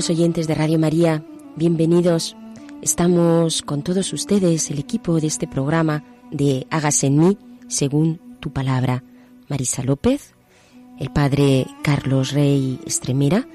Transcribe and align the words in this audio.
Queridos 0.00 0.18
oyentes 0.18 0.46
de 0.46 0.54
Radio 0.54 0.78
María, 0.78 1.22
bienvenidos. 1.56 2.34
Estamos 2.80 3.60
con 3.60 3.82
todos 3.82 4.14
ustedes, 4.14 4.70
el 4.70 4.78
equipo 4.78 5.20
de 5.20 5.26
este 5.26 5.46
programa 5.46 6.04
de 6.30 6.66
Hágase 6.70 7.08
en 7.08 7.18
mí, 7.18 7.38
según 7.68 8.18
tu 8.40 8.50
palabra. 8.50 9.04
Marisa 9.50 9.82
López, 9.82 10.32
el 10.98 11.10
padre 11.10 11.66
Carlos 11.82 12.32
Rey 12.32 12.80
Estremera, 12.86 13.46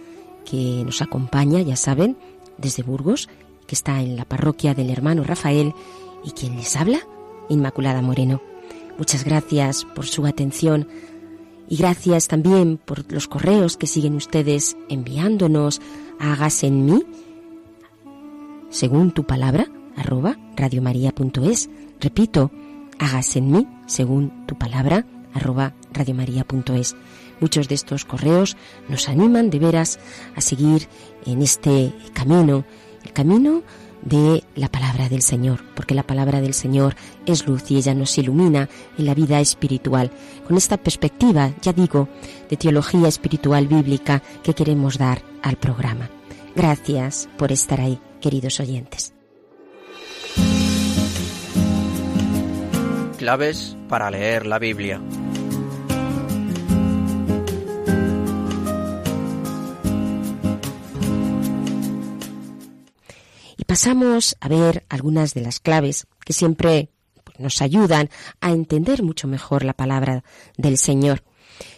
que 0.46 0.84
nos 0.86 1.02
acompaña, 1.02 1.62
ya 1.62 1.76
saben, 1.76 2.16
desde 2.60 2.84
Burgos, 2.84 3.28
que 3.66 3.74
está 3.74 4.00
en 4.04 4.16
la 4.16 4.26
parroquia 4.26 4.76
del 4.76 4.92
hermano 4.92 5.24
Rafael, 5.24 5.74
y 6.24 6.30
quien 6.30 6.58
les 6.58 6.76
habla, 6.76 7.00
Inmaculada 7.50 8.04
Moreno. 8.04 8.40
Muchas 9.00 9.24
gracias 9.24 9.84
por 9.84 10.06
su 10.06 10.28
atención 10.28 10.88
y 11.68 11.78
gracias 11.78 12.28
también 12.28 12.78
por 12.78 13.12
los 13.12 13.28
correos 13.28 13.78
que 13.78 13.88
siguen 13.88 14.16
ustedes 14.16 14.78
enviándonos 14.90 15.82
a 16.20 16.34
hágase 16.34 16.68
en 16.68 16.86
mí, 16.86 17.04
según 18.70 19.12
tu 19.12 19.26
palabra, 19.26 19.68
arroba 19.96 20.38
radiomaria.es. 20.56 21.70
Repito, 22.00 22.52
hágase 23.00 23.40
en 23.40 23.52
mí, 23.52 23.68
según 23.88 24.46
tu 24.48 24.58
palabra, 24.58 25.06
arroba 25.34 25.74
radiomaria.es. 25.94 26.96
Muchos 27.40 27.68
de 27.68 27.76
estos 27.76 28.06
correos 28.06 28.56
nos 28.88 29.10
animan 29.10 29.50
de 29.50 29.60
veras 29.60 30.00
a 30.36 30.42
seguir 30.42 30.88
en 31.26 31.42
este 31.42 31.94
camino, 32.14 32.66
el 33.04 33.12
camino 33.12 33.64
de 34.06 34.44
la 34.56 34.70
palabra 34.70 35.10
del 35.10 35.22
Señor, 35.22 35.60
porque 35.76 35.96
la 35.96 36.04
palabra 36.04 36.40
del 36.40 36.54
Señor 36.54 36.96
es 37.26 37.46
luz 37.46 37.70
y 37.70 37.78
ella 37.78 37.94
nos 37.94 38.18
ilumina 38.18 38.70
en 38.98 39.06
la 39.06 39.14
vida 39.14 39.42
espiritual. 39.42 40.12
Con 40.48 40.56
esta 40.56 40.78
perspectiva, 40.78 41.52
ya 41.62 41.74
digo, 41.74 42.08
de 42.50 42.56
teología 42.56 43.08
espiritual 43.08 43.68
bíblica 43.68 44.22
que 44.44 44.54
queremos 44.54 44.98
dar 44.98 45.22
al 45.42 45.58
programa. 45.58 46.10
Gracias 46.56 47.28
por 47.38 47.52
estar 47.52 47.82
ahí, 47.82 48.00
queridos 48.22 48.60
oyentes. 48.60 49.14
Claves 53.18 53.76
para 53.90 54.12
leer 54.12 54.46
la 54.46 54.60
Biblia. 54.60 55.02
Pasamos 63.76 64.38
a 64.40 64.48
ver 64.48 64.86
algunas 64.88 65.34
de 65.34 65.42
las 65.42 65.60
claves 65.60 66.08
que 66.24 66.32
siempre 66.32 66.92
pues, 67.26 67.42
nos 67.42 67.62
ayudan 67.62 68.10
a 68.40 68.52
entender 68.52 69.04
mucho 69.04 69.28
mejor 69.28 69.66
la 69.66 69.74
palabra 69.74 70.24
del 70.58 70.78
Señor. 70.78 71.26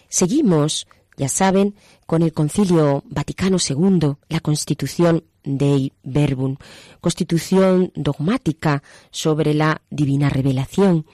Seguimos, 0.08 0.86
ya 1.18 1.28
saben, 1.28 1.74
con 2.06 2.22
el 2.22 2.34
Concilio 2.34 3.04
Vaticano 3.08 3.58
II, 3.58 4.14
la 4.30 4.40
Constitución 4.42 5.24
Dei 5.44 5.92
Verbum, 6.04 6.58
constitución 7.02 7.92
dogmática 7.96 8.84
sobre 9.10 9.56
la 9.56 9.82
divina 9.90 10.30
revelación. 10.30 11.08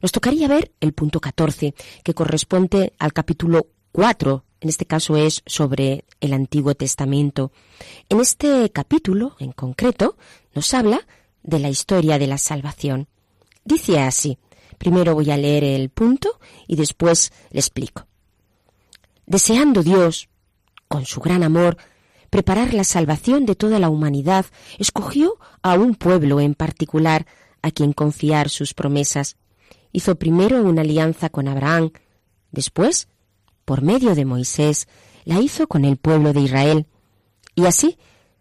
Nos 0.00 0.10
tocaría 0.10 0.48
ver 0.48 0.72
el 0.80 0.94
punto 0.94 1.20
14, 1.20 1.74
que 2.02 2.14
corresponde 2.14 2.94
al 2.98 3.12
capítulo 3.12 3.66
4 3.92 4.42
en 4.60 4.68
este 4.68 4.84
caso 4.84 5.16
es 5.16 5.42
sobre 5.46 6.04
el 6.20 6.32
Antiguo 6.32 6.74
Testamento. 6.74 7.52
En 8.08 8.20
este 8.20 8.70
capítulo, 8.70 9.36
en 9.38 9.52
concreto, 9.52 10.16
nos 10.54 10.74
habla 10.74 11.06
de 11.42 11.58
la 11.58 11.70
historia 11.70 12.18
de 12.18 12.26
la 12.26 12.38
salvación. 12.38 13.08
Dice 13.64 14.00
así, 14.00 14.38
primero 14.78 15.14
voy 15.14 15.30
a 15.30 15.38
leer 15.38 15.64
el 15.64 15.88
punto 15.88 16.38
y 16.66 16.76
después 16.76 17.32
le 17.50 17.60
explico. 17.60 18.06
Deseando 19.26 19.82
Dios, 19.82 20.28
con 20.88 21.06
su 21.06 21.20
gran 21.20 21.42
amor, 21.42 21.78
preparar 22.28 22.74
la 22.74 22.84
salvación 22.84 23.46
de 23.46 23.54
toda 23.54 23.78
la 23.78 23.88
humanidad, 23.88 24.44
escogió 24.78 25.38
a 25.62 25.74
un 25.74 25.94
pueblo 25.94 26.40
en 26.40 26.54
particular 26.54 27.26
a 27.62 27.70
quien 27.70 27.92
confiar 27.92 28.50
sus 28.50 28.74
promesas. 28.74 29.36
Hizo 29.92 30.16
primero 30.16 30.62
una 30.62 30.82
alianza 30.82 31.30
con 31.30 31.48
Abraham, 31.48 31.92
después 32.50 33.08
por 33.64 33.82
medio 33.82 34.14
de 34.14 34.24
Moisés, 34.24 34.88
la 35.24 35.40
hizo 35.40 35.66
con 35.66 35.84
el 35.84 35.96
pueblo 35.96 36.32
de 36.32 36.40
Israel, 36.40 36.86
y 37.54 37.66
así 37.66 37.98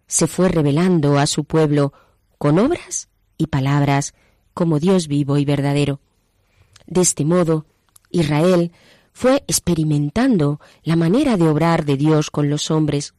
se 0.07 0.28
fue 0.28 0.50
revelando 0.50 1.19
a 1.19 1.28
su 1.28 1.44
pueblo 1.44 1.94
con 2.38 2.57
obras 2.57 3.09
y 3.38 3.47
palabras 3.47 4.13
como 4.53 4.80
Dios 4.80 5.07
vivo 5.07 5.38
y 5.38 5.46
verdadero. 5.46 6.00
De 6.88 7.02
este 7.02 7.25
modo, 7.25 7.66
Israel 8.09 8.72
fue 9.13 9.44
experimentando 9.47 10.59
la 10.84 10.96
manera 10.96 11.38
de 11.38 11.47
obrar 11.47 11.86
de 11.86 11.97
Dios 11.97 12.31
con 12.31 12.50
los 12.50 12.72
hombres, 12.72 13.13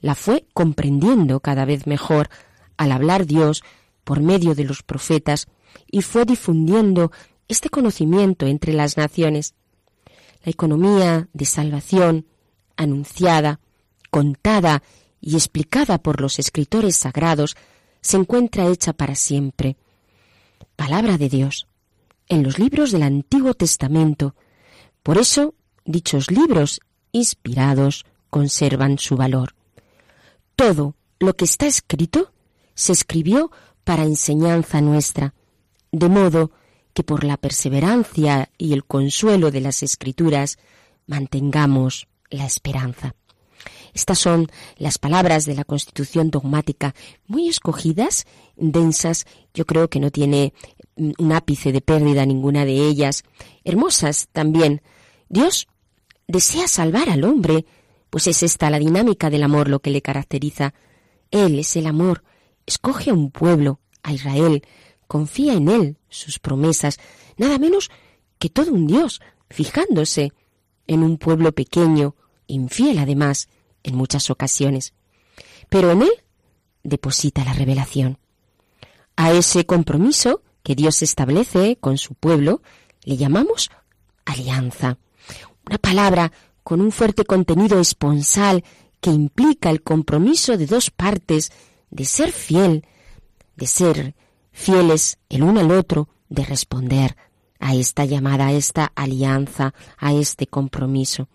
la 0.00 0.14
fue 0.14 0.46
comprendiendo 0.52 1.40
cada 1.40 1.64
vez 1.64 1.86
mejor 1.86 2.28
al 2.76 2.92
hablar 2.92 3.26
Dios 3.26 3.62
por 4.04 4.20
medio 4.20 4.54
de 4.54 4.64
los 4.64 4.82
profetas 4.82 5.46
y 5.90 6.02
fue 6.02 6.24
difundiendo 6.24 7.10
este 7.48 7.70
conocimiento 7.70 8.46
entre 8.46 8.72
las 8.72 8.96
naciones. 8.96 9.54
La 10.46 10.52
economía 10.52 11.28
de 11.32 11.44
salvación, 11.44 12.24
anunciada, 12.76 13.58
contada 14.12 14.84
y 15.20 15.34
explicada 15.34 15.98
por 15.98 16.20
los 16.20 16.38
escritores 16.38 16.94
sagrados, 16.94 17.56
se 18.00 18.16
encuentra 18.16 18.68
hecha 18.68 18.92
para 18.92 19.16
siempre. 19.16 19.76
Palabra 20.76 21.18
de 21.18 21.28
Dios, 21.28 21.66
en 22.28 22.44
los 22.44 22.60
libros 22.60 22.92
del 22.92 23.02
Antiguo 23.02 23.54
Testamento. 23.54 24.36
Por 25.02 25.18
eso, 25.18 25.54
dichos 25.84 26.30
libros 26.30 26.80
inspirados 27.10 28.06
conservan 28.30 28.98
su 28.98 29.16
valor. 29.16 29.56
Todo 30.54 30.94
lo 31.18 31.34
que 31.34 31.44
está 31.44 31.66
escrito 31.66 32.32
se 32.76 32.92
escribió 32.92 33.50
para 33.82 34.04
enseñanza 34.04 34.80
nuestra, 34.80 35.34
de 35.90 36.08
modo 36.08 36.52
que 36.52 36.56
por 37.02 37.24
la 37.24 37.36
perseverancia 37.36 38.50
y 38.58 38.72
el 38.72 38.84
consuelo 38.84 39.50
de 39.50 39.60
las 39.60 39.82
escrituras 39.82 40.58
mantengamos 41.06 42.08
la 42.30 42.46
esperanza. 42.46 43.14
Estas 43.94 44.18
son 44.18 44.48
las 44.76 44.98
palabras 44.98 45.46
de 45.46 45.54
la 45.54 45.64
Constitución 45.64 46.30
dogmática, 46.30 46.94
muy 47.26 47.48
escogidas, 47.48 48.26
densas, 48.56 49.24
yo 49.54 49.64
creo 49.64 49.88
que 49.88 50.00
no 50.00 50.10
tiene 50.10 50.52
un 50.96 51.32
ápice 51.32 51.72
de 51.72 51.80
pérdida 51.80 52.26
ninguna 52.26 52.64
de 52.64 52.86
ellas, 52.86 53.22
hermosas 53.64 54.28
también. 54.32 54.82
Dios 55.28 55.66
desea 56.28 56.68
salvar 56.68 57.08
al 57.08 57.24
hombre, 57.24 57.64
pues 58.10 58.26
es 58.26 58.42
esta 58.42 58.68
la 58.70 58.78
dinámica 58.78 59.30
del 59.30 59.42
amor 59.42 59.68
lo 59.68 59.80
que 59.80 59.90
le 59.90 60.02
caracteriza. 60.02 60.74
Él 61.30 61.58
es 61.58 61.74
el 61.76 61.86
amor, 61.86 62.22
escoge 62.66 63.10
a 63.10 63.14
un 63.14 63.30
pueblo, 63.30 63.80
a 64.02 64.12
Israel, 64.12 64.62
confía 65.06 65.54
en 65.54 65.68
él, 65.68 65.96
sus 66.08 66.38
promesas, 66.38 66.98
nada 67.36 67.58
menos 67.58 67.90
que 68.38 68.50
todo 68.50 68.72
un 68.72 68.86
Dios, 68.86 69.20
fijándose 69.50 70.32
en 70.86 71.02
un 71.02 71.18
pueblo 71.18 71.52
pequeño, 71.52 72.14
infiel 72.46 72.98
además 72.98 73.48
en 73.82 73.96
muchas 73.96 74.30
ocasiones. 74.30 74.94
Pero 75.68 75.90
en 75.90 76.02
él 76.02 76.12
deposita 76.82 77.44
la 77.44 77.52
revelación. 77.52 78.18
A 79.16 79.32
ese 79.32 79.64
compromiso 79.66 80.42
que 80.62 80.74
Dios 80.74 81.02
establece 81.02 81.76
con 81.80 81.98
su 81.98 82.14
pueblo 82.14 82.62
le 83.04 83.16
llamamos 83.16 83.70
alianza. 84.24 84.98
Una 85.64 85.78
palabra 85.78 86.32
con 86.62 86.80
un 86.80 86.92
fuerte 86.92 87.24
contenido 87.24 87.80
esponsal 87.80 88.64
que 89.00 89.10
implica 89.10 89.70
el 89.70 89.82
compromiso 89.82 90.56
de 90.56 90.66
dos 90.66 90.90
partes 90.90 91.52
de 91.90 92.04
ser 92.04 92.32
fiel, 92.32 92.84
de 93.56 93.66
ser 93.66 94.14
fieles 94.56 95.18
el 95.28 95.42
uno 95.42 95.60
al 95.60 95.70
otro, 95.70 96.08
de 96.30 96.42
responder 96.42 97.14
a 97.60 97.74
esta 97.74 98.06
llamada, 98.06 98.48
a 98.48 98.52
esta 98.52 98.90
alianza, 98.96 99.74
a 99.98 100.14
este 100.14 100.46
compromiso. 100.46 101.28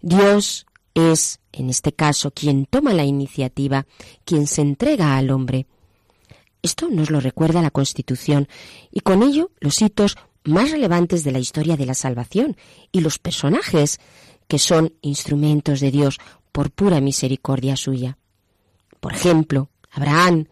Dios 0.00 0.66
es, 0.94 1.40
en 1.52 1.70
este 1.70 1.92
caso, 1.92 2.30
quien 2.30 2.66
toma 2.66 2.94
la 2.94 3.04
iniciativa, 3.04 3.84
quien 4.24 4.46
se 4.46 4.62
entrega 4.62 5.16
al 5.16 5.30
hombre. 5.30 5.66
Esto 6.62 6.88
nos 6.88 7.10
lo 7.10 7.18
recuerda 7.18 7.62
la 7.62 7.72
Constitución 7.72 8.48
y 8.92 9.00
con 9.00 9.24
ello 9.24 9.50
los 9.58 9.82
hitos 9.82 10.16
más 10.44 10.70
relevantes 10.70 11.24
de 11.24 11.32
la 11.32 11.40
historia 11.40 11.76
de 11.76 11.86
la 11.86 11.94
salvación 11.94 12.56
y 12.92 13.00
los 13.00 13.18
personajes 13.18 13.98
que 14.46 14.60
son 14.60 14.94
instrumentos 15.02 15.80
de 15.80 15.90
Dios 15.90 16.20
por 16.52 16.70
pura 16.70 17.00
misericordia 17.00 17.76
suya. 17.76 18.18
Por 19.00 19.12
ejemplo, 19.14 19.68
Abraham, 19.90 20.46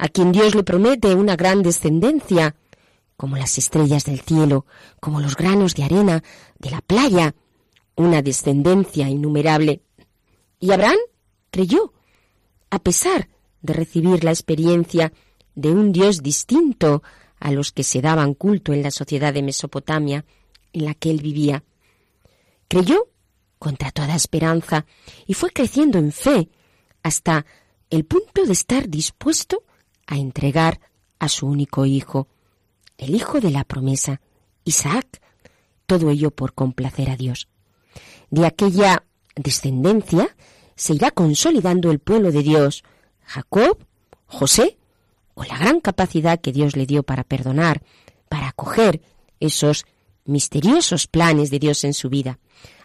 a 0.00 0.08
quien 0.08 0.32
Dios 0.32 0.54
le 0.54 0.62
promete 0.62 1.14
una 1.14 1.36
gran 1.36 1.62
descendencia, 1.62 2.56
como 3.18 3.36
las 3.36 3.58
estrellas 3.58 4.06
del 4.06 4.20
cielo, 4.20 4.64
como 4.98 5.20
los 5.20 5.36
granos 5.36 5.74
de 5.74 5.84
arena 5.84 6.24
de 6.58 6.70
la 6.70 6.80
playa, 6.80 7.34
una 7.96 8.22
descendencia 8.22 9.10
innumerable. 9.10 9.82
Y 10.58 10.72
Abraham 10.72 10.96
creyó, 11.50 11.92
a 12.70 12.78
pesar 12.78 13.28
de 13.60 13.74
recibir 13.74 14.24
la 14.24 14.30
experiencia 14.30 15.12
de 15.54 15.70
un 15.70 15.92
Dios 15.92 16.22
distinto 16.22 17.02
a 17.38 17.52
los 17.52 17.70
que 17.70 17.82
se 17.82 18.00
daban 18.00 18.32
culto 18.32 18.72
en 18.72 18.82
la 18.82 18.90
sociedad 18.90 19.34
de 19.34 19.42
Mesopotamia 19.42 20.24
en 20.72 20.86
la 20.86 20.94
que 20.94 21.10
él 21.10 21.20
vivía. 21.20 21.62
Creyó 22.68 23.08
contra 23.58 23.90
toda 23.90 24.14
esperanza 24.14 24.86
y 25.26 25.34
fue 25.34 25.50
creciendo 25.50 25.98
en 25.98 26.10
fe 26.10 26.48
hasta 27.02 27.44
el 27.90 28.06
punto 28.06 28.46
de 28.46 28.52
estar 28.54 28.88
dispuesto 28.88 29.64
a 30.10 30.16
entregar 30.16 30.80
a 31.20 31.28
su 31.28 31.46
único 31.46 31.86
hijo, 31.86 32.28
el 32.98 33.14
hijo 33.14 33.40
de 33.40 33.50
la 33.50 33.64
promesa, 33.64 34.20
Isaac, 34.64 35.22
todo 35.86 36.10
ello 36.10 36.32
por 36.32 36.52
complacer 36.52 37.10
a 37.10 37.16
Dios. 37.16 37.48
De 38.28 38.44
aquella 38.44 39.04
descendencia 39.36 40.36
se 40.74 40.94
irá 40.94 41.12
consolidando 41.12 41.90
el 41.92 42.00
pueblo 42.00 42.32
de 42.32 42.42
Dios, 42.42 42.82
Jacob, 43.24 43.86
José, 44.26 44.78
o 45.34 45.44
la 45.44 45.56
gran 45.58 45.80
capacidad 45.80 46.40
que 46.40 46.52
Dios 46.52 46.76
le 46.76 46.86
dio 46.86 47.04
para 47.04 47.22
perdonar, 47.22 47.82
para 48.28 48.48
acoger 48.48 49.00
esos 49.38 49.86
misteriosos 50.24 51.06
planes 51.06 51.50
de 51.50 51.60
Dios 51.60 51.84
en 51.84 51.94
su 51.94 52.08
vida. 52.08 52.40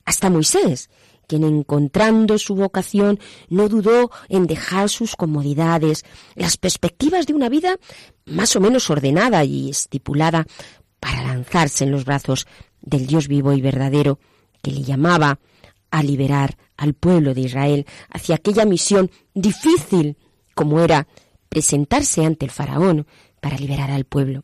Hasta 0.05 0.29
Moisés, 0.29 0.89
quien 1.27 1.43
encontrando 1.43 2.37
su 2.37 2.55
vocación 2.55 3.19
no 3.49 3.69
dudó 3.69 4.11
en 4.29 4.47
dejar 4.47 4.89
sus 4.89 5.15
comodidades, 5.15 6.03
las 6.35 6.57
perspectivas 6.57 7.25
de 7.25 7.33
una 7.33 7.49
vida 7.49 7.77
más 8.25 8.55
o 8.55 8.59
menos 8.59 8.89
ordenada 8.89 9.43
y 9.43 9.69
estipulada 9.69 10.45
para 10.99 11.23
lanzarse 11.23 11.83
en 11.83 11.91
los 11.91 12.05
brazos 12.05 12.47
del 12.81 13.07
Dios 13.07 13.27
vivo 13.27 13.53
y 13.53 13.61
verdadero 13.61 14.19
que 14.61 14.71
le 14.71 14.83
llamaba 14.83 15.39
a 15.91 16.03
liberar 16.03 16.57
al 16.77 16.93
pueblo 16.93 17.33
de 17.33 17.41
Israel 17.41 17.85
hacia 18.09 18.35
aquella 18.35 18.65
misión 18.65 19.11
difícil 19.33 20.17
como 20.53 20.79
era 20.79 21.07
presentarse 21.49 22.25
ante 22.25 22.45
el 22.45 22.51
faraón 22.51 23.07
para 23.39 23.57
liberar 23.57 23.91
al 23.91 24.05
pueblo. 24.05 24.43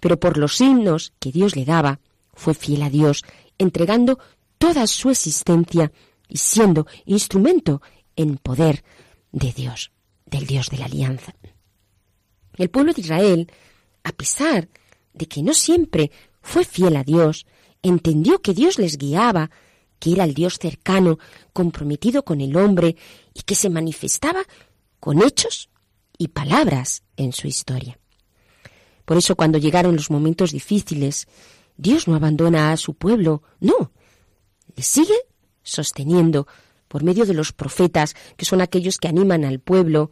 Pero 0.00 0.18
por 0.18 0.38
los 0.38 0.56
signos 0.56 1.12
que 1.18 1.32
Dios 1.32 1.56
le 1.56 1.64
daba, 1.64 2.00
fue 2.32 2.54
fiel 2.54 2.82
a 2.82 2.90
Dios, 2.90 3.24
entregando 3.58 4.18
toda 4.58 4.86
su 4.86 5.10
existencia 5.10 5.92
y 6.28 6.38
siendo 6.38 6.86
instrumento 7.04 7.82
en 8.16 8.38
poder 8.38 8.84
de 9.32 9.52
Dios, 9.52 9.92
del 10.24 10.46
Dios 10.46 10.70
de 10.70 10.78
la 10.78 10.86
alianza. 10.86 11.34
El 12.56 12.70
pueblo 12.70 12.92
de 12.92 13.02
Israel, 13.02 13.52
a 14.02 14.12
pesar 14.12 14.68
de 15.12 15.26
que 15.26 15.42
no 15.42 15.52
siempre 15.52 16.10
fue 16.40 16.64
fiel 16.64 16.96
a 16.96 17.04
Dios, 17.04 17.46
entendió 17.82 18.40
que 18.40 18.54
Dios 18.54 18.78
les 18.78 18.98
guiaba, 18.98 19.50
que 19.98 20.12
era 20.12 20.24
el 20.24 20.34
Dios 20.34 20.58
cercano, 20.58 21.18
comprometido 21.52 22.24
con 22.24 22.40
el 22.40 22.56
hombre 22.56 22.96
y 23.34 23.42
que 23.42 23.54
se 23.54 23.70
manifestaba 23.70 24.42
con 25.00 25.22
hechos 25.22 25.70
y 26.18 26.28
palabras 26.28 27.02
en 27.16 27.32
su 27.32 27.46
historia. 27.46 27.98
Por 29.04 29.16
eso 29.16 29.36
cuando 29.36 29.58
llegaron 29.58 29.94
los 29.94 30.10
momentos 30.10 30.52
difíciles, 30.52 31.28
Dios 31.76 32.08
no 32.08 32.14
abandona 32.14 32.72
a 32.72 32.76
su 32.76 32.94
pueblo, 32.94 33.42
no, 33.60 33.92
le 34.76 34.82
sigue 34.82 35.16
sosteniendo 35.62 36.46
por 36.88 37.02
medio 37.02 37.26
de 37.26 37.34
los 37.34 37.52
profetas, 37.52 38.14
que 38.36 38.44
son 38.44 38.60
aquellos 38.60 38.98
que 38.98 39.08
animan 39.08 39.44
al 39.44 39.58
pueblo 39.58 40.10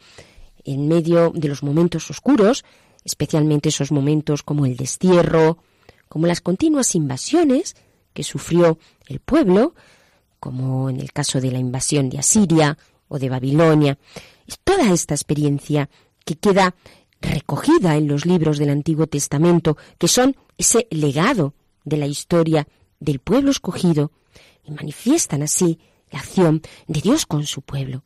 en 0.65 0.89
medio 0.89 1.31
de 1.35 1.49
los 1.49 1.63
momentos 1.63 2.11
oscuros, 2.11 2.65
especialmente 3.05 3.69
esos 3.69 3.93
momentos 3.93 4.43
como 4.43 4.67
el 4.67 4.77
destierro, 4.77 5.59
como 6.09 6.27
las 6.27 6.41
continuas 6.41 6.95
invasiones 6.95 7.77
que 8.13 8.25
sufrió 8.25 8.79
el 9.07 9.21
pueblo, 9.21 9.75
como 10.41 10.91
en 10.91 11.01
el 11.01 11.13
caso 11.13 11.41
de 11.41 11.51
la 11.51 11.59
invasión 11.59 12.11
de 12.11 12.19
Asiria 12.19 12.77
o 13.09 13.19
de 13.19 13.29
Babilonia. 13.29 13.99
Toda 14.65 14.93
esta 14.93 15.15
experiencia 15.15 15.89
que 16.25 16.37
queda 16.37 16.75
recogida 17.21 17.97
en 17.97 18.09
los 18.09 18.27
libros 18.27 18.59
del 18.59 18.71
Antiguo 18.71 19.07
Testamento, 19.07 19.77
que 19.99 20.09
son 20.09 20.37
ese 20.59 20.87
legado 20.91 21.55
de 21.85 21.97
la 21.97 22.07
historia 22.07 22.67
del 23.01 23.21
pueblo 23.21 23.51
escogido, 23.51 24.13
y 24.65 24.73
manifiestan 24.73 25.43
así 25.43 25.79
la 26.11 26.21
acción 26.21 26.63
de 26.87 27.01
Dios 27.01 27.27
con 27.27 27.47
su 27.47 27.63
pueblo. 27.63 28.03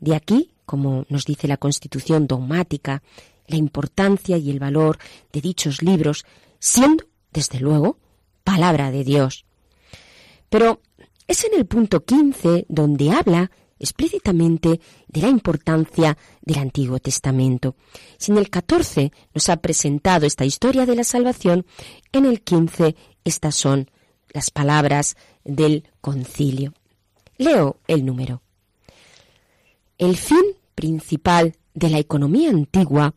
De 0.00 0.14
aquí, 0.14 0.50
como 0.64 1.06
nos 1.08 1.24
dice 1.24 1.48
la 1.48 1.56
Constitución 1.56 2.26
dogmática, 2.26 3.02
la 3.46 3.56
importancia 3.56 4.36
y 4.36 4.50
el 4.50 4.58
valor 4.58 4.98
de 5.32 5.40
dichos 5.40 5.82
libros, 5.82 6.24
siendo, 6.58 7.04
desde 7.32 7.60
luego, 7.60 7.98
palabra 8.44 8.90
de 8.90 9.04
Dios. 9.04 9.44
Pero 10.48 10.80
es 11.26 11.44
en 11.44 11.54
el 11.54 11.66
punto 11.66 12.04
15 12.04 12.66
donde 12.68 13.10
habla 13.10 13.50
explícitamente 13.78 14.80
de 15.06 15.20
la 15.20 15.28
importancia 15.28 16.18
del 16.42 16.58
Antiguo 16.58 16.98
Testamento. 16.98 17.76
Si 18.18 18.32
en 18.32 18.38
el 18.38 18.50
14 18.50 19.12
nos 19.34 19.48
ha 19.48 19.58
presentado 19.58 20.26
esta 20.26 20.44
historia 20.44 20.84
de 20.84 20.96
la 20.96 21.04
salvación, 21.04 21.66
en 22.12 22.24
el 22.24 22.42
15 22.42 22.96
estas 23.24 23.54
son 23.54 23.90
las 24.32 24.50
palabras 24.50 25.16
del 25.48 25.88
concilio. 26.00 26.74
Leo 27.38 27.80
el 27.88 28.04
número. 28.04 28.42
El 29.96 30.16
fin 30.16 30.44
principal 30.74 31.56
de 31.74 31.90
la 31.90 31.98
economía 31.98 32.50
antigua 32.50 33.14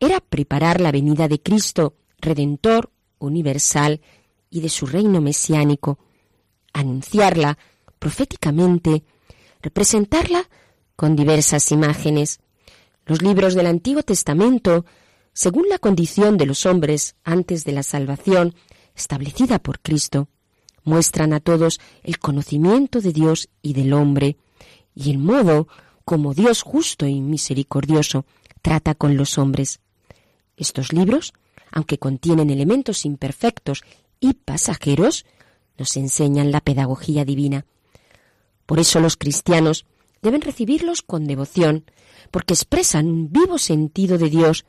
era 0.00 0.20
preparar 0.20 0.80
la 0.80 0.90
venida 0.90 1.28
de 1.28 1.40
Cristo, 1.40 1.94
Redentor 2.18 2.90
universal 3.18 4.00
y 4.50 4.60
de 4.60 4.68
su 4.68 4.86
reino 4.86 5.20
mesiánico, 5.20 5.98
anunciarla 6.72 7.58
proféticamente, 7.98 9.04
representarla 9.62 10.48
con 10.96 11.16
diversas 11.16 11.70
imágenes. 11.70 12.40
Los 13.06 13.22
libros 13.22 13.54
del 13.54 13.66
Antiguo 13.66 14.02
Testamento, 14.02 14.84
según 15.32 15.68
la 15.68 15.78
condición 15.78 16.36
de 16.38 16.46
los 16.46 16.66
hombres 16.66 17.16
antes 17.24 17.64
de 17.64 17.72
la 17.72 17.82
salvación 17.82 18.54
establecida 18.94 19.58
por 19.58 19.80
Cristo, 19.80 20.28
muestran 20.84 21.32
a 21.32 21.40
todos 21.40 21.80
el 22.02 22.18
conocimiento 22.18 23.00
de 23.00 23.12
Dios 23.12 23.48
y 23.62 23.72
del 23.72 23.92
hombre, 23.92 24.36
y 24.94 25.10
el 25.10 25.18
modo 25.18 25.68
como 26.04 26.34
Dios 26.34 26.62
justo 26.62 27.06
y 27.06 27.20
misericordioso 27.20 28.26
trata 28.62 28.94
con 28.94 29.16
los 29.16 29.38
hombres. 29.38 29.80
Estos 30.56 30.92
libros, 30.92 31.32
aunque 31.70 31.98
contienen 31.98 32.50
elementos 32.50 33.04
imperfectos 33.04 33.82
y 34.20 34.34
pasajeros, 34.34 35.26
nos 35.76 35.96
enseñan 35.96 36.52
la 36.52 36.60
pedagogía 36.60 37.24
divina. 37.24 37.66
Por 38.66 38.78
eso 38.78 39.00
los 39.00 39.16
cristianos 39.16 39.86
deben 40.22 40.40
recibirlos 40.40 41.02
con 41.02 41.26
devoción, 41.26 41.84
porque 42.30 42.54
expresan 42.54 43.06
un 43.06 43.32
vivo 43.32 43.58
sentido 43.58 44.16
de 44.18 44.30
Dios, 44.30 44.64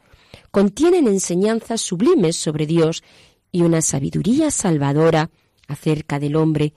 contienen 0.51 1.07
enseñanzas 1.07 1.81
sublimes 1.81 2.35
sobre 2.35 2.65
Dios 2.65 3.03
y 3.51 3.61
una 3.61 3.81
sabiduría 3.81 4.51
salvadora 4.51 5.29
acerca 5.67 6.19
del 6.19 6.35
hombre, 6.35 6.73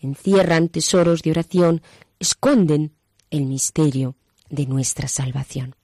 encierran 0.00 0.68
tesoros 0.68 1.22
de 1.22 1.30
oración, 1.30 1.82
esconden 2.18 2.92
el 3.30 3.46
misterio 3.46 4.16
de 4.48 4.66
nuestra 4.66 5.08
salvación. 5.08 5.74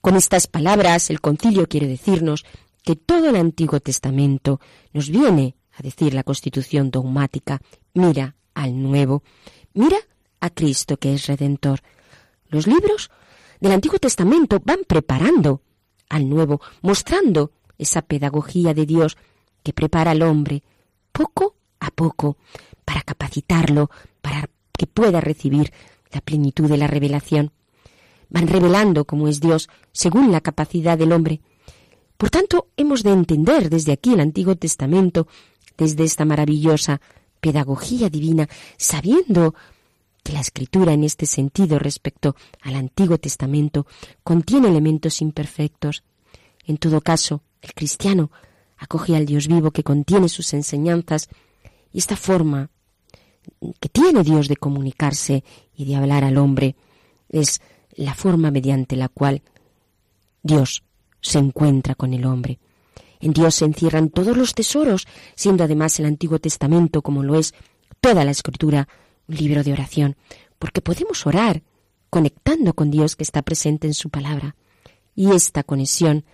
Con 0.00 0.16
estas 0.16 0.46
palabras 0.46 1.10
el 1.10 1.20
concilio 1.20 1.66
quiere 1.66 1.88
decirnos 1.88 2.44
que 2.84 2.94
todo 2.94 3.30
el 3.30 3.36
Antiguo 3.36 3.80
Testamento 3.80 4.60
nos 4.92 5.10
viene 5.10 5.56
a 5.72 5.82
decir 5.82 6.14
la 6.14 6.22
constitución 6.22 6.90
dogmática, 6.90 7.60
mira 7.94 8.36
al 8.54 8.80
nuevo, 8.80 9.22
Mira 9.76 9.98
a 10.40 10.48
Cristo 10.48 10.96
que 10.96 11.12
es 11.12 11.26
Redentor. 11.26 11.80
Los 12.48 12.66
libros 12.66 13.10
del 13.60 13.72
Antiguo 13.72 13.98
Testamento 13.98 14.58
van 14.64 14.80
preparando 14.88 15.60
al 16.08 16.30
Nuevo, 16.30 16.62
mostrando 16.80 17.52
esa 17.76 18.00
pedagogía 18.00 18.72
de 18.72 18.86
Dios 18.86 19.18
que 19.62 19.74
prepara 19.74 20.12
al 20.12 20.22
hombre 20.22 20.62
poco 21.16 21.56
a 21.80 21.90
poco 21.90 22.36
para 22.84 23.00
capacitarlo, 23.00 23.90
para 24.20 24.50
que 24.76 24.86
pueda 24.86 25.20
recibir 25.20 25.72
la 26.12 26.20
plenitud 26.20 26.68
de 26.68 26.76
la 26.76 26.86
revelación. 26.86 27.52
Van 28.28 28.46
revelando 28.46 29.06
cómo 29.06 29.28
es 29.28 29.40
Dios 29.40 29.68
según 29.92 30.30
la 30.30 30.42
capacidad 30.42 30.98
del 30.98 31.12
hombre. 31.12 31.40
Por 32.18 32.28
tanto, 32.30 32.68
hemos 32.76 33.02
de 33.02 33.12
entender 33.12 33.70
desde 33.70 33.92
aquí 33.92 34.12
el 34.12 34.20
Antiguo 34.20 34.56
Testamento, 34.56 35.26
desde 35.78 36.04
esta 36.04 36.24
maravillosa 36.24 37.00
pedagogía 37.40 38.10
divina, 38.10 38.48
sabiendo 38.76 39.54
que 40.22 40.32
la 40.32 40.40
escritura 40.40 40.92
en 40.92 41.04
este 41.04 41.24
sentido 41.24 41.78
respecto 41.78 42.36
al 42.60 42.74
Antiguo 42.74 43.16
Testamento 43.16 43.86
contiene 44.22 44.68
elementos 44.68 45.22
imperfectos. 45.22 46.02
En 46.66 46.76
todo 46.78 47.00
caso, 47.00 47.42
el 47.62 47.72
cristiano 47.74 48.30
acoge 48.76 49.16
al 49.16 49.26
Dios 49.26 49.48
vivo 49.48 49.70
que 49.70 49.82
contiene 49.82 50.28
sus 50.28 50.52
enseñanzas 50.54 51.28
y 51.92 51.98
esta 51.98 52.16
forma 52.16 52.70
que 53.80 53.88
tiene 53.88 54.22
Dios 54.22 54.48
de 54.48 54.56
comunicarse 54.56 55.44
y 55.74 55.84
de 55.84 55.96
hablar 55.96 56.24
al 56.24 56.38
hombre 56.38 56.76
es 57.28 57.60
la 57.94 58.14
forma 58.14 58.50
mediante 58.50 58.96
la 58.96 59.08
cual 59.08 59.42
Dios 60.42 60.82
se 61.20 61.38
encuentra 61.38 61.94
con 61.94 62.12
el 62.12 62.24
hombre. 62.24 62.58
En 63.20 63.32
Dios 63.32 63.54
se 63.56 63.64
encierran 63.64 64.10
todos 64.10 64.36
los 64.36 64.54
tesoros, 64.54 65.06
siendo 65.34 65.64
además 65.64 65.98
el 65.98 66.06
Antiguo 66.06 66.38
Testamento, 66.38 67.02
como 67.02 67.22
lo 67.22 67.38
es 67.38 67.54
toda 68.00 68.24
la 68.24 68.30
Escritura, 68.30 68.88
un 69.26 69.36
libro 69.36 69.64
de 69.64 69.72
oración, 69.72 70.16
porque 70.58 70.82
podemos 70.82 71.26
orar 71.26 71.62
conectando 72.10 72.74
con 72.74 72.90
Dios 72.90 73.16
que 73.16 73.24
está 73.24 73.42
presente 73.42 73.86
en 73.86 73.94
su 73.94 74.10
palabra. 74.10 74.54
Y 75.14 75.32
esta 75.32 75.62
conexión 75.62 76.24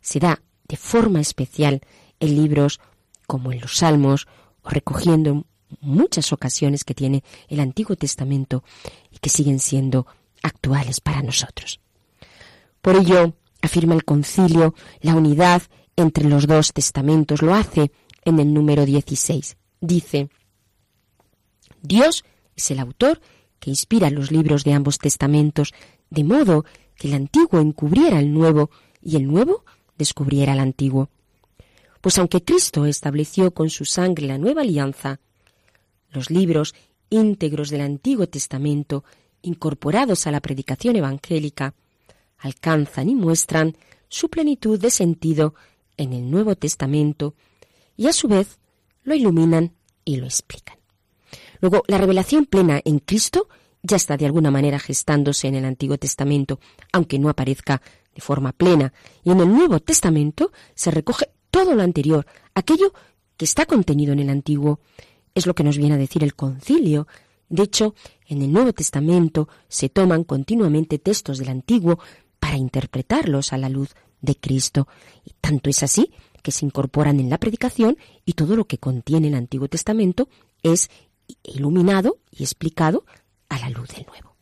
se 0.00 0.20
da 0.20 0.40
de 0.68 0.76
forma 0.76 1.20
especial 1.20 1.80
en 2.20 2.36
libros 2.36 2.80
como 3.26 3.52
en 3.52 3.60
los 3.60 3.78
Salmos 3.78 4.26
o 4.62 4.70
recogiendo 4.70 5.30
en 5.30 5.46
muchas 5.80 6.32
ocasiones 6.32 6.84
que 6.84 6.94
tiene 6.94 7.22
el 7.48 7.60
Antiguo 7.60 7.96
Testamento 7.96 8.64
y 9.10 9.18
que 9.18 9.30
siguen 9.30 9.58
siendo 9.58 10.06
actuales 10.42 11.00
para 11.00 11.22
nosotros. 11.22 11.80
Por 12.80 12.96
ello, 12.96 13.34
afirma 13.60 13.94
el 13.94 14.04
concilio 14.04 14.74
la 15.00 15.14
unidad 15.14 15.62
entre 15.96 16.24
los 16.24 16.46
dos 16.46 16.72
testamentos. 16.72 17.42
Lo 17.42 17.54
hace 17.54 17.90
en 18.24 18.38
el 18.38 18.52
número 18.54 18.86
16. 18.86 19.56
Dice, 19.80 20.28
Dios 21.82 22.24
es 22.56 22.70
el 22.70 22.78
autor 22.78 23.20
que 23.58 23.70
inspira 23.70 24.10
los 24.10 24.30
libros 24.30 24.64
de 24.64 24.72
ambos 24.72 24.98
testamentos, 24.98 25.72
de 26.10 26.24
modo 26.24 26.64
que 26.96 27.08
el 27.08 27.14
antiguo 27.14 27.60
encubriera 27.60 28.20
el 28.20 28.32
nuevo 28.32 28.70
y 29.02 29.16
el 29.16 29.26
nuevo 29.26 29.64
descubriera 29.98 30.52
el 30.52 30.60
antiguo. 30.60 31.10
Pues 32.00 32.18
aunque 32.18 32.44
Cristo 32.44 32.86
estableció 32.86 33.52
con 33.52 33.70
su 33.70 33.84
sangre 33.84 34.26
la 34.26 34.38
nueva 34.38 34.62
alianza, 34.62 35.20
los 36.10 36.30
libros 36.30 36.74
íntegros 37.10 37.70
del 37.70 37.80
Antiguo 37.80 38.26
Testamento, 38.28 39.04
incorporados 39.42 40.26
a 40.26 40.30
la 40.30 40.40
predicación 40.40 40.96
evangélica, 40.96 41.74
alcanzan 42.38 43.08
y 43.08 43.14
muestran 43.14 43.76
su 44.08 44.28
plenitud 44.28 44.80
de 44.80 44.90
sentido 44.90 45.54
en 45.96 46.12
el 46.12 46.30
Nuevo 46.30 46.54
Testamento 46.54 47.34
y 47.96 48.06
a 48.06 48.12
su 48.12 48.28
vez 48.28 48.58
lo 49.02 49.14
iluminan 49.14 49.72
y 50.04 50.16
lo 50.16 50.26
explican. 50.26 50.78
Luego, 51.60 51.82
la 51.88 51.98
revelación 51.98 52.46
plena 52.46 52.80
en 52.84 53.00
Cristo 53.00 53.48
ya 53.82 53.96
está 53.96 54.16
de 54.16 54.26
alguna 54.26 54.50
manera 54.50 54.78
gestándose 54.78 55.48
en 55.48 55.56
el 55.56 55.64
Antiguo 55.64 55.98
Testamento, 55.98 56.60
aunque 56.92 57.18
no 57.18 57.28
aparezca 57.28 57.82
de 58.18 58.22
forma 58.22 58.50
plena, 58.50 58.92
y 59.22 59.30
en 59.30 59.38
el 59.38 59.48
Nuevo 59.48 59.78
Testamento 59.78 60.50
se 60.74 60.90
recoge 60.90 61.30
todo 61.52 61.76
lo 61.76 61.84
anterior, 61.84 62.26
aquello 62.52 62.92
que 63.36 63.44
está 63.44 63.64
contenido 63.64 64.12
en 64.12 64.18
el 64.18 64.28
Antiguo. 64.28 64.80
Es 65.36 65.46
lo 65.46 65.54
que 65.54 65.62
nos 65.62 65.78
viene 65.78 65.94
a 65.94 65.98
decir 65.98 66.24
el 66.24 66.34
concilio. 66.34 67.06
De 67.48 67.62
hecho, 67.62 67.94
en 68.26 68.42
el 68.42 68.52
Nuevo 68.52 68.72
Testamento 68.72 69.48
se 69.68 69.88
toman 69.88 70.24
continuamente 70.24 70.98
textos 70.98 71.38
del 71.38 71.50
Antiguo 71.50 72.00
para 72.40 72.56
interpretarlos 72.56 73.52
a 73.52 73.56
la 73.56 73.68
luz 73.68 73.94
de 74.20 74.34
Cristo. 74.34 74.88
Y 75.24 75.34
tanto 75.40 75.70
es 75.70 75.84
así 75.84 76.10
que 76.42 76.50
se 76.50 76.66
incorporan 76.66 77.20
en 77.20 77.30
la 77.30 77.38
predicación 77.38 77.98
y 78.24 78.32
todo 78.32 78.56
lo 78.56 78.64
que 78.64 78.78
contiene 78.78 79.28
el 79.28 79.36
Antiguo 79.36 79.68
Testamento 79.68 80.28
es 80.64 80.90
iluminado 81.44 82.18
y 82.32 82.42
explicado 82.42 83.04
a 83.48 83.60
la 83.60 83.70
luz 83.70 83.90
del 83.90 84.06
nuevo. 84.06 84.34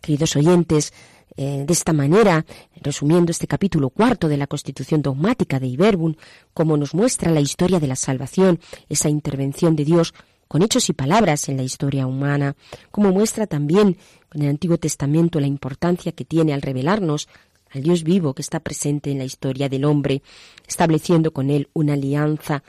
Queridos 0.00 0.36
oyentes, 0.36 0.94
eh, 1.36 1.64
de 1.66 1.72
esta 1.72 1.92
manera, 1.92 2.44
resumiendo 2.80 3.30
este 3.30 3.46
capítulo 3.46 3.90
cuarto 3.90 4.28
de 4.28 4.36
la 4.36 4.46
Constitución 4.46 5.02
dogmática 5.02 5.58
de 5.58 5.66
Iberbun, 5.66 6.16
como 6.52 6.76
nos 6.76 6.94
muestra 6.94 7.30
la 7.30 7.40
historia 7.40 7.80
de 7.80 7.86
la 7.86 7.96
salvación, 7.96 8.60
esa 8.88 9.08
intervención 9.08 9.74
de 9.76 9.84
Dios 9.84 10.14
con 10.48 10.62
hechos 10.62 10.88
y 10.88 10.92
palabras 10.92 11.48
en 11.48 11.56
la 11.56 11.62
historia 11.62 12.06
humana, 12.06 12.54
como 12.90 13.10
muestra 13.10 13.46
también 13.46 13.96
con 14.28 14.42
el 14.42 14.48
Antiguo 14.48 14.78
Testamento 14.78 15.40
la 15.40 15.46
importancia 15.46 16.12
que 16.12 16.24
tiene 16.24 16.52
al 16.52 16.62
revelarnos 16.62 17.28
al 17.70 17.82
Dios 17.82 18.04
vivo 18.04 18.34
que 18.34 18.42
está 18.42 18.60
presente 18.60 19.10
en 19.10 19.18
la 19.18 19.24
historia 19.24 19.68
del 19.68 19.84
hombre, 19.84 20.22
estableciendo 20.68 21.32
con 21.32 21.50
él 21.50 21.68
una 21.72 21.94
alianza 21.94 22.62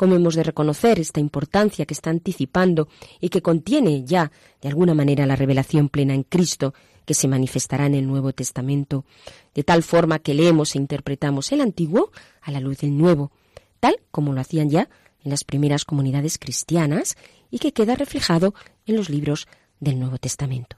cómo 0.00 0.16
hemos 0.16 0.34
de 0.34 0.42
reconocer 0.42 0.98
esta 0.98 1.20
importancia 1.20 1.84
que 1.84 1.92
está 1.92 2.08
anticipando 2.08 2.88
y 3.20 3.28
que 3.28 3.42
contiene 3.42 4.02
ya, 4.02 4.32
de 4.62 4.68
alguna 4.70 4.94
manera, 4.94 5.26
la 5.26 5.36
revelación 5.36 5.90
plena 5.90 6.14
en 6.14 6.22
Cristo 6.22 6.72
que 7.10 7.14
se 7.14 7.26
manifestará 7.26 7.86
en 7.86 7.96
el 7.96 8.06
Nuevo 8.06 8.32
Testamento, 8.32 9.04
de 9.52 9.64
tal 9.64 9.82
forma 9.82 10.20
que 10.20 10.32
leemos 10.32 10.76
e 10.76 10.78
interpretamos 10.78 11.50
el 11.50 11.60
Antiguo 11.60 12.12
a 12.40 12.52
la 12.52 12.60
luz 12.60 12.78
del 12.78 12.96
Nuevo, 12.96 13.32
tal 13.80 13.96
como 14.12 14.32
lo 14.32 14.40
hacían 14.40 14.70
ya 14.70 14.88
en 15.24 15.32
las 15.32 15.42
primeras 15.42 15.84
comunidades 15.84 16.38
cristianas 16.38 17.16
y 17.50 17.58
que 17.58 17.72
queda 17.72 17.96
reflejado 17.96 18.54
en 18.86 18.94
los 18.94 19.10
libros 19.10 19.48
del 19.80 19.98
Nuevo 19.98 20.18
Testamento. 20.18 20.76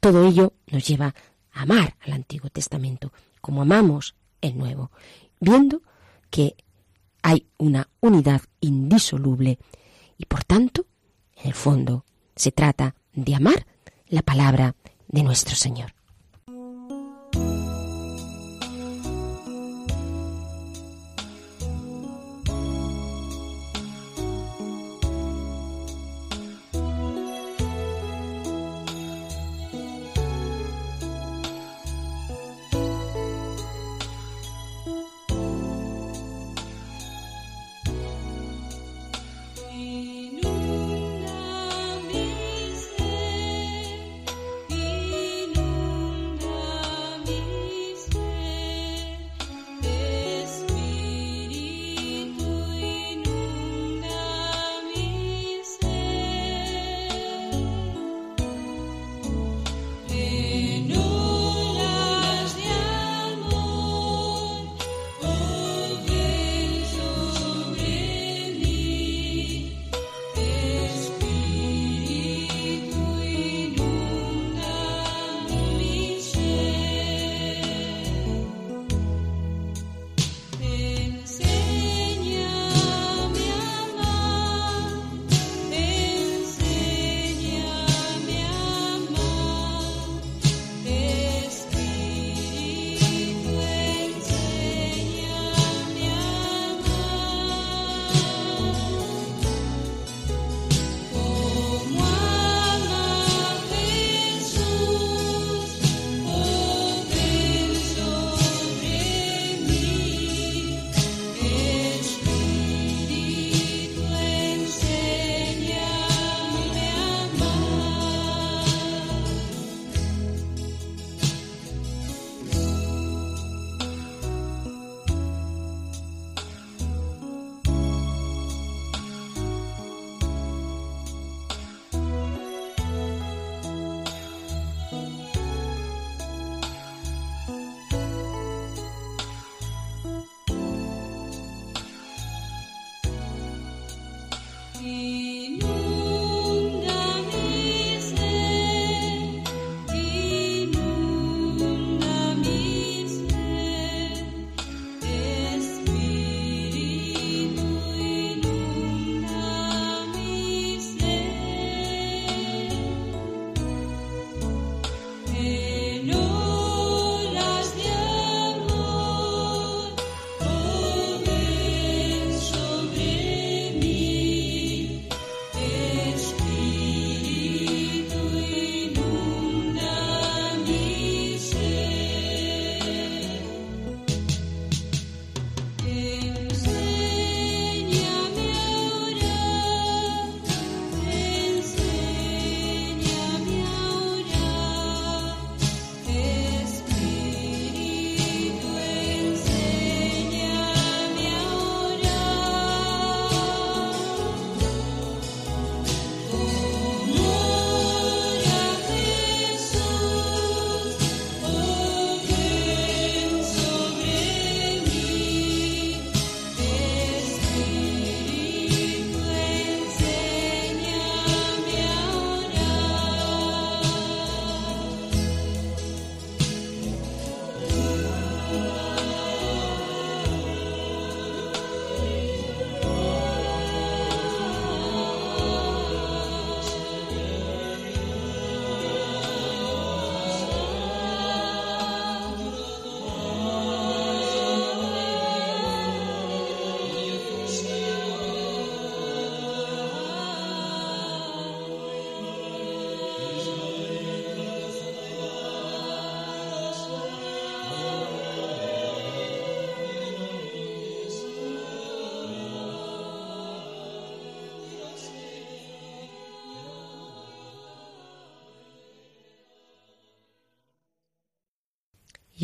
Todo 0.00 0.28
ello 0.28 0.52
nos 0.66 0.86
lleva 0.86 1.14
a 1.50 1.62
amar 1.62 1.96
al 2.00 2.12
Antiguo 2.12 2.50
Testamento 2.50 3.10
como 3.40 3.62
amamos 3.62 4.16
el 4.42 4.58
Nuevo, 4.58 4.90
viendo 5.40 5.80
que 6.28 6.56
hay 7.22 7.46
una 7.56 7.88
unidad 8.00 8.42
indisoluble 8.60 9.58
y 10.18 10.26
por 10.26 10.44
tanto, 10.44 10.84
en 11.36 11.46
el 11.46 11.54
fondo, 11.54 12.04
se 12.36 12.52
trata 12.52 12.96
de 13.14 13.34
amar 13.34 13.66
la 14.08 14.20
palabra 14.20 14.74
de 15.12 15.22
nuestro 15.22 15.56
Señor. 15.56 15.92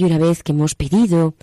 Una 0.07 0.19
vez 0.19 0.45
que 0.45 0.53
hemos 0.53 0.77
pedido 0.77 1.35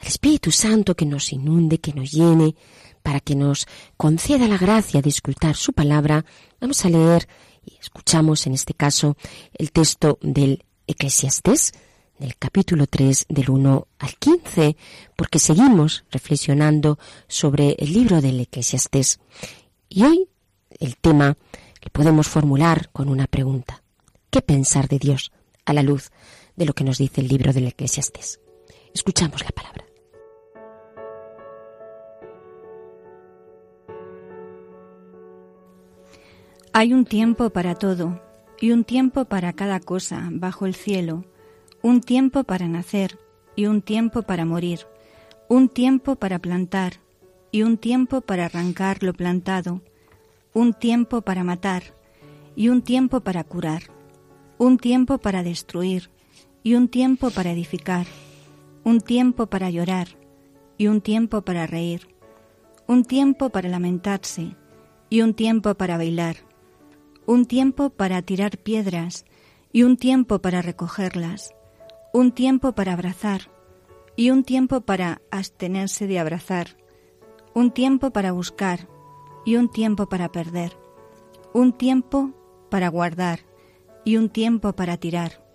al 0.00 0.06
Espíritu 0.08 0.50
Santo 0.50 0.96
que 0.96 1.06
nos 1.06 1.32
inunde, 1.32 1.78
que 1.78 1.92
nos 1.92 2.10
llene, 2.10 2.56
para 3.04 3.20
que 3.20 3.36
nos 3.36 3.68
conceda 3.96 4.48
la 4.48 4.58
gracia 4.58 5.00
de 5.00 5.08
escuchar 5.08 5.54
su 5.54 5.72
palabra, 5.72 6.24
vamos 6.60 6.84
a 6.84 6.88
leer 6.88 7.28
y 7.64 7.78
escuchamos 7.80 8.44
en 8.48 8.54
este 8.54 8.74
caso 8.74 9.16
el 9.54 9.70
texto 9.70 10.18
del 10.20 10.64
Eclesiastés, 10.88 11.70
del 12.18 12.36
capítulo 12.36 12.88
3 12.88 13.26
del 13.28 13.50
1 13.50 13.86
al 14.00 14.16
15, 14.16 14.76
porque 15.14 15.38
seguimos 15.38 16.04
reflexionando 16.10 16.98
sobre 17.28 17.76
el 17.78 17.92
libro 17.92 18.20
del 18.20 18.40
Eclesiastés. 18.40 19.20
Y 19.88 20.02
hoy 20.02 20.28
el 20.80 20.96
tema 20.96 21.36
le 21.80 21.90
podemos 21.90 22.26
formular 22.26 22.90
con 22.90 23.10
una 23.10 23.28
pregunta. 23.28 23.84
¿Qué 24.28 24.42
pensar 24.42 24.88
de 24.88 24.98
Dios 24.98 25.30
a 25.64 25.72
la 25.72 25.84
luz 25.84 26.10
de 26.58 26.66
lo 26.66 26.74
que 26.74 26.82
nos 26.82 26.98
dice 26.98 27.20
el 27.20 27.28
libro 27.28 27.52
del 27.52 27.68
Eclesiastés? 27.68 28.40
Escuchamos 28.92 29.42
la 29.44 29.50
palabra. 29.50 29.84
Hay 36.72 36.92
un 36.92 37.04
tiempo 37.04 37.50
para 37.50 37.76
todo 37.76 38.20
y 38.60 38.72
un 38.72 38.84
tiempo 38.84 39.24
para 39.24 39.52
cada 39.52 39.78
cosa 39.78 40.28
bajo 40.32 40.66
el 40.66 40.74
cielo, 40.74 41.24
un 41.80 42.00
tiempo 42.00 42.42
para 42.42 42.66
nacer 42.66 43.18
y 43.54 43.66
un 43.66 43.80
tiempo 43.80 44.22
para 44.22 44.44
morir, 44.44 44.80
un 45.48 45.68
tiempo 45.68 46.16
para 46.16 46.40
plantar 46.40 46.94
y 47.52 47.62
un 47.62 47.78
tiempo 47.78 48.20
para 48.20 48.46
arrancar 48.46 49.02
lo 49.02 49.14
plantado, 49.14 49.80
un 50.54 50.74
tiempo 50.74 51.22
para 51.22 51.44
matar 51.44 51.94
y 52.56 52.68
un 52.68 52.82
tiempo 52.82 53.20
para 53.20 53.44
curar, 53.44 53.82
un 54.58 54.76
tiempo 54.76 55.18
para 55.18 55.44
destruir 55.44 56.10
y 56.62 56.74
un 56.74 56.88
tiempo 56.88 57.30
para 57.30 57.52
edificar, 57.52 58.06
un 58.84 59.00
tiempo 59.00 59.46
para 59.46 59.70
llorar 59.70 60.08
y 60.76 60.86
un 60.86 61.00
tiempo 61.00 61.42
para 61.42 61.66
reír, 61.66 62.08
un 62.86 63.04
tiempo 63.04 63.50
para 63.50 63.68
lamentarse 63.68 64.56
y 65.10 65.22
un 65.22 65.34
tiempo 65.34 65.74
para 65.74 65.96
bailar, 65.96 66.36
un 67.26 67.46
tiempo 67.46 67.90
para 67.90 68.22
tirar 68.22 68.58
piedras 68.58 69.24
y 69.72 69.82
un 69.82 69.96
tiempo 69.96 70.40
para 70.40 70.62
recogerlas, 70.62 71.54
un 72.12 72.32
tiempo 72.32 72.72
para 72.72 72.94
abrazar 72.94 73.50
y 74.16 74.30
un 74.30 74.42
tiempo 74.42 74.80
para 74.80 75.20
abstenerse 75.30 76.06
de 76.06 76.18
abrazar, 76.18 76.76
un 77.54 77.70
tiempo 77.70 78.10
para 78.10 78.32
buscar 78.32 78.88
y 79.44 79.56
un 79.56 79.68
tiempo 79.68 80.08
para 80.08 80.30
perder, 80.32 80.76
un 81.52 81.72
tiempo 81.72 82.32
para 82.70 82.88
guardar 82.88 83.40
y 84.04 84.16
un 84.16 84.28
tiempo 84.28 84.72
para 84.72 84.96
tirar, 84.96 85.47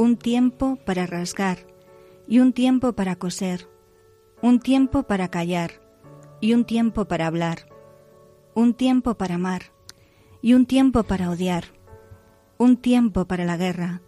un 0.00 0.16
tiempo 0.16 0.76
para 0.86 1.04
rasgar 1.04 1.58
y 2.26 2.38
un 2.38 2.54
tiempo 2.54 2.94
para 2.94 3.16
coser, 3.16 3.68
un 4.40 4.58
tiempo 4.58 5.02
para 5.02 5.28
callar 5.28 5.72
y 6.40 6.54
un 6.54 6.64
tiempo 6.64 7.04
para 7.04 7.26
hablar, 7.26 7.68
un 8.54 8.72
tiempo 8.72 9.16
para 9.16 9.34
amar 9.34 9.60
y 10.40 10.54
un 10.54 10.64
tiempo 10.64 11.02
para 11.02 11.28
odiar, 11.28 11.64
un 12.56 12.78
tiempo 12.78 13.26
para 13.26 13.44
la 13.44 13.58
guerra 13.58 14.00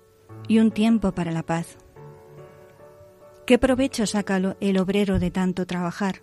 y 0.49 0.61
un 0.61 0.71
tiempo 0.71 1.13
para 1.13 1.31
la 1.31 1.43
paz. 1.43 1.77
¿Qué 3.45 3.59
provecho 3.59 4.07
saca 4.07 4.41
el 4.61 4.79
obrero 4.79 5.19
de 5.19 5.31
tanto 5.31 5.67
trabajar? 5.67 6.23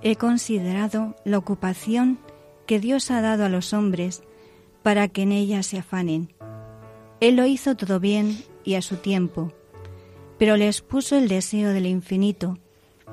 He 0.00 0.14
considerado 0.14 1.16
la 1.24 1.38
ocupación 1.38 2.20
que 2.66 2.78
Dios 2.78 3.10
ha 3.10 3.20
dado 3.20 3.44
a 3.44 3.48
los 3.48 3.72
hombres 3.72 4.22
para 4.84 5.08
que 5.08 5.22
en 5.22 5.32
ella 5.32 5.64
se 5.64 5.78
afanen. 5.80 6.32
Él 7.18 7.34
lo 7.34 7.46
hizo 7.46 7.74
todo 7.74 7.98
bien 7.98 8.44
y 8.64 8.74
a 8.74 8.82
su 8.82 8.96
tiempo, 8.96 9.52
pero 10.38 10.56
les 10.56 10.80
puso 10.80 11.16
el 11.16 11.28
deseo 11.28 11.70
del 11.70 11.86
infinito, 11.86 12.58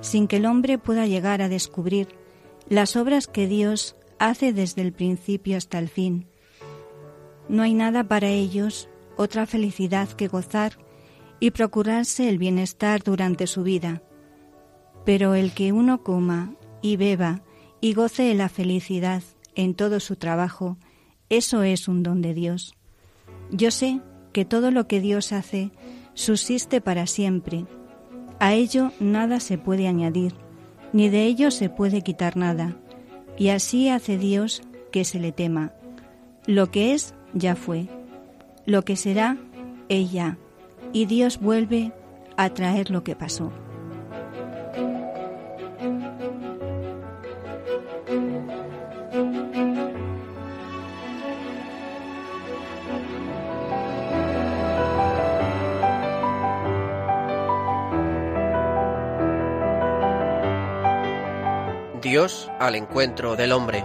sin 0.01 0.27
que 0.27 0.37
el 0.37 0.45
hombre 0.45 0.77
pueda 0.77 1.05
llegar 1.05 1.41
a 1.41 1.49
descubrir 1.49 2.07
las 2.69 2.95
obras 2.95 3.27
que 3.27 3.47
Dios 3.47 3.95
hace 4.19 4.53
desde 4.53 4.81
el 4.81 4.93
principio 4.93 5.57
hasta 5.57 5.79
el 5.79 5.89
fin. 5.89 6.27
No 7.49 7.63
hay 7.63 7.73
nada 7.73 8.03
para 8.03 8.29
ellos, 8.29 8.89
otra 9.15 9.45
felicidad 9.45 10.09
que 10.09 10.27
gozar 10.27 10.77
y 11.39 11.51
procurarse 11.51 12.29
el 12.29 12.37
bienestar 12.37 13.03
durante 13.03 13.47
su 13.47 13.63
vida. 13.63 14.01
Pero 15.05 15.35
el 15.35 15.53
que 15.53 15.71
uno 15.71 16.03
coma 16.03 16.55
y 16.81 16.97
beba 16.97 17.41
y 17.79 17.93
goce 17.93 18.23
de 18.23 18.35
la 18.35 18.49
felicidad 18.49 19.23
en 19.55 19.73
todo 19.73 19.99
su 19.99 20.15
trabajo, 20.15 20.77
eso 21.29 21.63
es 21.63 21.87
un 21.87 22.03
don 22.03 22.21
de 22.21 22.33
Dios. 22.33 22.75
Yo 23.51 23.71
sé 23.71 24.01
que 24.37 24.45
todo 24.45 24.69
lo 24.69 24.87
que 24.87 25.01
Dios 25.01 25.33
hace 25.33 25.71
subsiste 26.13 26.79
para 26.79 27.07
siempre. 27.07 27.65
A 28.37 28.53
ello 28.53 28.91
nada 28.99 29.39
se 29.39 29.57
puede 29.57 29.87
añadir, 29.87 30.35
ni 30.93 31.09
de 31.09 31.23
ello 31.23 31.49
se 31.49 31.71
puede 31.71 32.03
quitar 32.03 32.37
nada. 32.37 32.77
Y 33.35 33.49
así 33.49 33.89
hace 33.89 34.19
Dios 34.19 34.61
que 34.91 35.05
se 35.05 35.19
le 35.19 35.31
tema. 35.31 35.73
Lo 36.45 36.69
que 36.69 36.93
es, 36.93 37.15
ya 37.33 37.55
fue. 37.55 37.87
Lo 38.67 38.85
que 38.85 38.95
será, 38.95 39.39
ella. 39.89 40.37
Y 40.93 41.07
Dios 41.07 41.39
vuelve 41.39 41.91
a 42.35 42.51
traer 42.51 42.91
lo 42.91 43.03
que 43.03 43.15
pasó. 43.15 43.51
Al 62.17 62.73
encuentro 62.73 63.35
del 63.35 63.51
hombre. 63.51 63.81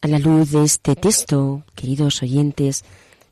A 0.00 0.06
la 0.06 0.20
luz 0.20 0.52
de 0.52 0.62
este 0.62 0.94
texto, 0.94 1.64
queridos 1.74 2.22
oyentes, 2.22 2.84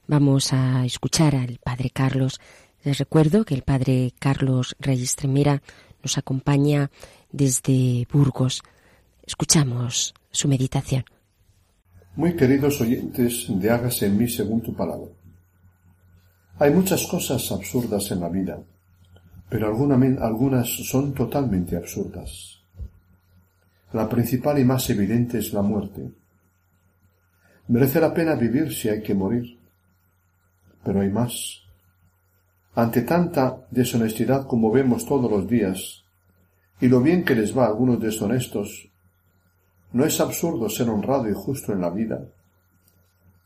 vamos 0.08 0.52
a 0.52 0.84
escuchar 0.84 1.36
al 1.36 1.60
Padre 1.62 1.90
Carlos. 1.90 2.40
Les 2.82 2.98
recuerdo 2.98 3.44
que 3.44 3.54
el 3.54 3.62
Padre 3.62 4.12
Carlos 4.18 4.74
Reyes 4.80 5.14
Tremera 5.14 5.62
nos 6.02 6.18
acompaña 6.18 6.90
desde 7.30 8.08
Burgos. 8.12 8.64
Escuchamos 9.26 10.12
su 10.30 10.48
meditación. 10.48 11.04
Muy 12.14 12.36
queridos 12.36 12.78
oyentes 12.82 13.46
de 13.48 13.70
Hágase 13.70 14.06
en 14.06 14.18
mí 14.18 14.28
según 14.28 14.60
tu 14.60 14.74
palabra. 14.74 15.10
Hay 16.58 16.70
muchas 16.70 17.06
cosas 17.06 17.50
absurdas 17.50 18.10
en 18.10 18.20
la 18.20 18.28
vida, 18.28 18.62
pero 19.48 19.68
algunas 19.68 20.68
son 20.68 21.14
totalmente 21.14 21.74
absurdas. 21.74 22.60
La 23.94 24.10
principal 24.10 24.58
y 24.58 24.64
más 24.64 24.90
evidente 24.90 25.38
es 25.38 25.54
la 25.54 25.62
muerte. 25.62 26.12
Merece 27.68 28.00
la 28.00 28.12
pena 28.12 28.34
vivir 28.34 28.74
si 28.74 28.90
hay 28.90 29.02
que 29.02 29.14
morir. 29.14 29.58
Pero 30.84 31.00
hay 31.00 31.08
más. 31.08 31.62
Ante 32.74 33.00
tanta 33.02 33.66
deshonestidad 33.70 34.46
como 34.46 34.70
vemos 34.70 35.06
todos 35.06 35.30
los 35.30 35.48
días, 35.48 36.04
y 36.78 36.88
lo 36.88 37.00
bien 37.00 37.24
que 37.24 37.34
les 37.34 37.56
va 37.56 37.64
a 37.64 37.68
algunos 37.68 37.98
deshonestos, 38.00 38.90
¿no 39.94 40.04
es 40.04 40.20
absurdo 40.20 40.68
ser 40.68 40.90
honrado 40.90 41.30
y 41.30 41.32
justo 41.32 41.72
en 41.72 41.80
la 41.80 41.88
vida? 41.88 42.20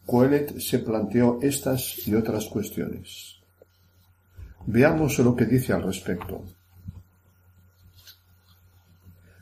Coelet 0.07 0.59
se 0.59 0.79
planteó 0.79 1.39
estas 1.43 2.09
y 2.09 2.15
otras 2.15 2.47
cuestiones. 2.47 3.37
Veamos 4.67 5.19
lo 5.19 5.37
que 5.37 5.45
dice 5.45 5.75
al 5.75 5.83
respecto. 5.83 6.43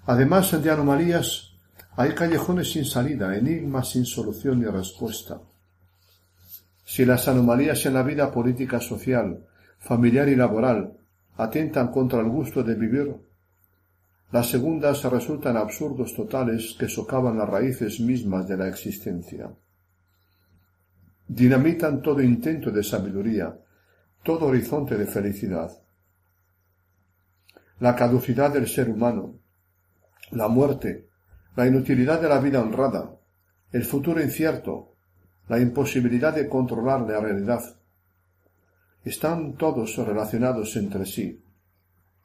Además 0.06 0.60
de 0.60 0.70
anomalías, 0.70 1.52
hay 1.96 2.12
callejones 2.12 2.72
sin 2.72 2.84
salida, 2.84 3.36
enigmas 3.36 3.90
sin 3.90 4.04
solución 4.04 4.60
ni 4.60 4.66
respuesta. 4.66 5.40
Si 6.84 7.04
las 7.04 7.28
anomalías 7.28 7.86
en 7.86 7.94
la 7.94 8.02
vida 8.02 8.32
política, 8.32 8.80
social, 8.80 9.44
familiar 9.78 10.28
y 10.28 10.34
laboral 10.34 10.92
atentan 11.36 11.92
contra 11.92 12.20
el 12.20 12.28
gusto 12.28 12.64
de 12.64 12.74
vivir, 12.74 13.14
las 14.32 14.50
segundas 14.50 15.04
resultan 15.04 15.56
absurdos 15.56 16.14
totales 16.14 16.74
que 16.78 16.88
socavan 16.88 17.38
las 17.38 17.48
raíces 17.48 18.00
mismas 18.00 18.48
de 18.48 18.56
la 18.56 18.68
existencia. 18.68 19.50
Dinamitan 21.28 22.02
todo 22.02 22.20
intento 22.22 22.70
de 22.70 22.82
sabiduría, 22.82 23.56
todo 24.22 24.46
horizonte 24.46 24.96
de 24.96 25.06
felicidad. 25.06 25.70
La 27.78 27.94
caducidad 27.94 28.52
del 28.52 28.66
ser 28.66 28.88
humano, 28.88 29.38
la 30.32 30.48
muerte, 30.48 31.08
la 31.54 31.66
inutilidad 31.66 32.20
de 32.20 32.28
la 32.28 32.40
vida 32.40 32.60
honrada, 32.60 33.16
el 33.72 33.84
futuro 33.84 34.20
incierto, 34.20 34.94
la 35.48 35.60
imposibilidad 35.60 36.34
de 36.34 36.48
controlar 36.48 37.02
la 37.02 37.20
realidad, 37.20 37.62
están 39.04 39.54
todos 39.56 39.96
relacionados 39.96 40.74
entre 40.76 41.06
sí, 41.06 41.44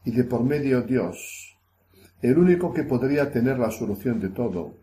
y 0.04 0.12
de 0.12 0.24
por 0.24 0.44
medio 0.44 0.82
Dios, 0.82 1.51
el 2.22 2.38
único 2.38 2.74
que 2.74 2.84
podría 2.84 3.32
tener 3.32 3.58
la 3.58 3.72
solución 3.72 4.20
de 4.20 4.30
todo. 4.30 4.76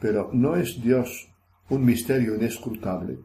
Pero 0.00 0.30
¿no 0.32 0.56
es 0.56 0.80
Dios 0.80 1.28
un 1.70 1.84
misterio 1.84 2.34
inescrutable? 2.34 3.18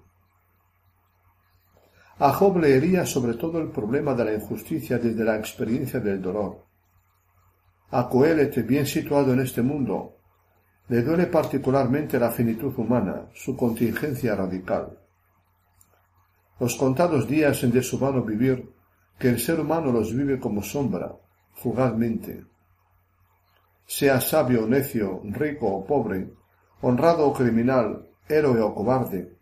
A 2.19 2.31
Job 2.31 2.59
leería 2.59 3.05
sobre 3.05 3.33
todo 3.33 3.59
el 3.59 3.69
problema 3.69 4.13
de 4.13 4.25
la 4.25 4.33
injusticia 4.33 4.97
desde 4.97 5.23
la 5.23 5.35
experiencia 5.35 5.99
del 5.99 6.21
dolor. 6.21 6.65
A 7.91 8.07
Coelet, 8.07 8.65
bien 8.65 8.85
situado 8.85 9.33
en 9.33 9.41
este 9.41 9.61
mundo, 9.61 10.17
le 10.87 11.01
duele 11.01 11.27
particularmente 11.27 12.19
la 12.19 12.31
finitud 12.31 12.73
humana, 12.77 13.29
su 13.33 13.55
contingencia 13.55 14.35
radical. 14.35 14.97
Los 16.59 16.75
contados 16.75 17.27
días 17.27 17.63
en 17.63 17.71
de 17.71 17.81
su 17.81 17.97
vano 17.97 18.23
vivir, 18.23 18.71
que 19.17 19.29
el 19.29 19.39
ser 19.39 19.59
humano 19.59 19.91
los 19.91 20.15
vive 20.15 20.39
como 20.39 20.61
sombra, 20.61 21.15
fugazmente. 21.53 22.52
Sea 23.85 24.21
sabio 24.21 24.63
o 24.63 24.67
necio, 24.67 25.21
rico 25.23 25.67
o 25.67 25.85
pobre, 25.85 26.31
honrado 26.81 27.27
o 27.27 27.33
criminal, 27.33 28.09
héroe 28.27 28.61
o 28.61 28.73
cobarde, 28.73 29.37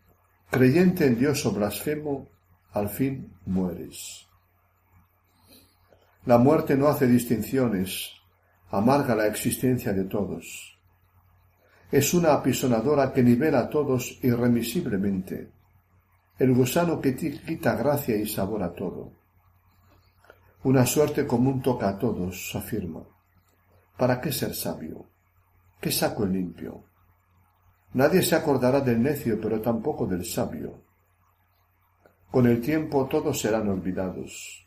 creyente 0.50 1.06
en 1.06 1.18
Dios 1.18 1.46
o 1.46 1.52
blasfemo, 1.52 2.28
al 2.72 2.88
fin 2.88 3.32
mueres. 3.46 4.26
La 6.24 6.38
muerte 6.38 6.76
no 6.76 6.88
hace 6.88 7.06
distinciones, 7.06 8.10
amarga 8.70 9.14
la 9.14 9.26
existencia 9.26 9.92
de 9.92 10.04
todos. 10.04 10.78
Es 11.90 12.14
una 12.14 12.32
apisonadora 12.32 13.12
que 13.12 13.22
nivela 13.22 13.60
a 13.60 13.68
todos 13.68 14.18
irremisiblemente, 14.22 15.50
el 16.38 16.54
gusano 16.54 17.00
que 17.00 17.14
quita 17.14 17.76
gracia 17.76 18.16
y 18.16 18.26
sabor 18.26 18.62
a 18.62 18.72
todo. 18.72 19.12
Una 20.64 20.86
suerte 20.86 21.26
común 21.26 21.60
toca 21.60 21.88
a 21.88 21.98
todos, 21.98 22.54
afirma. 22.54 23.11
¿Para 23.96 24.20
qué 24.20 24.32
ser 24.32 24.54
sabio? 24.54 25.06
¿Qué 25.80 25.90
saco 25.90 26.24
el 26.24 26.32
limpio? 26.32 26.84
Nadie 27.94 28.22
se 28.22 28.34
acordará 28.34 28.80
del 28.80 29.02
necio, 29.02 29.38
pero 29.40 29.60
tampoco 29.60 30.06
del 30.06 30.24
sabio. 30.24 30.82
Con 32.30 32.46
el 32.46 32.60
tiempo 32.60 33.06
todos 33.06 33.40
serán 33.40 33.68
olvidados. 33.68 34.66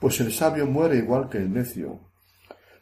Pues 0.00 0.20
el 0.20 0.32
sabio 0.32 0.66
muere 0.66 0.96
igual 0.96 1.28
que 1.28 1.38
el 1.38 1.52
necio. 1.52 2.00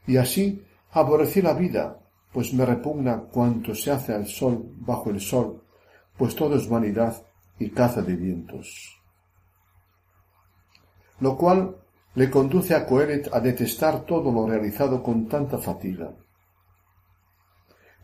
Y 0.06 0.16
así 0.16 0.64
aborrecí 0.92 1.42
la 1.42 1.54
vida, 1.54 1.98
pues 2.32 2.54
me 2.54 2.64
repugna 2.64 3.18
cuanto 3.22 3.74
se 3.74 3.90
hace 3.90 4.14
al 4.14 4.26
sol 4.26 4.64
bajo 4.76 5.10
el 5.10 5.20
sol, 5.20 5.64
pues 6.16 6.36
todo 6.36 6.56
es 6.56 6.68
vanidad 6.68 7.22
y 7.58 7.70
caza 7.70 8.02
de 8.02 8.14
vientos. 8.14 9.00
Lo 11.20 11.36
cual 11.36 11.76
le 12.14 12.30
conduce 12.30 12.74
a 12.74 12.84
Coelet 12.86 13.28
a 13.32 13.40
detestar 13.40 14.04
todo 14.04 14.30
lo 14.30 14.46
realizado 14.46 15.02
con 15.02 15.28
tanta 15.28 15.58
fatiga. 15.58 16.12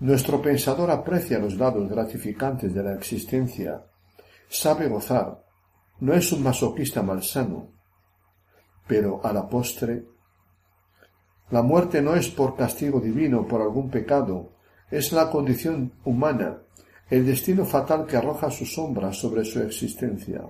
Nuestro 0.00 0.40
pensador 0.40 0.90
aprecia 0.90 1.38
los 1.38 1.56
lados 1.56 1.88
gratificantes 1.88 2.72
de 2.72 2.82
la 2.82 2.94
existencia, 2.94 3.84
sabe 4.48 4.88
gozar, 4.88 5.44
no 6.00 6.14
es 6.14 6.32
un 6.32 6.42
masoquista 6.42 7.02
malsano, 7.02 7.72
pero 8.86 9.20
a 9.24 9.32
la 9.32 9.48
postre, 9.48 10.06
la 11.50 11.62
muerte 11.62 12.00
no 12.00 12.14
es 12.14 12.28
por 12.28 12.56
castigo 12.56 13.00
divino, 13.00 13.46
por 13.46 13.60
algún 13.60 13.90
pecado, 13.90 14.52
es 14.90 15.12
la 15.12 15.30
condición 15.30 15.92
humana, 16.04 16.62
el 17.10 17.26
destino 17.26 17.64
fatal 17.64 18.06
que 18.06 18.16
arroja 18.16 18.50
su 18.50 18.66
sombra 18.66 19.12
sobre 19.12 19.44
su 19.44 19.60
existencia. 19.60 20.42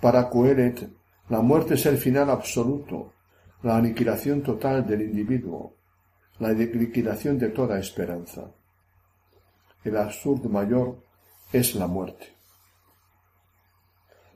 Para 0.00 0.28
Coelet, 0.28 0.88
la 1.28 1.40
muerte 1.40 1.74
es 1.74 1.86
el 1.86 1.96
final 1.96 2.28
absoluto, 2.28 3.14
la 3.62 3.76
aniquilación 3.76 4.42
total 4.42 4.86
del 4.86 5.02
individuo, 5.02 5.74
la 6.38 6.52
liquidación 6.52 7.38
de 7.38 7.48
toda 7.48 7.78
esperanza. 7.78 8.50
El 9.82 9.96
absurdo 9.96 10.48
mayor 10.50 11.02
es 11.52 11.74
la 11.74 11.86
muerte. 11.86 12.34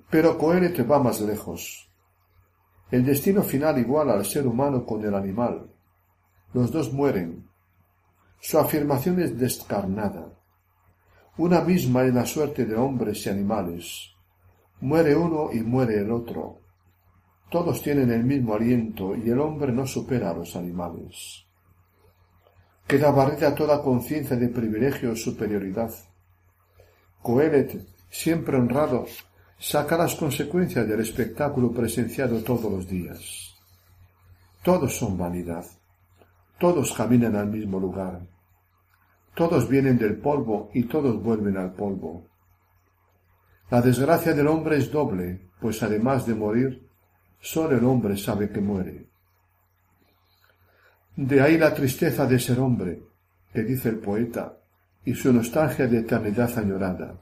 Pero 0.09 0.39
Coelet 0.39 0.91
va 0.91 0.99
más 0.99 1.21
lejos. 1.21 1.91
El 2.91 3.05
destino 3.05 3.43
final 3.43 3.79
iguala 3.79 4.15
al 4.15 4.25
ser 4.25 4.47
humano 4.47 4.87
con 4.87 5.05
el 5.05 5.15
animal. 5.15 5.71
Los 6.55 6.73
dos 6.73 6.91
mueren. 6.93 7.47
Su 8.41 8.59
afirmación 8.59 9.21
es 9.21 9.39
descarnada. 9.39 10.33
Una 11.37 11.61
misma 11.61 12.05
en 12.05 12.15
la 12.15 12.25
suerte 12.25 12.65
de 12.65 12.75
hombres 12.77 13.27
y 13.27 13.29
animales. 13.29 14.15
Muere 14.81 15.15
uno 15.15 15.51
y 15.53 15.61
muere 15.61 15.99
el 15.99 16.11
otro. 16.11 16.61
Todos 17.51 17.83
tienen 17.83 18.11
el 18.11 18.25
mismo 18.25 18.55
aliento 18.55 19.17
y 19.17 19.31
el 19.31 19.41
hombre 19.41 19.73
no 19.73 19.87
supera 19.87 20.31
a 20.31 20.35
los 20.35 20.55
animales. 20.55 21.47
Queda 22.87 23.11
barrida 23.11 23.55
toda 23.55 23.83
conciencia 23.83 24.37
de 24.37 24.49
privilegio 24.49 25.13
o 25.13 25.17
superioridad. 25.17 25.91
Coelet, 27.23 27.87
siempre 28.11 28.57
honrado, 28.57 29.07
saca 29.59 29.97
las 29.97 30.15
consecuencias 30.15 30.87
del 30.87 31.01
espectáculo 31.01 31.73
presenciado 31.73 32.43
todos 32.43 32.71
los 32.71 32.89
días. 32.89 33.55
Todos 34.63 34.97
son 34.97 35.17
vanidad, 35.17 35.65
todos 36.59 36.93
caminan 36.93 37.37
al 37.37 37.49
mismo 37.49 37.79
lugar, 37.79 38.21
todos 39.35 39.69
vienen 39.69 39.99
del 39.99 40.19
polvo 40.19 40.71
y 40.75 40.85
todos 40.85 41.23
vuelven 41.23 41.57
al 41.57 41.73
polvo. 41.73 42.27
La 43.71 43.81
desgracia 43.81 44.33
del 44.33 44.49
hombre 44.49 44.79
es 44.79 44.91
doble, 44.91 45.51
pues 45.61 45.83
además 45.83 46.27
de 46.27 46.35
morir, 46.35 46.88
sólo 47.41 47.77
el 47.77 47.85
hombre 47.85 48.17
sabe 48.17 48.51
que 48.51 48.61
muere. 48.61 49.07
De 51.17 51.41
ahí 51.41 51.59
la 51.59 51.75
tristeza 51.75 52.27
de 52.27 52.39
ser 52.39 52.61
hombre, 52.61 53.03
que 53.53 53.63
dice 53.63 53.89
el 53.89 53.99
poeta, 53.99 54.57
y 55.05 55.15
su 55.15 55.33
nostalgia 55.33 55.87
de 55.87 55.99
eternidad 55.99 56.57
añorada. 56.59 57.15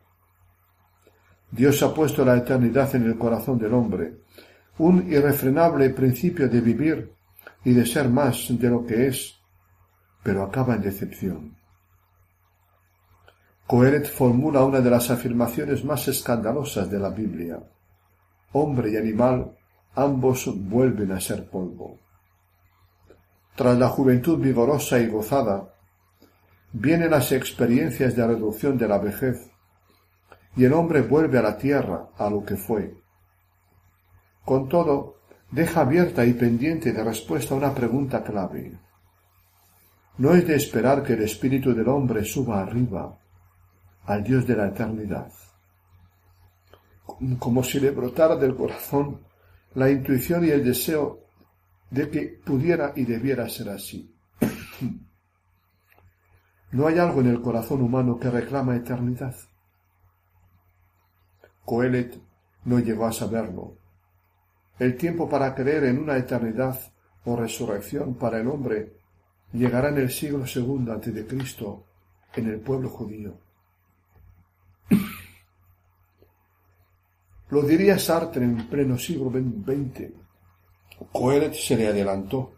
Dios 1.51 1.83
ha 1.83 1.95
puesto 1.95 2.25
la 2.25 2.37
eternidad 2.37 2.95
en 2.95 3.05
el 3.05 3.17
corazón 3.17 3.59
del 3.59 3.73
hombre, 3.73 4.23
un 4.79 5.11
irrefrenable 5.11 5.91
principio 5.91 6.49
de 6.49 6.61
vivir 6.61 7.13
y 7.65 7.73
de 7.73 7.87
ser 7.87 8.09
más 8.09 8.47
de 8.51 8.69
lo 8.69 8.85
que 8.85 9.07
es, 9.07 9.35
pero 10.23 10.43
acaba 10.43 10.75
en 10.75 10.83
decepción. 10.83 11.57
Coelet 13.67 14.07
formula 14.07 14.65
una 14.65 14.81
de 14.81 14.91
las 14.91 15.11
afirmaciones 15.11 15.85
más 15.85 16.07
escandalosas 16.09 16.91
de 16.91 16.99
la 16.99 17.11
Biblia. 17.11 17.59
Hombre 18.53 18.91
y 18.91 18.97
animal, 18.97 19.57
ambos 19.97 20.49
vuelven 20.55 21.11
a 21.13 21.21
ser 21.21 21.49
polvo. 21.49 21.99
Tras 23.57 23.79
la 23.79 23.89
juventud 23.89 24.39
vigorosa 24.39 24.99
y 24.99 25.09
gozada, 25.09 25.73
vienen 26.73 27.11
las 27.11 27.33
experiencias 27.33 28.15
de 28.15 28.27
reducción 28.27 28.77
de 28.77 28.87
la 28.87 28.99
vejez, 28.99 29.51
y 30.55 30.65
el 30.65 30.75
hombre 30.75 31.01
vuelve 31.01 31.39
a 31.39 31.43
la 31.43 31.57
tierra, 31.57 32.11
a 32.19 32.29
lo 32.29 32.45
que 32.45 32.57
fue. 32.57 32.95
Con 34.45 34.69
todo, 34.69 35.17
deja 35.51 35.81
abierta 35.81 36.25
y 36.27 36.35
pendiente 36.35 36.93
de 36.93 37.03
respuesta 37.03 37.55
una 37.55 37.75
pregunta 37.75 38.23
clave. 38.23 38.79
No 40.19 40.35
es 40.35 40.47
de 40.47 40.57
esperar 40.57 41.03
que 41.03 41.15
el 41.15 41.23
espíritu 41.23 41.75
del 41.75 41.89
hombre 41.89 42.25
suba 42.25 42.61
arriba, 42.61 43.19
al 44.05 44.23
Dios 44.23 44.47
de 44.47 44.57
la 44.57 44.69
eternidad. 44.69 45.33
Como 47.39 47.65
si 47.65 47.81
le 47.81 47.91
brotara 47.91 48.37
del 48.37 48.55
corazón 48.55 49.26
la 49.77 49.91
intuición 49.91 50.43
y 50.45 50.49
el 50.49 50.65
deseo 50.65 51.21
de 51.91 52.09
que 52.09 52.41
pudiera 52.43 52.95
y 52.97 53.05
debiera 53.05 53.47
ser 53.47 53.69
así. 53.69 54.11
¿No 56.73 56.87
hay 56.87 56.99
algo 56.99 57.21
en 57.21 57.27
el 57.29 57.43
corazón 57.43 57.83
humano 57.83 58.19
que 58.19 58.31
reclama 58.31 58.75
eternidad? 58.75 59.37
Coelet 61.63 62.19
no 62.65 62.79
llegó 62.79 63.07
a 63.07 63.13
saberlo. 63.13 63.77
El 64.79 64.97
tiempo 64.97 65.29
para 65.29 65.55
creer 65.55 65.85
en 65.85 65.99
una 65.99 66.17
eternidad 66.17 66.81
o 67.27 67.37
resurrección 67.37 68.15
para 68.15 68.41
el 68.41 68.49
hombre 68.49 68.97
llegará 69.53 69.91
en 69.91 69.99
el 69.99 70.11
siglo 70.11 70.47
segundo 70.47 70.93
antes 70.93 71.15
de 71.15 71.27
Cristo 71.27 71.85
en 72.35 72.49
el 72.49 72.61
pueblo 72.61 72.89
judío. 72.89 73.39
Lo 77.49 77.63
diría 77.63 77.99
Sartre 77.99 78.45
en 78.45 78.69
pleno 78.69 78.99
siglo 78.99 79.31
XX. 79.31 80.11
Coelet 81.13 81.55
se 81.55 81.77
le 81.77 81.87
adelantó. 81.87 82.55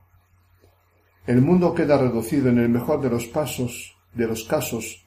El 1.27 1.43
mundo 1.43 1.75
queda 1.75 1.99
reducido 1.99 2.49
en 2.49 2.59
el 2.59 2.71
mejor 2.71 3.03
de 3.03 3.11
los 3.11 3.27
pasos, 3.27 3.97
de 4.15 4.27
los 4.27 4.45
casos, 4.45 5.07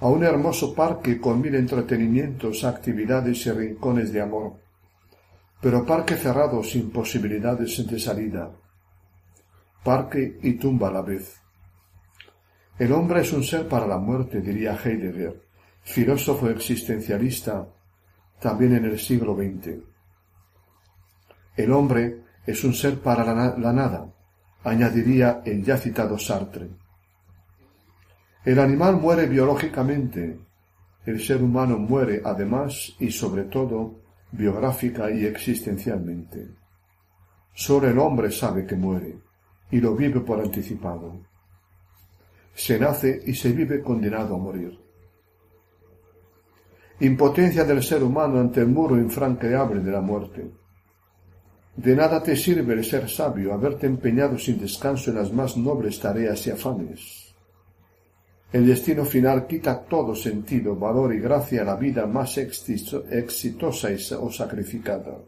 a 0.00 0.08
un 0.08 0.24
hermoso 0.24 0.74
parque 0.74 1.18
con 1.18 1.40
mil 1.40 1.54
entretenimientos, 1.54 2.64
actividades 2.64 3.46
y 3.46 3.52
rincones 3.52 4.12
de 4.12 4.20
amor, 4.20 4.60
pero 5.62 5.86
parque 5.86 6.16
cerrado 6.16 6.62
sin 6.62 6.90
posibilidades 6.90 7.86
de 7.86 7.98
salida, 7.98 8.50
parque 9.82 10.38
y 10.42 10.54
tumba 10.54 10.88
a 10.88 10.92
la 10.92 11.02
vez. 11.02 11.40
El 12.78 12.92
hombre 12.92 13.22
es 13.22 13.32
un 13.32 13.42
ser 13.42 13.66
para 13.66 13.86
la 13.86 13.96
muerte, 13.96 14.42
diría 14.42 14.76
Heidegger, 14.76 15.46
filósofo 15.82 16.50
existencialista 16.50 17.66
también 18.40 18.76
en 18.76 18.84
el 18.84 18.98
siglo 18.98 19.34
XX. 19.34 19.82
El 21.56 21.72
hombre 21.72 22.22
es 22.46 22.64
un 22.64 22.74
ser 22.74 23.00
para 23.00 23.24
la, 23.24 23.56
la 23.56 23.72
nada, 23.72 24.12
añadiría 24.64 25.42
el 25.44 25.62
ya 25.62 25.76
citado 25.76 26.18
Sartre. 26.18 26.68
El 28.44 28.58
animal 28.58 28.96
muere 28.96 29.26
biológicamente, 29.26 30.38
el 31.06 31.20
ser 31.20 31.42
humano 31.42 31.78
muere 31.78 32.20
además 32.24 32.94
y 32.98 33.10
sobre 33.10 33.44
todo 33.44 34.00
biográfica 34.32 35.10
y 35.10 35.24
existencialmente. 35.24 36.48
Solo 37.54 37.88
el 37.88 37.98
hombre 37.98 38.30
sabe 38.30 38.66
que 38.66 38.74
muere 38.74 39.18
y 39.70 39.80
lo 39.80 39.94
vive 39.94 40.20
por 40.20 40.40
anticipado. 40.40 41.20
Se 42.54 42.78
nace 42.78 43.22
y 43.26 43.34
se 43.34 43.52
vive 43.52 43.80
condenado 43.80 44.34
a 44.34 44.38
morir. 44.38 44.83
Impotencia 47.04 47.64
del 47.64 47.82
ser 47.82 48.02
humano 48.02 48.40
ante 48.40 48.60
el 48.60 48.68
muro 48.68 48.96
infranqueable 48.96 49.80
de 49.80 49.92
la 49.92 50.00
muerte. 50.00 50.50
De 51.76 51.94
nada 51.94 52.22
te 52.22 52.34
sirve 52.34 52.72
el 52.72 52.82
ser 52.82 53.10
sabio, 53.10 53.52
haberte 53.52 53.86
empeñado 53.86 54.38
sin 54.38 54.58
descanso 54.58 55.10
en 55.10 55.16
las 55.16 55.30
más 55.30 55.54
nobles 55.54 56.00
tareas 56.00 56.46
y 56.46 56.50
afanes. 56.50 57.34
El 58.50 58.66
destino 58.66 59.04
final 59.04 59.46
quita 59.46 59.84
todo 59.84 60.14
sentido, 60.14 60.76
valor 60.76 61.12
y 61.12 61.20
gracia 61.20 61.60
a 61.60 61.66
la 61.66 61.76
vida 61.76 62.06
más 62.06 62.38
exitosa 62.38 63.90
o 64.18 64.30
sacrificada. 64.30 65.18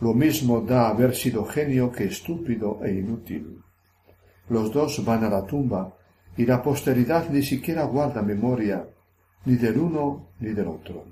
Lo 0.00 0.14
mismo 0.14 0.62
da 0.62 0.88
haber 0.88 1.14
sido 1.14 1.44
genio 1.44 1.92
que 1.92 2.06
estúpido 2.06 2.80
e 2.82 2.90
inútil. 2.90 3.62
Los 4.48 4.72
dos 4.72 5.04
van 5.04 5.22
a 5.22 5.30
la 5.30 5.46
tumba 5.46 5.94
y 6.36 6.44
la 6.44 6.60
posteridad 6.60 7.30
ni 7.30 7.44
siquiera 7.44 7.84
guarda 7.84 8.20
memoria 8.20 8.84
ni 9.44 9.56
del 9.56 9.78
uno 9.78 10.28
ni 10.40 10.52
del 10.52 10.68
otro. 10.68 11.04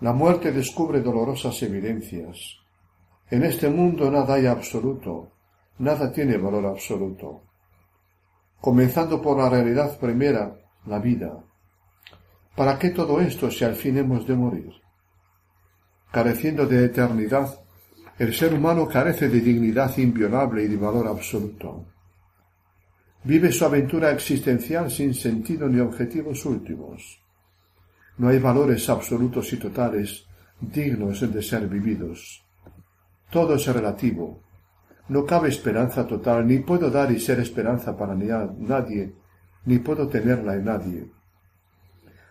La 0.00 0.12
muerte 0.12 0.52
descubre 0.52 1.00
dolorosas 1.00 1.60
evidencias. 1.62 2.58
En 3.30 3.44
este 3.44 3.68
mundo 3.68 4.10
nada 4.10 4.34
hay 4.34 4.46
absoluto, 4.46 5.32
nada 5.78 6.12
tiene 6.12 6.36
valor 6.36 6.66
absoluto. 6.66 7.42
Comenzando 8.60 9.20
por 9.20 9.38
la 9.38 9.48
realidad 9.48 9.98
primera, 9.98 10.56
la 10.86 10.98
vida. 10.98 11.44
¿Para 12.54 12.78
qué 12.78 12.90
todo 12.90 13.20
esto 13.20 13.50
si 13.50 13.64
al 13.64 13.74
fin 13.74 13.98
hemos 13.98 14.26
de 14.26 14.34
morir? 14.34 14.72
Careciendo 16.10 16.66
de 16.66 16.84
eternidad, 16.84 17.60
el 18.18 18.34
ser 18.34 18.54
humano 18.54 18.88
carece 18.88 19.28
de 19.28 19.40
dignidad 19.40 19.96
inviolable 19.98 20.64
y 20.64 20.68
de 20.68 20.76
valor 20.76 21.06
absoluto. 21.06 21.86
Vive 23.24 23.50
su 23.52 23.64
aventura 23.64 24.10
existencial 24.10 24.90
sin 24.90 25.12
sentido 25.12 25.68
ni 25.68 25.80
objetivos 25.80 26.44
últimos. 26.46 27.20
No 28.18 28.28
hay 28.28 28.38
valores 28.38 28.88
absolutos 28.88 29.52
y 29.52 29.56
totales 29.56 30.26
dignos 30.60 31.20
de 31.32 31.42
ser 31.42 31.68
vividos. 31.68 32.44
Todo 33.30 33.54
es 33.54 33.66
relativo. 33.66 34.42
No 35.08 35.24
cabe 35.24 35.48
esperanza 35.48 36.06
total, 36.06 36.46
ni 36.46 36.58
puedo 36.58 36.90
dar 36.90 37.10
y 37.10 37.20
ser 37.20 37.40
esperanza 37.40 37.96
para 37.96 38.14
nadie, 38.14 39.14
ni 39.64 39.78
puedo 39.78 40.08
tenerla 40.08 40.54
en 40.54 40.64
nadie. 40.64 41.10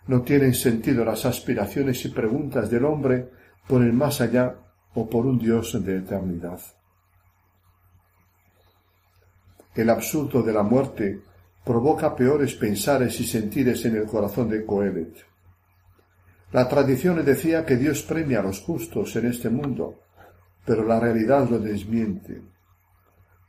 No 0.08 0.22
tienen 0.22 0.54
sentido 0.54 1.04
las 1.04 1.26
aspiraciones 1.26 2.04
y 2.06 2.10
preguntas 2.10 2.70
del 2.70 2.86
hombre 2.86 3.30
por 3.68 3.82
el 3.82 3.94
más 3.94 4.22
allá 4.22 4.56
o 4.94 5.10
por 5.10 5.26
un 5.26 5.38
Dios 5.38 5.84
de 5.84 5.98
eternidad. 5.98 6.60
El 9.78 9.92
absurdo 9.92 10.42
de 10.42 10.52
la 10.52 10.64
muerte 10.64 11.22
provoca 11.64 12.16
peores 12.16 12.56
pensares 12.56 13.20
y 13.20 13.28
sentires 13.28 13.86
en 13.86 13.96
el 13.96 14.06
corazón 14.08 14.50
de 14.50 14.66
Coelet. 14.66 15.16
La 16.52 16.68
tradición 16.68 17.24
decía 17.24 17.64
que 17.64 17.76
Dios 17.76 18.02
premia 18.02 18.40
a 18.40 18.42
los 18.42 18.60
justos 18.62 19.16
en 19.18 19.28
este 19.28 19.52
mundo, 19.52 20.00
pero 20.66 20.84
la 20.84 21.00
realidad 21.00 21.48
lo 21.48 21.60
desmiente. 21.60 22.42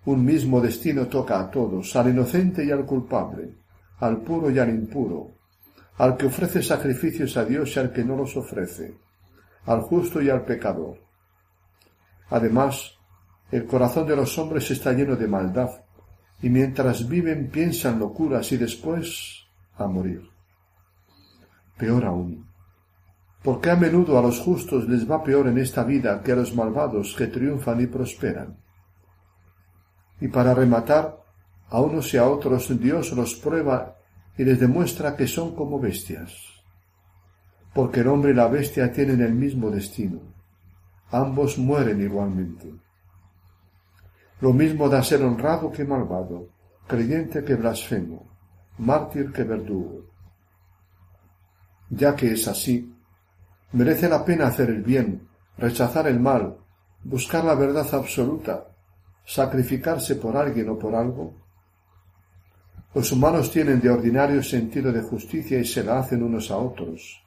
Un 0.04 0.22
mismo 0.22 0.60
destino 0.60 1.06
toca 1.06 1.40
a 1.40 1.50
todos, 1.50 1.96
al 1.96 2.10
inocente 2.10 2.62
y 2.62 2.70
al 2.72 2.84
culpable, 2.84 3.54
al 4.00 4.18
puro 4.20 4.50
y 4.50 4.58
al 4.58 4.68
impuro, 4.68 5.30
al 5.96 6.18
que 6.18 6.26
ofrece 6.26 6.62
sacrificios 6.62 7.38
a 7.38 7.46
Dios 7.46 7.74
y 7.74 7.80
al 7.80 7.90
que 7.90 8.04
no 8.04 8.16
los 8.16 8.36
ofrece, 8.36 8.98
al 9.64 9.80
justo 9.80 10.20
y 10.20 10.28
al 10.28 10.44
pecador. 10.44 10.98
Además, 12.28 12.98
el 13.50 13.64
corazón 13.64 14.06
de 14.06 14.16
los 14.16 14.36
hombres 14.38 14.70
está 14.70 14.92
lleno 14.92 15.16
de 15.16 15.26
maldad, 15.26 15.70
y 16.40 16.50
mientras 16.50 17.08
viven 17.08 17.50
piensan 17.50 17.98
locuras 17.98 18.52
y 18.52 18.56
después 18.56 19.46
a 19.76 19.86
morir. 19.86 20.28
Peor 21.76 22.04
aún, 22.04 22.48
porque 23.42 23.70
a 23.70 23.76
menudo 23.76 24.18
a 24.18 24.22
los 24.22 24.40
justos 24.40 24.88
les 24.88 25.08
va 25.08 25.22
peor 25.22 25.46
en 25.46 25.58
esta 25.58 25.84
vida 25.84 26.22
que 26.22 26.32
a 26.32 26.36
los 26.36 26.54
malvados 26.54 27.14
que 27.16 27.28
triunfan 27.28 27.80
y 27.80 27.86
prosperan. 27.86 28.56
Y 30.20 30.28
para 30.28 30.54
rematar, 30.54 31.18
a 31.70 31.80
unos 31.80 32.12
y 32.14 32.16
a 32.16 32.26
otros 32.26 32.68
Dios 32.80 33.12
los 33.12 33.34
prueba 33.34 33.96
y 34.36 34.44
les 34.44 34.58
demuestra 34.58 35.16
que 35.16 35.26
son 35.26 35.54
como 35.54 35.78
bestias, 35.78 36.34
porque 37.74 38.00
el 38.00 38.08
hombre 38.08 38.32
y 38.32 38.34
la 38.34 38.48
bestia 38.48 38.92
tienen 38.92 39.20
el 39.20 39.34
mismo 39.34 39.70
destino, 39.70 40.20
ambos 41.10 41.58
mueren 41.58 42.00
igualmente. 42.00 42.72
Lo 44.40 44.52
mismo 44.52 44.88
da 44.88 45.02
ser 45.02 45.22
honrado 45.22 45.72
que 45.72 45.84
malvado, 45.84 46.48
creyente 46.86 47.44
que 47.44 47.56
blasfemo, 47.56 48.30
mártir 48.78 49.32
que 49.32 49.42
verdugo. 49.42 50.06
Ya 51.90 52.14
que 52.14 52.32
es 52.32 52.46
así, 52.46 52.94
merece 53.72 54.08
la 54.08 54.24
pena 54.24 54.46
hacer 54.46 54.70
el 54.70 54.82
bien, 54.82 55.28
rechazar 55.56 56.06
el 56.06 56.20
mal, 56.20 56.56
buscar 57.02 57.44
la 57.44 57.54
verdad 57.54 57.86
absoluta, 57.92 58.68
sacrificarse 59.24 60.14
por 60.16 60.36
alguien 60.36 60.68
o 60.68 60.78
por 60.78 60.94
algo. 60.94 61.34
Los 62.94 63.10
humanos 63.12 63.50
tienen 63.50 63.80
de 63.80 63.90
ordinario 63.90 64.42
sentido 64.42 64.92
de 64.92 65.02
justicia 65.02 65.58
y 65.58 65.64
se 65.64 65.82
la 65.82 65.98
hacen 65.98 66.22
unos 66.22 66.50
a 66.50 66.58
otros, 66.58 67.22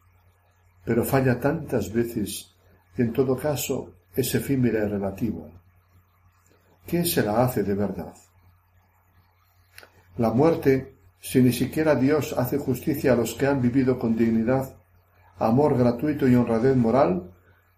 pero 0.86 1.04
falla 1.04 1.40
tantas 1.40 1.92
veces 1.92 2.56
que 2.96 3.04
en 3.04 3.12
todo 3.12 3.36
caso 3.36 3.96
es 4.16 4.34
efímera 4.34 4.86
y 4.86 4.88
relativa. 4.88 5.61
¿Quién 6.86 7.06
se 7.06 7.24
la 7.24 7.44
hace 7.44 7.64
de 7.64 7.74
verdad? 7.74 8.14
La 10.18 10.32
muerte, 10.32 10.98
si 11.20 11.42
ni 11.42 11.54
siquiera 11.54 11.96
Dios 11.96 12.34
hace 12.38 12.58
justicia 12.58 13.14
a 13.14 13.16
los 13.16 13.34
que 13.36 13.48
han 13.48 13.62
vivido 13.62 13.98
con 13.98 14.16
dignidad, 14.16 14.76
amor 15.40 15.78
gratuito 15.78 16.28
y 16.28 16.36
honradez 16.36 16.76
moral, 16.76 17.32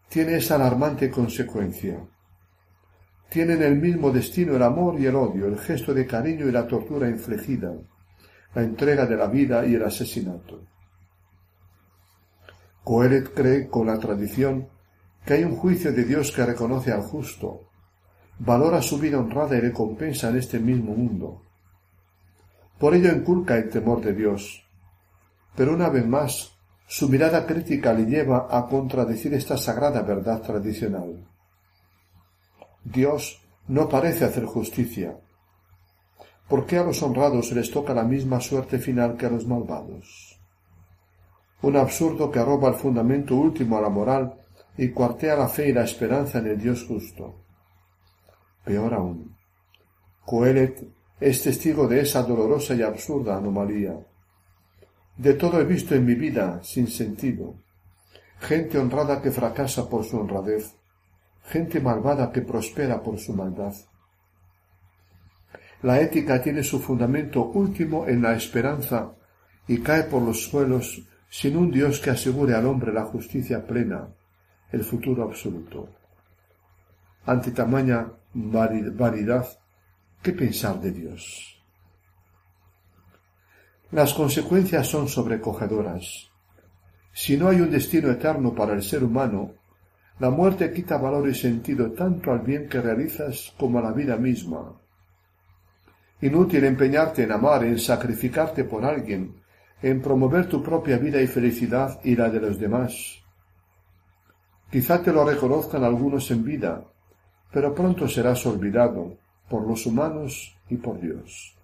tiene 0.10 0.38
esa 0.38 0.56
alarmante 0.56 1.10
consecuencia. 1.10 2.00
Tienen 3.30 3.64
el 3.64 3.78
mismo 3.78 4.12
destino 4.12 4.56
el 4.56 4.64
amor 4.64 5.00
y 5.00 5.06
el 5.06 5.16
odio, 5.16 5.48
el 5.48 5.58
gesto 5.58 5.94
de 5.94 6.06
cariño 6.06 6.48
y 6.48 6.52
la 6.52 6.68
tortura 6.68 7.10
infligida, 7.10 7.74
la 8.54 8.62
entrega 8.62 9.06
de 9.06 9.16
la 9.16 9.28
vida 9.28 9.66
y 9.66 9.76
el 9.76 9.84
asesinato. 9.84 10.68
Coelet 12.84 13.34
cree 13.34 13.68
con 13.70 13.88
la 13.88 13.98
tradición 13.98 14.68
que 15.26 15.36
hay 15.36 15.44
un 15.44 15.56
juicio 15.56 15.92
de 15.94 16.04
Dios 16.04 16.32
que 16.32 16.46
reconoce 16.46 16.92
al 16.92 17.02
justo, 17.02 17.70
valora 18.46 18.82
su 18.82 18.98
vida 18.98 19.20
honrada 19.20 19.56
y 19.56 19.62
recompensa 19.62 20.30
en 20.30 20.38
este 20.38 20.60
mismo 20.60 20.94
mundo. 20.94 21.44
Por 22.78 22.94
ello 22.94 23.10
inculca 23.14 23.56
el 23.56 23.70
temor 23.70 24.02
de 24.02 24.14
Dios. 24.14 24.66
Pero 25.56 25.74
una 25.74 25.90
vez 25.90 26.06
más, 26.06 26.52
su 26.86 27.08
mirada 27.08 27.46
crítica 27.46 27.94
le 27.94 28.06
lleva 28.06 28.48
a 28.52 28.68
contradecir 28.68 29.34
esta 29.34 29.56
sagrada 29.58 30.02
verdad 30.02 30.42
tradicional. 30.42 31.26
Dios 32.84 33.42
no 33.68 33.88
parece 33.88 34.26
hacer 34.26 34.44
justicia. 34.44 35.18
¿Por 36.50 36.66
qué 36.66 36.78
a 36.78 36.84
los 36.84 37.02
honrados 37.02 37.54
les 37.54 37.72
toca 37.72 37.94
la 37.94 38.04
misma 38.04 38.42
suerte 38.42 38.78
final 38.78 39.16
que 39.16 39.28
a 39.28 39.30
los 39.30 39.48
malvados? 39.48 40.38
Un 41.62 41.78
absurdo 41.78 42.30
que 42.30 42.40
arroba 42.40 42.68
el 42.68 42.76
fundamento 42.76 43.36
último 43.36 43.78
a 43.78 43.82
la 43.82 43.90
moral 43.90 44.34
y 44.78 44.90
cuartea 44.90 45.38
la 45.38 45.48
fe 45.48 45.70
y 45.70 45.74
la 45.74 45.86
esperanza 45.86 46.40
en 46.40 46.48
el 46.48 46.58
Dios 46.60 46.86
justo. 46.86 47.43
Peor 48.64 48.94
aún, 48.94 49.36
Coelet 50.26 50.88
es 51.20 51.44
testigo 51.44 51.88
de 51.88 52.02
esa 52.02 52.24
dolorosa 52.24 52.76
y 52.76 52.82
absurda 52.82 53.38
anomalía. 53.38 53.98
De 55.18 55.34
todo 55.34 55.60
he 55.60 55.66
visto 55.66 55.96
en 55.96 56.06
mi 56.06 56.16
vida 56.16 56.62
sin 56.64 56.88
sentido. 56.88 57.56
Gente 58.40 58.78
honrada 58.78 59.22
que 59.22 59.32
fracasa 59.32 59.90
por 59.90 60.04
su 60.04 60.20
honradez, 60.20 60.76
gente 61.46 61.80
malvada 61.80 62.32
que 62.32 62.42
prospera 62.42 63.02
por 63.02 63.20
su 63.20 63.34
maldad. 63.34 63.74
La 65.82 66.00
ética 66.00 66.42
tiene 66.42 66.64
su 66.64 66.80
fundamento 66.80 67.46
último 67.46 68.08
en 68.08 68.22
la 68.22 68.34
esperanza 68.34 69.14
y 69.68 69.80
cae 69.80 70.04
por 70.04 70.22
los 70.22 70.44
suelos 70.44 71.04
sin 71.30 71.58
un 71.58 71.72
Dios 71.72 72.00
que 72.00 72.10
asegure 72.10 72.54
al 72.54 72.66
hombre 72.66 72.94
la 72.94 73.04
justicia 73.06 73.66
plena, 73.66 74.08
el 74.72 74.84
futuro 74.84 75.24
absoluto. 75.24 75.90
Ante 77.26 77.52
tamaña 77.52 78.12
vanidad, 78.34 79.48
¿qué 80.22 80.34
pensar 80.34 80.80
de 80.82 80.92
Dios? 80.92 81.64
Las 83.92 84.14
consecuencias 84.14 84.88
son 84.88 85.08
sobrecogedoras. 85.08 86.32
Si 87.14 87.38
no 87.38 87.50
hay 87.50 87.62
un 87.62 87.70
destino 87.70 88.10
eterno 88.10 88.56
para 88.56 88.74
el 88.74 88.82
ser 88.82 89.04
humano, 89.04 89.54
La 90.20 90.30
muerte 90.30 90.72
quita 90.72 90.98
valor 90.98 91.28
y 91.28 91.34
sentido 91.34 91.92
tanto 91.92 92.32
al 92.32 92.40
bien 92.40 92.70
que 92.70 92.80
realizas 92.80 93.54
como 93.58 93.80
a 93.80 93.82
la 93.82 93.92
vida 93.92 94.16
misma. 94.16 94.80
Inútil 96.22 96.64
empeñarte 96.64 97.24
en 97.24 97.32
amar, 97.32 97.64
en 97.64 97.80
sacrificarte 97.80 98.64
por 98.64 98.86
alguien, 98.86 99.42
en 99.82 100.02
promover 100.02 100.48
tu 100.48 100.62
propia 100.64 100.98
vida 100.98 101.20
y 101.20 101.28
felicidad 101.28 102.00
y 102.04 102.16
la 102.16 102.30
de 102.30 102.40
los 102.40 102.60
demás. 102.60 103.20
Quizá 104.72 105.02
te 105.02 105.12
lo 105.12 105.26
reconozcan 105.26 105.84
algunos 105.84 106.30
en 106.32 106.44
vida, 106.44 106.86
pero 107.54 107.76
pronto 107.76 108.10
serás 108.10 108.44
olvidado 108.48 109.16
por 109.48 109.68
los 109.68 109.86
humanos 109.86 110.58
y 110.70 110.78
por 110.78 111.00
Dios. 111.00 111.56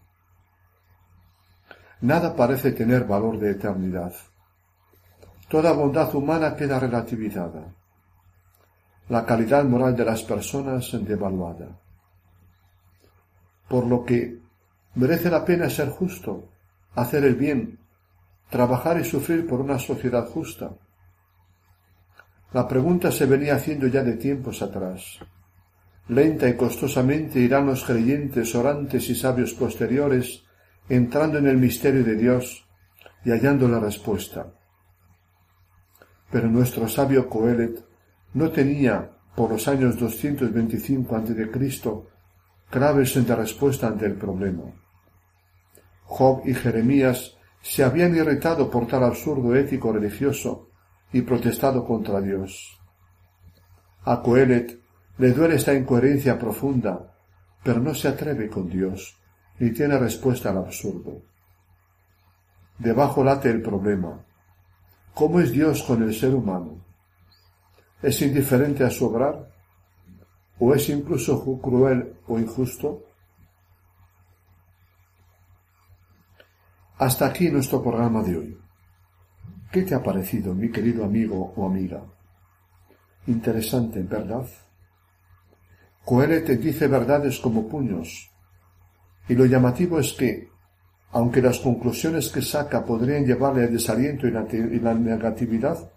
Nada 2.01 2.35
parece 2.35 2.71
tener 2.71 3.05
valor 3.05 3.39
de 3.39 3.51
eternidad. 3.51 4.13
Toda 5.49 5.73
bondad 5.73 6.13
humana 6.13 6.55
queda 6.55 6.79
relativizada. 6.79 7.73
La 9.09 9.25
calidad 9.25 9.63
moral 9.63 9.95
de 9.95 10.05
las 10.05 10.21
personas 10.21 10.95
devaluada. 11.03 11.79
Por 13.67 13.87
lo 13.87 14.05
que 14.05 14.37
merece 14.93 15.31
la 15.31 15.43
pena 15.43 15.69
ser 15.71 15.89
justo, 15.89 16.49
hacer 16.93 17.23
el 17.23 17.33
bien, 17.33 17.79
trabajar 18.51 18.99
y 18.99 19.03
sufrir 19.03 19.47
por 19.47 19.59
una 19.59 19.79
sociedad 19.79 20.27
justa. 20.27 20.69
La 22.53 22.67
pregunta 22.67 23.11
se 23.11 23.25
venía 23.25 23.55
haciendo 23.55 23.87
ya 23.87 24.03
de 24.03 24.17
tiempos 24.17 24.61
atrás. 24.61 25.19
Lenta 26.09 26.49
y 26.49 26.57
costosamente 26.57 27.39
irán 27.39 27.67
los 27.67 27.83
creyentes, 27.83 28.55
orantes 28.55 29.09
y 29.09 29.15
sabios 29.15 29.53
posteriores 29.53 30.43
entrando 30.89 31.37
en 31.37 31.47
el 31.47 31.57
misterio 31.57 32.03
de 32.03 32.15
Dios 32.15 32.67
y 33.23 33.29
hallando 33.29 33.67
la 33.67 33.79
respuesta. 33.79 34.51
Pero 36.31 36.49
nuestro 36.49 36.87
sabio 36.87 37.29
Coelet 37.29 37.85
no 38.33 38.49
tenía, 38.49 39.11
por 39.35 39.51
los 39.51 39.67
años 39.67 39.99
225 39.99 41.15
a.C., 41.15 41.51
claves 42.71 43.25
de 43.25 43.35
respuesta 43.35 43.87
ante 43.87 44.07
el 44.07 44.15
problema. 44.15 44.63
Job 46.05 46.41
y 46.45 46.55
Jeremías 46.55 47.37
se 47.61 47.83
habían 47.83 48.15
irritado 48.15 48.69
por 48.71 48.87
tal 48.87 49.03
absurdo 49.03 49.55
ético 49.55 49.93
religioso 49.93 50.69
y 51.13 51.21
protestado 51.21 51.85
contra 51.85 52.19
Dios. 52.19 52.79
A 54.05 54.21
Coelet 54.21 54.78
le 55.19 55.33
duele 55.33 55.55
esta 55.55 55.73
incoherencia 55.73 56.39
profunda, 56.39 57.13
pero 57.61 57.81
no 57.81 57.93
se 57.93 58.07
atreve 58.07 58.49
con 58.49 58.69
Dios, 58.69 59.17
ni 59.59 59.71
tiene 59.71 59.99
respuesta 59.99 60.49
al 60.49 60.59
absurdo. 60.59 61.21
Debajo 62.77 63.21
late 63.21 63.49
el 63.49 63.61
problema. 63.61 64.25
¿Cómo 65.13 65.41
es 65.41 65.51
Dios 65.51 65.83
con 65.83 66.03
el 66.03 66.15
ser 66.15 66.33
humano? 66.33 66.85
¿Es 68.01 68.21
indiferente 68.21 68.85
a 68.85 68.89
su 68.89 69.07
obrar? 69.07 69.51
¿O 70.57 70.73
es 70.73 70.87
incluso 70.87 71.43
cruel 71.61 72.15
o 72.25 72.39
injusto? 72.39 73.03
Hasta 76.97 77.25
aquí 77.25 77.49
nuestro 77.49 77.83
programa 77.83 78.23
de 78.23 78.37
hoy. 78.37 78.57
¿Qué 79.69 79.81
te 79.81 79.95
ha 79.95 80.01
parecido, 80.01 80.55
mi 80.55 80.71
querido 80.71 81.03
amigo 81.03 81.53
o 81.57 81.65
amiga? 81.65 82.01
Interesante, 83.27 84.01
¿verdad? 84.03 84.47
Coelho 86.09 86.43
te 86.43 86.57
dice 86.57 86.87
verdades 86.87 87.37
como 87.37 87.67
puños, 87.67 88.31
y 89.27 89.35
lo 89.35 89.45
llamativo 89.45 89.99
es 89.99 90.13
que, 90.13 90.49
aunque 91.11 91.39
las 91.39 91.59
conclusiones 91.59 92.29
que 92.29 92.41
saca 92.41 92.83
podrían 92.83 93.27
llevarle 93.27 93.65
al 93.65 93.73
desaliento 93.73 94.25
y 94.25 94.31
la 94.31 94.95
negatividad, 94.95 95.91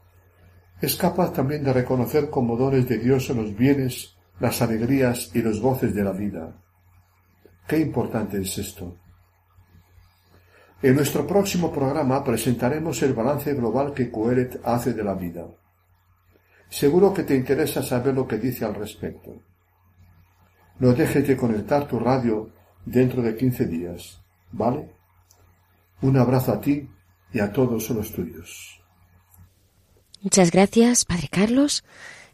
es 0.82 0.96
capaz 0.96 1.32
también 1.32 1.64
de 1.64 1.72
reconocer 1.72 2.28
como 2.28 2.58
dones 2.58 2.86
de 2.86 2.98
Dios 2.98 3.30
los 3.30 3.56
bienes, 3.56 4.14
las 4.38 4.60
alegrías 4.60 5.30
y 5.32 5.40
los 5.40 5.62
goces 5.62 5.94
de 5.94 6.04
la 6.04 6.12
vida. 6.12 6.60
Qué 7.66 7.78
importante 7.78 8.38
es 8.38 8.58
esto. 8.58 8.98
En 10.82 10.94
nuestro 10.94 11.26
próximo 11.26 11.72
programa 11.72 12.22
presentaremos 12.22 13.02
el 13.02 13.14
balance 13.14 13.54
global 13.54 13.94
que 13.94 14.10
Coeret 14.10 14.60
hace 14.62 14.92
de 14.92 15.04
la 15.04 15.14
vida. 15.14 15.46
Seguro 16.68 17.14
que 17.14 17.22
te 17.22 17.34
interesa 17.34 17.82
saber 17.82 18.12
lo 18.12 18.28
que 18.28 18.36
dice 18.36 18.66
al 18.66 18.74
respecto. 18.74 19.40
No 20.78 20.92
dejes 20.92 21.26
de 21.26 21.36
conectar 21.36 21.86
tu 21.86 21.98
radio 21.98 22.50
dentro 22.84 23.22
de 23.22 23.36
quince 23.36 23.66
días, 23.66 24.20
¿vale? 24.50 24.90
Un 26.00 26.16
abrazo 26.16 26.52
a 26.52 26.60
ti 26.60 26.88
y 27.32 27.40
a 27.40 27.52
todos 27.52 27.90
los 27.90 28.12
tuyos. 28.12 28.80
Muchas 30.20 30.50
gracias, 30.50 31.04
Padre 31.04 31.28
Carlos. 31.30 31.84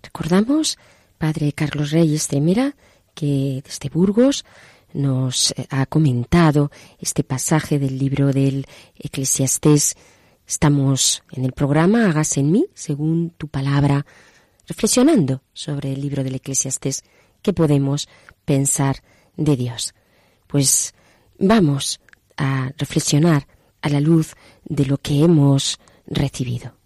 Recordamos, 0.02 0.78
Padre 1.18 1.52
Carlos 1.52 1.90
Reyes 1.90 2.28
Tremera, 2.28 2.76
que 3.14 3.62
desde 3.64 3.88
Burgos 3.88 4.44
nos 4.92 5.52
eh, 5.52 5.66
ha 5.70 5.86
comentado 5.86 6.70
este 6.98 7.24
pasaje 7.24 7.78
del 7.78 7.98
libro 7.98 8.32
del 8.32 8.66
Eclesiastés. 8.96 9.96
Estamos 10.46 11.22
en 11.32 11.44
el 11.44 11.52
programa 11.52 12.08
Hagas 12.08 12.36
en 12.36 12.50
mí, 12.50 12.66
según 12.74 13.30
tu 13.36 13.48
palabra, 13.48 14.06
reflexionando 14.66 15.42
sobre 15.52 15.92
el 15.92 16.00
libro 16.00 16.24
del 16.24 16.36
Eclesiastés. 16.36 17.04
¿Qué 17.42 17.52
podemos 17.52 18.08
pensar 18.48 19.02
de 19.36 19.56
Dios? 19.56 19.94
Pues 20.46 20.94
vamos 21.38 22.00
a 22.38 22.72
reflexionar 22.78 23.46
a 23.82 23.90
la 23.90 24.00
luz 24.00 24.34
de 24.64 24.86
lo 24.86 24.96
que 24.96 25.22
hemos 25.22 25.78
recibido. 26.06 26.77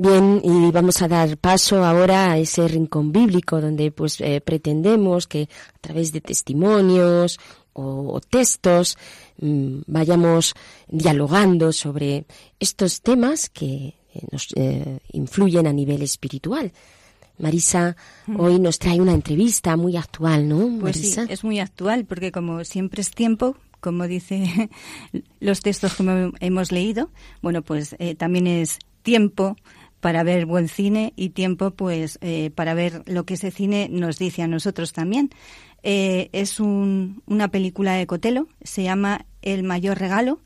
Bien, 0.00 0.40
y 0.44 0.70
vamos 0.70 1.02
a 1.02 1.08
dar 1.08 1.36
paso 1.38 1.84
ahora 1.84 2.30
a 2.30 2.38
ese 2.38 2.68
rincón 2.68 3.10
bíblico 3.10 3.60
donde 3.60 3.90
pues 3.90 4.20
eh, 4.20 4.40
pretendemos 4.40 5.26
que 5.26 5.48
a 5.74 5.78
través 5.80 6.12
de 6.12 6.20
testimonios 6.20 7.40
o, 7.72 8.20
textos 8.20 8.96
mm, 9.40 9.80
vayamos 9.86 10.54
dialogando 10.86 11.72
sobre 11.72 12.26
estos 12.60 13.00
temas 13.00 13.50
que 13.50 13.94
eh, 14.14 14.22
nos 14.30 14.48
eh, 14.54 15.00
influyen 15.12 15.66
a 15.66 15.72
nivel 15.72 16.02
espiritual. 16.02 16.72
Marisa 17.38 17.96
hoy 18.36 18.58
nos 18.58 18.78
trae 18.78 19.00
una 19.00 19.12
entrevista 19.12 19.76
muy 19.76 19.96
actual, 19.96 20.48
¿no? 20.48 20.78
Pues 20.80 20.96
sí, 20.96 21.14
es 21.28 21.44
muy 21.44 21.58
actual 21.58 22.04
porque 22.04 22.32
como 22.32 22.64
siempre 22.64 23.00
es 23.00 23.10
tiempo, 23.10 23.56
como 23.80 24.06
dice 24.06 24.70
los 25.40 25.60
textos 25.60 25.94
que 25.94 26.32
hemos 26.40 26.72
leído, 26.72 27.10
bueno, 27.42 27.62
pues 27.62 27.96
también 28.18 28.46
es 28.46 28.78
tiempo 29.02 29.56
para 30.00 30.22
ver 30.22 30.46
buen 30.46 30.68
cine 30.68 31.12
y 31.16 31.30
tiempo 31.30 31.70
pues 31.72 32.18
eh, 32.20 32.50
para 32.54 32.74
ver 32.74 33.02
lo 33.06 33.24
que 33.24 33.34
ese 33.34 33.50
cine 33.50 33.88
nos 33.90 34.18
dice 34.18 34.42
a 34.42 34.48
nosotros 34.48 34.92
también. 34.92 35.30
Eh, 35.82 36.28
es 36.32 36.60
una 36.60 37.48
película 37.50 37.94
de 37.94 38.06
Cotelo, 38.06 38.48
se 38.62 38.82
llama 38.82 39.26
El 39.42 39.62
mayor 39.62 39.98
regalo 39.98 40.40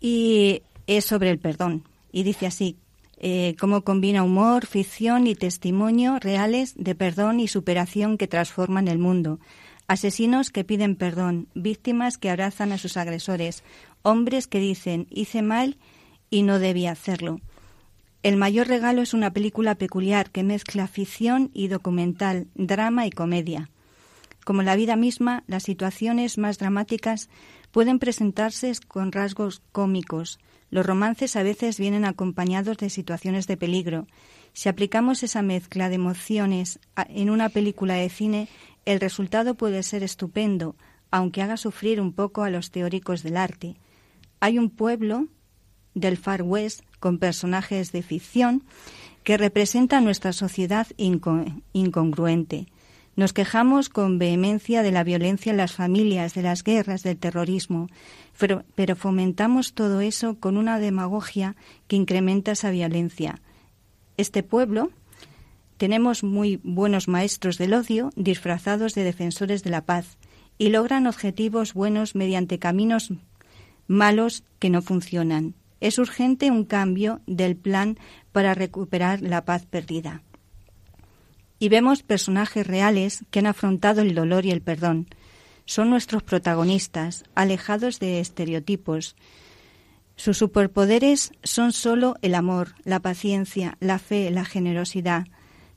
y 0.00 0.62
es 0.86 1.04
sobre 1.04 1.30
el 1.30 1.38
perdón. 1.38 1.84
Y 2.12 2.22
dice 2.22 2.46
así, 2.46 2.76
eh, 3.22 3.54
cómo 3.58 3.82
combina 3.82 4.24
humor, 4.24 4.66
ficción 4.66 5.28
y 5.28 5.36
testimonio 5.36 6.18
reales 6.18 6.74
de 6.76 6.96
perdón 6.96 7.38
y 7.38 7.46
superación 7.46 8.18
que 8.18 8.26
transforman 8.26 8.88
el 8.88 8.98
mundo. 8.98 9.38
Asesinos 9.86 10.50
que 10.50 10.64
piden 10.64 10.96
perdón, 10.96 11.46
víctimas 11.54 12.18
que 12.18 12.30
abrazan 12.30 12.72
a 12.72 12.78
sus 12.78 12.96
agresores, 12.96 13.62
hombres 14.02 14.48
que 14.48 14.58
dicen 14.58 15.06
hice 15.08 15.40
mal 15.40 15.78
y 16.30 16.42
no 16.42 16.58
debía 16.58 16.90
hacerlo. 16.90 17.40
El 18.24 18.36
mayor 18.36 18.66
regalo 18.66 19.02
es 19.02 19.14
una 19.14 19.32
película 19.32 19.76
peculiar 19.76 20.30
que 20.30 20.42
mezcla 20.42 20.88
ficción 20.88 21.50
y 21.54 21.68
documental, 21.68 22.48
drama 22.54 23.06
y 23.06 23.10
comedia. 23.10 23.70
Como 24.44 24.62
la 24.62 24.74
vida 24.74 24.96
misma, 24.96 25.44
las 25.46 25.62
situaciones 25.62 26.38
más 26.38 26.58
dramáticas 26.58 27.28
pueden 27.70 28.00
presentarse 28.00 28.72
con 28.88 29.12
rasgos 29.12 29.62
cómicos. 29.70 30.40
Los 30.72 30.86
romances 30.86 31.36
a 31.36 31.42
veces 31.42 31.78
vienen 31.78 32.06
acompañados 32.06 32.78
de 32.78 32.88
situaciones 32.88 33.46
de 33.46 33.58
peligro. 33.58 34.06
Si 34.54 34.70
aplicamos 34.70 35.22
esa 35.22 35.42
mezcla 35.42 35.90
de 35.90 35.96
emociones 35.96 36.80
en 37.10 37.28
una 37.28 37.50
película 37.50 37.92
de 37.92 38.08
cine, 38.08 38.48
el 38.86 38.98
resultado 38.98 39.54
puede 39.54 39.82
ser 39.82 40.02
estupendo, 40.02 40.74
aunque 41.10 41.42
haga 41.42 41.58
sufrir 41.58 42.00
un 42.00 42.14
poco 42.14 42.42
a 42.42 42.48
los 42.48 42.70
teóricos 42.70 43.22
del 43.22 43.36
arte. 43.36 43.76
Hay 44.40 44.58
un 44.58 44.70
pueblo 44.70 45.26
del 45.92 46.16
Far 46.16 46.40
West 46.42 46.80
con 47.00 47.18
personajes 47.18 47.92
de 47.92 48.00
ficción 48.00 48.64
que 49.24 49.36
representan 49.36 50.04
nuestra 50.04 50.32
sociedad 50.32 50.86
incongruente. 50.96 52.71
Nos 53.14 53.34
quejamos 53.34 53.90
con 53.90 54.18
vehemencia 54.18 54.82
de 54.82 54.90
la 54.90 55.04
violencia 55.04 55.50
en 55.50 55.58
las 55.58 55.72
familias, 55.72 56.32
de 56.34 56.42
las 56.42 56.64
guerras, 56.64 57.02
del 57.02 57.18
terrorismo, 57.18 57.88
pero, 58.38 58.96
fomentamos 58.96 59.74
todo 59.74 60.00
eso 60.00 60.38
con 60.40 60.56
una 60.56 60.78
demagogia 60.78 61.54
que 61.88 61.96
incrementa 61.96 62.52
esa 62.52 62.70
violencia. 62.70 63.40
Este 64.16 64.42
pueblo 64.42 64.90
tenemos 65.76 66.22
muy 66.22 66.58
buenos 66.62 67.06
maestros 67.06 67.58
del 67.58 67.74
odio 67.74 68.10
disfrazados 68.16 68.94
de 68.94 69.04
defensores 69.04 69.62
de 69.62 69.70
la 69.70 69.84
paz 69.84 70.16
y 70.56 70.70
logran 70.70 71.06
objetivos 71.06 71.74
buenos 71.74 72.14
mediante 72.14 72.58
caminos 72.58 73.12
malos 73.88 74.44
que 74.58 74.70
no 74.70 74.80
funcionan. 74.80 75.54
Es 75.80 75.98
urgente 75.98 76.50
un 76.50 76.64
cambio 76.64 77.20
del 77.26 77.56
plan 77.56 77.98
para 78.30 78.54
recuperar 78.54 79.20
la 79.20 79.44
paz 79.44 79.66
perdida. 79.66 80.22
Y 81.62 81.68
vemos 81.68 82.02
personajes 82.02 82.66
reales 82.66 83.24
que 83.30 83.38
han 83.38 83.46
afrontado 83.46 84.00
el 84.00 84.16
dolor 84.16 84.44
y 84.44 84.50
el 84.50 84.62
perdón. 84.62 85.06
Son 85.64 85.90
nuestros 85.90 86.24
protagonistas, 86.24 87.22
alejados 87.36 88.00
de 88.00 88.18
estereotipos. 88.18 89.14
Sus 90.16 90.38
superpoderes 90.38 91.30
son 91.44 91.70
solo 91.72 92.16
el 92.20 92.34
amor, 92.34 92.74
la 92.82 92.98
paciencia, 92.98 93.76
la 93.78 94.00
fe, 94.00 94.32
la 94.32 94.44
generosidad. 94.44 95.28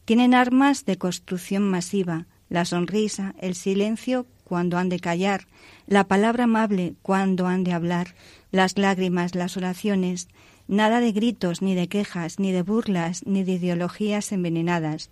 Tienen 0.06 0.34
armas 0.34 0.86
de 0.86 0.98
construcción 0.98 1.70
masiva, 1.70 2.26
la 2.50 2.66
sonrisa, 2.66 3.36
el 3.40 3.54
silencio 3.54 4.26
cuando 4.44 4.80
han 4.80 4.90
de 4.90 5.00
callar, 5.00 5.46
la 5.86 6.08
palabra 6.08 6.46
amable 6.46 6.96
cuando 7.04 7.46
han 7.46 7.64
de 7.64 7.74
hablar, 7.74 8.16
las 8.50 8.80
lágrimas, 8.80 9.36
las 9.36 9.56
oraciones, 9.56 10.30
nada 10.68 11.00
de 11.00 11.12
gritos, 11.12 11.62
ni 11.62 11.76
de 11.76 11.88
quejas, 11.88 12.40
ni 12.40 12.52
de 12.52 12.64
burlas, 12.64 13.22
ni 13.28 13.44
de 13.44 13.52
ideologías 13.52 14.32
envenenadas. 14.32 15.12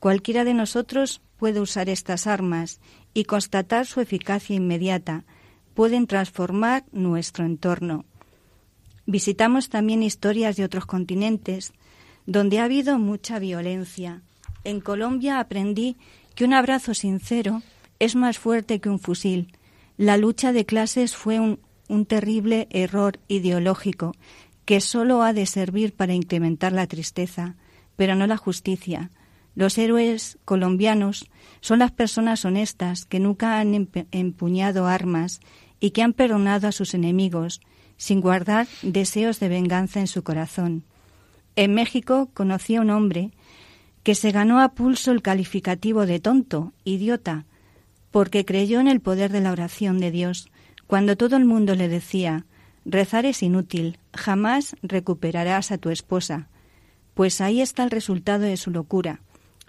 Cualquiera 0.00 0.44
de 0.44 0.54
nosotros 0.54 1.20
puede 1.36 1.60
usar 1.60 1.88
estas 1.88 2.26
armas 2.26 2.80
y 3.14 3.24
constatar 3.24 3.86
su 3.86 4.00
eficacia 4.00 4.56
inmediata. 4.56 5.24
Pueden 5.74 6.06
transformar 6.06 6.84
nuestro 6.90 7.44
entorno. 7.44 8.06
Visitamos 9.06 9.68
también 9.68 10.02
historias 10.02 10.56
de 10.56 10.64
otros 10.64 10.86
continentes 10.86 11.72
donde 12.26 12.60
ha 12.60 12.64
habido 12.64 12.98
mucha 12.98 13.38
violencia. 13.38 14.22
En 14.64 14.80
Colombia 14.80 15.38
aprendí 15.38 15.96
que 16.34 16.44
un 16.44 16.54
abrazo 16.54 16.94
sincero 16.94 17.62
es 17.98 18.16
más 18.16 18.38
fuerte 18.38 18.80
que 18.80 18.88
un 18.88 18.98
fusil. 18.98 19.52
La 19.96 20.16
lucha 20.16 20.52
de 20.52 20.64
clases 20.64 21.14
fue 21.14 21.40
un, 21.40 21.58
terrible 22.06 22.68
error 22.70 23.18
ideológico 23.28 24.14
que 24.64 24.80
solo 24.80 25.22
ha 25.22 25.32
de 25.32 25.44
servir 25.44 25.92
para 25.92 26.14
incrementar 26.14 26.72
la 26.72 26.86
tristeza, 26.86 27.56
pero 27.96 28.14
no 28.14 28.26
la 28.26 28.36
justicia. 28.36 29.10
Los 29.54 29.78
héroes 29.78 30.38
colombianos 30.44 31.28
son 31.60 31.80
las 31.80 31.90
personas 31.90 32.44
honestas 32.44 33.04
que 33.04 33.20
nunca 33.20 33.60
han 33.60 33.88
empuñado 34.12 34.86
armas 34.86 35.40
y 35.80 35.90
que 35.90 36.02
han 36.02 36.12
perdonado 36.12 36.68
a 36.68 36.72
sus 36.72 36.94
enemigos 36.94 37.60
sin 37.96 38.20
guardar 38.20 38.66
deseos 38.82 39.40
de 39.40 39.48
venganza 39.48 40.00
en 40.00 40.06
su 40.06 40.22
corazón. 40.22 40.84
En 41.56 41.74
México 41.74 42.30
conocí 42.32 42.76
a 42.76 42.80
un 42.80 42.90
hombre 42.90 43.30
que 44.02 44.14
se 44.14 44.30
ganó 44.30 44.60
a 44.60 44.70
pulso 44.70 45.12
el 45.12 45.20
calificativo 45.20 46.06
de 46.06 46.20
tonto, 46.20 46.72
idiota, 46.84 47.44
porque 48.10 48.44
creyó 48.44 48.80
en 48.80 48.88
el 48.88 49.00
poder 49.00 49.30
de 49.30 49.40
la 49.40 49.52
oración 49.52 50.00
de 50.00 50.10
Dios 50.10 50.48
cuando 50.86 51.16
todo 51.16 51.36
el 51.36 51.44
mundo 51.44 51.74
le 51.74 51.88
decía, 51.88 52.46
rezar 52.84 53.26
es 53.26 53.42
inútil, 53.42 53.98
jamás 54.14 54.74
recuperarás 54.82 55.70
a 55.70 55.78
tu 55.78 55.90
esposa, 55.90 56.48
pues 57.14 57.40
ahí 57.40 57.60
está 57.60 57.84
el 57.84 57.90
resultado 57.90 58.44
de 58.44 58.56
su 58.56 58.70
locura. 58.70 59.20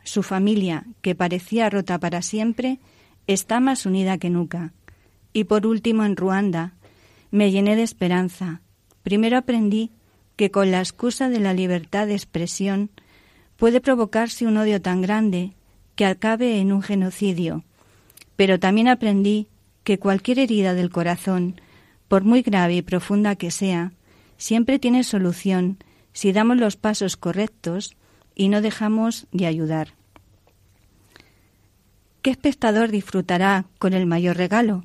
Su 0.03 0.23
familia, 0.23 0.85
que 1.01 1.15
parecía 1.15 1.69
rota 1.69 1.99
para 1.99 2.21
siempre, 2.21 2.79
está 3.27 3.59
más 3.59 3.85
unida 3.85 4.17
que 4.17 4.29
nunca. 4.29 4.73
Y 5.33 5.45
por 5.45 5.65
último, 5.65 6.03
en 6.03 6.15
Ruanda, 6.15 6.73
me 7.29 7.51
llené 7.51 7.75
de 7.75 7.83
esperanza. 7.83 8.61
Primero 9.03 9.37
aprendí 9.37 9.91
que 10.35 10.51
con 10.51 10.71
la 10.71 10.79
excusa 10.79 11.29
de 11.29 11.39
la 11.39 11.53
libertad 11.53 12.07
de 12.07 12.13
expresión 12.13 12.89
puede 13.57 13.79
provocarse 13.79 14.47
un 14.47 14.57
odio 14.57 14.81
tan 14.81 15.01
grande 15.01 15.53
que 15.95 16.05
acabe 16.05 16.59
en 16.59 16.71
un 16.71 16.81
genocidio. 16.81 17.63
Pero 18.35 18.59
también 18.59 18.87
aprendí 18.87 19.47
que 19.83 19.99
cualquier 19.99 20.39
herida 20.39 20.73
del 20.73 20.89
corazón, 20.89 21.61
por 22.07 22.23
muy 22.23 22.41
grave 22.41 22.75
y 22.75 22.81
profunda 22.81 23.35
que 23.35 23.51
sea, 23.51 23.93
siempre 24.37 24.79
tiene 24.79 25.03
solución 25.03 25.77
si 26.13 26.31
damos 26.33 26.57
los 26.57 26.75
pasos 26.75 27.17
correctos 27.17 27.95
y 28.41 28.49
no 28.49 28.61
dejamos 28.61 29.27
de 29.31 29.45
ayudar. 29.45 29.89
¿Qué 32.23 32.31
espectador 32.31 32.89
disfrutará 32.89 33.65
con 33.77 33.93
el 33.93 34.07
mayor 34.07 34.35
regalo? 34.35 34.83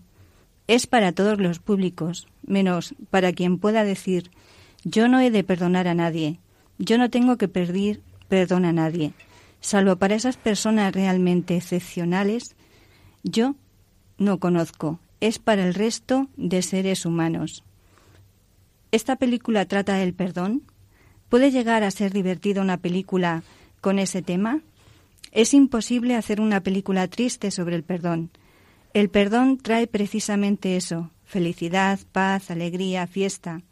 Es 0.66 0.86
para 0.86 1.12
todos 1.12 1.40
los 1.40 1.58
públicos, 1.58 2.28
menos 2.46 2.94
para 3.08 3.32
quien 3.32 3.56
pueda 3.56 3.82
decir 3.82 4.30
yo 4.84 5.08
no 5.08 5.20
he 5.20 5.30
de 5.30 5.42
perdonar 5.42 5.88
a 5.88 5.94
nadie, 5.94 6.38
yo 6.76 6.98
no 6.98 7.08
tengo 7.08 7.38
que 7.38 7.48
pedir 7.48 8.02
perdón 8.28 8.66
a 8.66 8.74
nadie, 8.74 9.14
salvo 9.62 9.96
para 9.96 10.16
esas 10.16 10.36
personas 10.36 10.94
realmente 10.94 11.56
excepcionales, 11.56 12.56
yo 13.22 13.54
no 14.18 14.38
conozco, 14.38 15.00
es 15.20 15.38
para 15.38 15.66
el 15.66 15.72
resto 15.72 16.28
de 16.36 16.60
seres 16.60 17.06
humanos. 17.06 17.64
¿Esta 18.92 19.16
película 19.16 19.64
trata 19.64 19.94
del 19.94 20.12
perdón? 20.12 20.62
¿Puede 21.28 21.50
llegar 21.50 21.82
a 21.82 21.90
ser 21.90 22.12
divertida 22.12 22.60
una 22.60 22.76
película 22.76 23.42
con 23.80 23.98
ese 23.98 24.22
tema? 24.22 24.60
Es 25.32 25.54
imposible 25.54 26.14
hacer 26.14 26.40
una 26.40 26.60
película 26.60 27.08
triste 27.08 27.50
sobre 27.50 27.74
el 27.74 27.82
perdón. 27.82 28.30
El 28.94 29.10
perdón 29.10 29.58
trae 29.58 29.86
precisamente 29.88 30.76
eso, 30.76 31.10
felicidad, 31.24 31.98
paz, 32.12 32.50
alegría, 32.50 33.06
fiesta. 33.06 33.62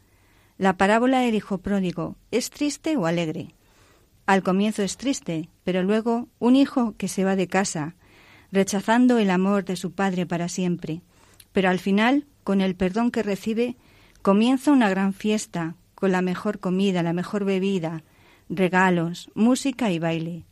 La 0.58 0.76
parábola 0.76 1.20
del 1.20 1.34
hijo 1.36 1.58
pródigo, 1.58 2.16
¿es 2.30 2.50
triste 2.50 2.96
o 2.96 3.06
alegre? 3.06 3.54
Al 4.26 4.42
comienzo 4.42 4.82
es 4.82 4.96
triste, 4.96 5.48
pero 5.62 5.82
luego 5.82 6.28
un 6.38 6.56
hijo 6.56 6.94
que 6.98 7.08
se 7.08 7.24
va 7.24 7.36
de 7.36 7.46
casa, 7.46 7.94
rechazando 8.50 9.18
el 9.18 9.30
amor 9.30 9.64
de 9.64 9.76
su 9.76 9.92
padre 9.92 10.26
para 10.26 10.48
siempre. 10.48 11.02
Pero 11.52 11.70
al 11.70 11.78
final, 11.78 12.26
con 12.42 12.60
el 12.60 12.74
perdón 12.74 13.10
que 13.10 13.22
recibe, 13.22 13.76
comienza 14.22 14.72
una 14.72 14.88
gran 14.88 15.12
fiesta, 15.12 15.76
con 16.04 16.12
la 16.12 16.20
mejor 16.20 16.60
comida, 16.60 17.02
la 17.02 17.14
mejor 17.14 17.46
bebida, 17.46 18.02
regalos, 18.50 19.30
música 19.34 19.90
y 19.90 19.98
baile. 19.98 20.44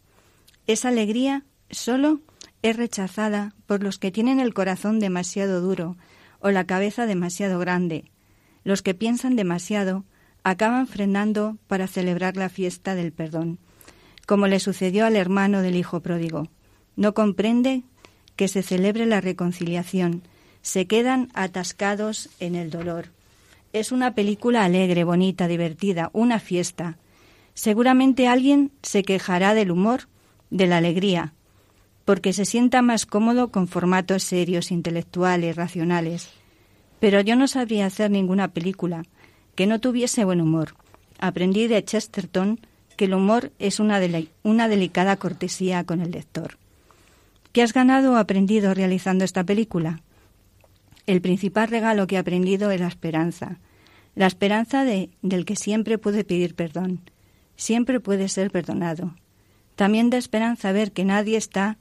Esa 0.66 0.88
alegría 0.88 1.44
solo 1.68 2.22
es 2.62 2.74
rechazada 2.74 3.53
por 3.66 3.82
los 3.82 3.98
que 3.98 4.11
tienen 4.11 4.40
el 4.40 4.55
corazón 4.55 4.98
demasiado 4.98 5.61
duro 5.61 5.98
o 6.40 6.50
la 6.50 6.64
cabeza 6.64 7.05
demasiado 7.05 7.59
grande. 7.59 8.11
Los 8.64 8.80
que 8.80 8.94
piensan 8.94 9.36
demasiado 9.36 10.07
acaban 10.42 10.86
frenando 10.86 11.59
para 11.66 11.86
celebrar 11.86 12.38
la 12.38 12.48
fiesta 12.48 12.94
del 12.94 13.12
perdón, 13.12 13.59
como 14.26 14.46
le 14.46 14.59
sucedió 14.59 15.05
al 15.05 15.16
hermano 15.16 15.61
del 15.61 15.76
hijo 15.76 16.00
pródigo. 16.00 16.48
No 16.96 17.12
comprende 17.12 17.82
que 18.36 18.48
se 18.48 18.62
celebre 18.62 19.05
la 19.05 19.20
reconciliación, 19.20 20.22
se 20.62 20.86
quedan 20.86 21.28
atascados 21.34 22.30
en 22.40 22.55
el 22.55 22.70
dolor. 22.70 23.09
Es 23.72 23.90
una 23.90 24.14
película 24.14 24.64
alegre, 24.64 25.02
bonita, 25.02 25.48
divertida, 25.48 26.10
una 26.12 26.38
fiesta. 26.40 26.98
Seguramente 27.54 28.28
alguien 28.28 28.70
se 28.82 29.02
quejará 29.02 29.54
del 29.54 29.70
humor, 29.70 30.08
de 30.50 30.66
la 30.66 30.76
alegría, 30.76 31.32
porque 32.04 32.34
se 32.34 32.44
sienta 32.44 32.82
más 32.82 33.06
cómodo 33.06 33.48
con 33.48 33.68
formatos 33.68 34.24
serios, 34.24 34.70
intelectuales, 34.70 35.56
racionales. 35.56 36.28
Pero 37.00 37.22
yo 37.22 37.34
no 37.34 37.48
sabría 37.48 37.86
hacer 37.86 38.10
ninguna 38.10 38.48
película 38.48 39.04
que 39.54 39.66
no 39.66 39.80
tuviese 39.80 40.24
buen 40.26 40.42
humor. 40.42 40.74
Aprendí 41.18 41.66
de 41.66 41.82
Chesterton 41.82 42.60
que 42.98 43.06
el 43.06 43.14
humor 43.14 43.52
es 43.58 43.80
una, 43.80 44.00
una 44.42 44.68
delicada 44.68 45.16
cortesía 45.16 45.84
con 45.84 46.02
el 46.02 46.10
lector. 46.10 46.58
¿Qué 47.52 47.62
has 47.62 47.72
ganado 47.72 48.12
o 48.12 48.16
aprendido 48.16 48.74
realizando 48.74 49.24
esta 49.24 49.44
película? 49.44 50.02
El 51.07 51.20
principal 51.20 51.68
regalo 51.68 52.07
que 52.07 52.16
he 52.16 52.18
aprendido 52.18 52.70
es 52.70 52.80
la 52.80 52.88
esperanza. 52.88 53.59
La 54.14 54.26
esperanza 54.26 54.84
de, 54.84 55.11
del 55.22 55.44
que 55.44 55.57
siempre 55.57 55.98
puede 55.98 56.24
pedir 56.24 56.55
perdón, 56.55 57.00
siempre 57.57 57.98
puede 57.98 58.28
ser 58.28 58.50
perdonado. 58.50 59.14
También 59.74 60.11
da 60.11 60.18
esperanza 60.18 60.70
ver 60.72 60.92
que 60.92 61.05
nadie 61.05 61.36
está 61.36 61.78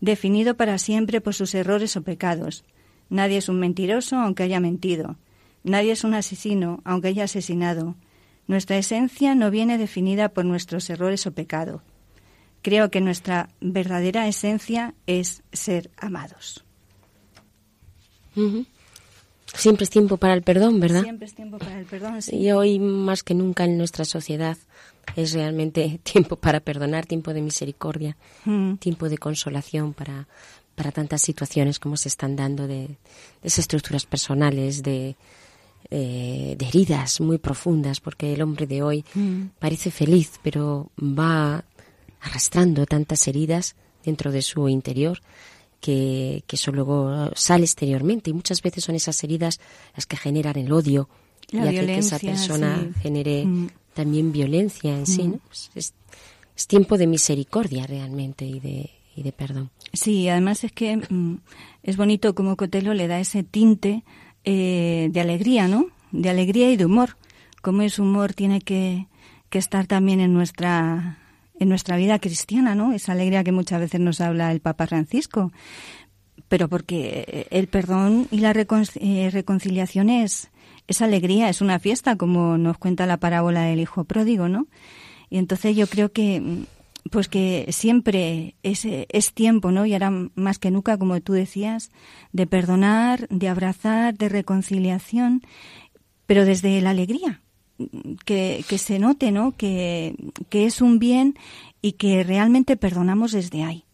definido 0.00 0.56
para 0.56 0.78
siempre 0.78 1.20
por 1.20 1.34
sus 1.34 1.54
errores 1.54 1.96
o 1.96 2.02
pecados. 2.02 2.64
Nadie 3.08 3.38
es 3.38 3.48
un 3.48 3.60
mentiroso 3.60 4.16
aunque 4.16 4.42
haya 4.42 4.60
mentido. 4.60 5.16
Nadie 5.62 5.92
es 5.92 6.04
un 6.04 6.14
asesino 6.14 6.80
aunque 6.84 7.08
haya 7.08 7.24
asesinado. 7.24 7.96
Nuestra 8.46 8.78
esencia 8.78 9.34
no 9.34 9.50
viene 9.50 9.78
definida 9.78 10.30
por 10.30 10.44
nuestros 10.44 10.90
errores 10.90 11.26
o 11.26 11.32
pecados. 11.32 11.82
Creo 12.62 12.90
que 12.90 13.00
nuestra 13.00 13.50
verdadera 13.60 14.26
esencia 14.26 14.94
es 15.06 15.42
ser 15.52 15.90
amados. 15.96 16.64
Siempre 19.54 19.84
es 19.84 19.90
tiempo 19.90 20.16
para 20.16 20.34
el 20.34 20.42
perdón, 20.42 20.80
¿verdad? 20.80 21.02
Siempre 21.02 21.26
es 21.26 21.34
tiempo 21.34 21.58
para 21.58 21.78
el 21.78 21.86
perdón. 21.86 22.22
Sí. 22.22 22.36
Y 22.36 22.52
hoy 22.52 22.78
más 22.78 23.22
que 23.22 23.34
nunca 23.34 23.64
en 23.64 23.76
nuestra 23.76 24.04
sociedad 24.04 24.56
es 25.16 25.32
realmente 25.32 26.00
tiempo 26.04 26.36
para 26.36 26.60
perdonar, 26.60 27.06
tiempo 27.06 27.32
de 27.34 27.42
misericordia, 27.42 28.16
tiempo 28.78 29.08
de 29.08 29.18
consolación 29.18 29.92
para, 29.92 30.28
para 30.74 30.92
tantas 30.92 31.22
situaciones 31.22 31.78
como 31.78 31.96
se 31.96 32.08
están 32.08 32.36
dando 32.36 32.66
de 32.66 32.96
desestructuras 33.42 34.06
personales, 34.06 34.82
de, 34.82 35.16
eh, 35.90 36.54
de 36.56 36.66
heridas 36.66 37.20
muy 37.20 37.38
profundas, 37.38 38.00
porque 38.00 38.32
el 38.34 38.42
hombre 38.42 38.66
de 38.66 38.82
hoy 38.82 39.04
parece 39.58 39.90
feliz, 39.90 40.38
pero 40.42 40.90
va 40.98 41.64
arrastrando 42.20 42.86
tantas 42.86 43.26
heridas 43.28 43.74
dentro 44.04 44.30
de 44.30 44.42
su 44.42 44.68
interior 44.68 45.20
que, 45.80 46.44
que 46.46 46.56
eso 46.56 46.72
luego 46.72 47.30
sale 47.34 47.64
exteriormente 47.64 48.30
y 48.30 48.32
muchas 48.32 48.62
veces 48.62 48.84
son 48.84 48.94
esas 48.94 49.22
heridas 49.24 49.60
las 49.94 50.06
que 50.06 50.16
generan 50.16 50.56
el 50.56 50.72
odio 50.72 51.08
La 51.50 51.64
y 51.72 51.76
hace 51.78 51.86
que 51.86 51.98
esa 51.98 52.18
persona 52.18 52.80
sí. 52.82 53.00
genere 53.02 53.44
Mm. 53.44 53.68
también 53.94 54.32
violencia 54.32 54.94
en 54.96 55.06
sí. 55.06 55.22
Mm. 55.22 55.30
¿no? 55.32 55.38
Pues 55.46 55.70
es, 55.74 55.94
es 56.56 56.66
tiempo 56.66 56.98
de 56.98 57.06
misericordia 57.06 57.86
realmente 57.86 58.44
y 58.44 58.60
de, 58.60 58.90
y 59.16 59.22
de 59.22 59.32
perdón. 59.32 59.70
Sí, 59.92 60.28
además 60.28 60.62
es 60.64 60.72
que 60.72 60.96
mm, 60.98 61.38
es 61.82 61.96
bonito 61.96 62.34
como 62.34 62.56
Cotelo 62.56 62.94
le 62.94 63.08
da 63.08 63.18
ese 63.18 63.42
tinte 63.42 64.04
eh, 64.44 65.08
de 65.10 65.20
alegría, 65.20 65.66
¿no? 65.68 65.86
De 66.12 66.28
alegría 66.30 66.70
y 66.70 66.76
de 66.76 66.86
humor. 66.86 67.16
Como 67.62 67.82
ese 67.82 68.00
humor 68.02 68.32
tiene 68.34 68.60
que, 68.60 69.06
que 69.50 69.58
estar 69.58 69.86
también 69.86 70.20
en 70.20 70.32
nuestra 70.32 71.18
en 71.60 71.68
nuestra 71.68 71.96
vida 71.96 72.18
cristiana, 72.18 72.74
¿no? 72.74 72.92
Esa 72.92 73.12
alegría 73.12 73.44
que 73.44 73.52
muchas 73.52 73.78
veces 73.78 74.00
nos 74.00 74.20
habla 74.20 74.50
el 74.50 74.60
Papa 74.60 74.88
Francisco. 74.88 75.52
Pero 76.48 76.68
porque 76.68 77.46
el 77.50 77.68
perdón 77.68 78.26
y 78.32 78.38
la 78.40 78.52
recon- 78.52 78.90
eh, 79.00 79.30
reconciliación 79.30 80.10
es, 80.10 80.50
es 80.88 81.00
alegría, 81.00 81.48
es 81.48 81.60
una 81.60 81.78
fiesta, 81.78 82.16
como 82.16 82.58
nos 82.58 82.76
cuenta 82.78 83.06
la 83.06 83.18
parábola 83.18 83.62
del 83.62 83.78
Hijo 83.78 84.02
Pródigo, 84.02 84.48
¿no? 84.48 84.66
Y 85.28 85.38
entonces 85.38 85.76
yo 85.76 85.86
creo 85.86 86.10
que 86.10 86.40
mm, 86.40 86.64
pues 87.10 87.28
que 87.28 87.66
siempre 87.70 88.56
es, 88.64 88.82
es 88.84 89.32
tiempo, 89.32 89.70
¿no? 89.70 89.86
Y 89.86 89.92
ahora 89.92 90.10
más 90.34 90.58
que 90.58 90.70
nunca, 90.72 90.98
como 90.98 91.20
tú 91.20 91.34
decías, 91.34 91.90
de 92.32 92.46
perdonar, 92.46 93.28
de 93.28 93.48
abrazar, 93.48 94.16
de 94.18 94.28
reconciliación, 94.28 95.42
pero 96.26 96.44
desde 96.44 96.80
la 96.80 96.90
alegría, 96.90 97.42
que, 98.24 98.64
se 98.78 98.98
note, 98.98 99.30
¿no? 99.30 99.52
Que, 99.52 100.14
que 100.48 100.66
es 100.66 100.80
un 100.80 100.98
bien 100.98 101.36
y 101.82 101.92
que 101.92 102.22
realmente 102.24 102.76
perdonamos 102.76 103.32
desde 103.32 103.64
ahí 103.64 103.84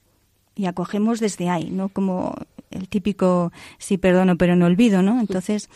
y 0.57 0.67
acogemos 0.67 1.21
desde 1.21 1.49
ahí, 1.49 1.71
¿no? 1.71 1.91
Como 1.91 2.35
el 2.71 2.89
típico 2.89 3.53
sí 3.79 3.99
perdono 3.99 4.37
pero 4.37 4.57
no 4.57 4.67
olvido, 4.67 5.03
¿no? 5.03 5.21
Entonces, 5.21 5.69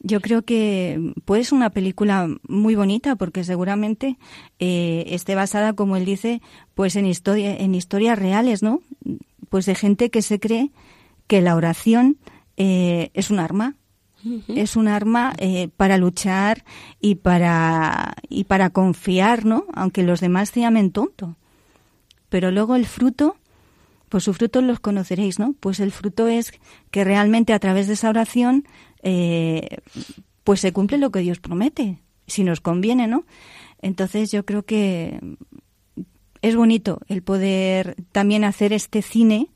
yo 0.00 0.20
creo 0.20 0.42
que 0.42 1.14
pues 1.24 1.52
una 1.52 1.70
película 1.70 2.28
muy 2.46 2.74
bonita 2.74 3.16
porque 3.16 3.44
seguramente 3.44 4.18
eh, 4.58 5.04
esté 5.08 5.34
basada, 5.34 5.72
como 5.72 5.96
él 5.96 6.04
dice, 6.04 6.42
pues 6.74 6.96
en 6.96 7.06
historia, 7.06 7.56
en 7.56 7.74
historias 7.74 8.18
reales, 8.18 8.62
¿no? 8.62 8.82
Pues 9.48 9.66
de 9.66 9.74
gente 9.74 10.10
que 10.10 10.20
se 10.20 10.40
cree 10.40 10.72
que 11.26 11.40
la 11.40 11.54
oración 11.56 12.18
eh, 12.56 13.10
es 13.14 13.30
un 13.30 13.38
arma, 13.38 13.76
es 14.48 14.76
un 14.76 14.88
arma 14.88 15.34
eh, 15.38 15.68
para 15.76 15.98
luchar 15.98 16.64
y 17.00 17.16
para 17.16 18.14
y 18.28 18.44
para 18.44 18.70
confiar, 18.70 19.44
¿no? 19.44 19.66
Aunque 19.74 20.02
los 20.02 20.20
demás 20.20 20.50
se 20.50 20.60
llamen 20.60 20.90
tonto. 20.90 21.36
Pero 22.28 22.50
luego 22.50 22.76
el 22.76 22.86
fruto, 22.86 23.36
pues 24.08 24.24
sus 24.24 24.36
frutos 24.36 24.62
los 24.64 24.80
conoceréis, 24.80 25.38
¿no? 25.38 25.54
Pues 25.60 25.80
el 25.80 25.92
fruto 25.92 26.28
es 26.28 26.52
que 26.90 27.04
realmente 27.04 27.52
a 27.52 27.58
través 27.58 27.86
de 27.86 27.94
esa 27.94 28.08
oración, 28.08 28.64
eh, 29.02 29.78
pues 30.42 30.60
se 30.60 30.72
cumple 30.72 30.98
lo 30.98 31.10
que 31.10 31.20
Dios 31.20 31.40
promete, 31.40 31.98
si 32.26 32.44
nos 32.44 32.60
conviene, 32.60 33.06
¿no? 33.06 33.24
Entonces 33.80 34.30
yo 34.30 34.44
creo 34.44 34.64
que 34.64 35.20
es 36.42 36.56
bonito 36.56 37.00
el 37.08 37.22
poder 37.22 37.96
también 38.12 38.44
hacer 38.44 38.72
este 38.72 39.02
cine 39.02 39.48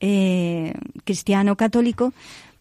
eh, 0.00 0.74
cristiano 1.04 1.56
católico 1.56 2.12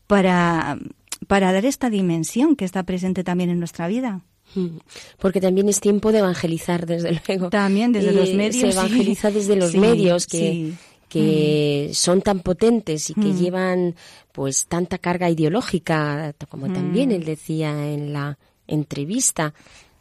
para 0.07 0.79
para 1.27 1.51
dar 1.53 1.65
esta 1.65 1.89
dimensión 1.89 2.55
que 2.55 2.65
está 2.65 2.83
presente 2.83 3.23
también 3.23 3.49
en 3.49 3.59
nuestra 3.59 3.87
vida. 3.87 4.21
Mm. 4.55 4.77
Porque 5.19 5.41
también 5.41 5.67
es 5.69 5.79
tiempo 5.81 6.11
de 6.11 6.19
evangelizar, 6.19 6.85
desde 6.85 7.19
luego. 7.27 7.49
También 7.49 7.91
desde 7.91 8.11
Y 8.11 8.15
los 8.15 8.33
medios. 8.33 8.61
Se 8.61 8.71
sí. 8.71 8.77
evangeliza 8.77 9.29
desde 9.31 9.55
los 9.57 9.71
Sí, 9.71 9.77
medios 9.79 10.25
que, 10.25 10.37
sí. 10.37 10.73
que 11.09 11.91
son 11.93 12.21
tan 12.21 12.39
potentes 12.39 13.09
y 13.09 13.13
que 13.13 13.19
Mm. 13.27 13.37
llevan 13.37 13.95
pues 14.31 14.67
tanta 14.67 14.97
carga 14.99 15.29
ideológica, 15.29 16.33
como 16.49 16.67
Mm. 16.67 16.73
también 16.73 17.11
él 17.11 17.25
decía 17.25 17.91
en 17.91 18.13
la 18.13 18.37
entrevista, 18.67 19.53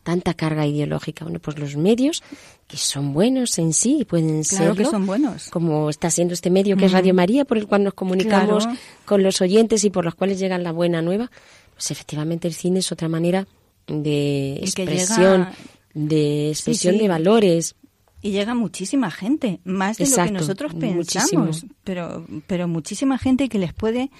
tanta 0.07 0.34
carga 0.34 0.64
ideológica. 0.66 1.24
Bueno, 1.24 1.40
pues 1.40 1.59
los 1.59 1.76
medios 1.76 2.22
que 2.68 2.76
son 2.76 3.12
buenos 3.12 3.59
en 3.59 3.72
sí, 3.72 4.07
pueden 4.09 4.44
Claro 4.44 4.76
que 4.76 4.84
son 4.84 5.04
buenos. 5.04 5.48
como 5.50 5.90
está 5.90 6.11
siendo 6.11 6.32
este 6.32 6.48
medio 6.48 6.76
que 6.76 6.84
es 6.86 6.92
Radio 6.92 7.12
María, 7.12 7.44
por 7.44 7.59
el 7.59 7.66
cual 7.66 7.82
nos 7.82 7.94
comunicamos 7.94 8.64
Claro. 8.64 8.78
con 9.04 9.22
los 9.24 9.40
oyentes 9.40 9.82
y 9.84 9.90
por 9.90 10.04
los 10.04 10.14
cuales 10.14 10.38
llega 10.38 10.57
la 10.59 10.70
buena 10.70 11.02
nueva, 11.02 11.28
pues 11.74 11.90
efectivamente 11.90 12.46
el 12.46 12.54
cine 12.54 12.78
es 12.78 12.92
otra 12.92 13.09
manera 13.09 13.46
de 13.88 14.59
expresión, 14.62 15.46
llega- 15.46 15.52
de 15.94 16.50
expresión 16.50 16.94
sí. 16.94 17.00
de 17.00 17.09
valores. 17.09 17.74
Y 18.22 18.30
llega 18.30 18.54
muchísima 18.54 19.11
gente, 19.11 19.61
más 19.64 19.98
de 19.98 20.09
lo 20.09 20.16
que 20.24 20.30
nosotros 20.30 20.72
muchísimo. 20.74 21.46
pensamos, 21.46 21.66
pero, 21.84 22.26
pero 22.46 22.66
muchísima 22.68 23.18
gente 23.18 23.48
que 23.48 23.59
les 23.59 23.72
puede 23.72 24.11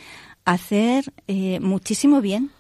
hacer 0.45 1.13
eh, 1.29 1.59
muchísimo 1.61 2.21
bien 2.21 2.51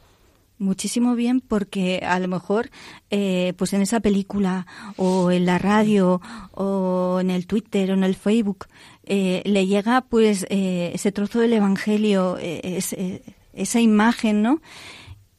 muchísimo 0.58 1.14
bien 1.14 1.40
porque 1.40 2.00
a 2.06 2.18
lo 2.18 2.28
mejor 2.28 2.70
eh, 3.10 3.52
pues 3.56 3.72
en 3.72 3.82
esa 3.82 4.00
película 4.00 4.66
o 4.96 5.30
en 5.30 5.46
la 5.46 5.58
radio 5.58 6.20
o 6.52 7.18
en 7.20 7.30
el 7.30 7.46
Twitter 7.46 7.90
o 7.90 7.94
en 7.94 8.04
el 8.04 8.14
Facebook 8.14 8.66
eh, 9.04 9.42
le 9.44 9.66
llega 9.66 10.02
pues 10.02 10.46
eh, 10.48 10.90
ese 10.94 11.12
trozo 11.12 11.40
del 11.40 11.52
Evangelio, 11.52 12.38
esa 12.38 13.80
imagen, 13.80 14.42
¿no? 14.42 14.60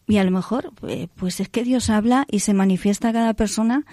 Y 0.09 0.17
a 0.17 0.23
lo 0.23 0.31
mejor 0.31 0.71
pues 1.15 1.41
es 1.41 1.49
que 1.49 1.63
Dios 1.63 1.89
habla 1.89 2.25
y 2.31 2.39
se 2.39 2.53
manifiesta 2.53 3.09
a 3.09 3.13
cada 3.13 3.33
persona 3.33 3.85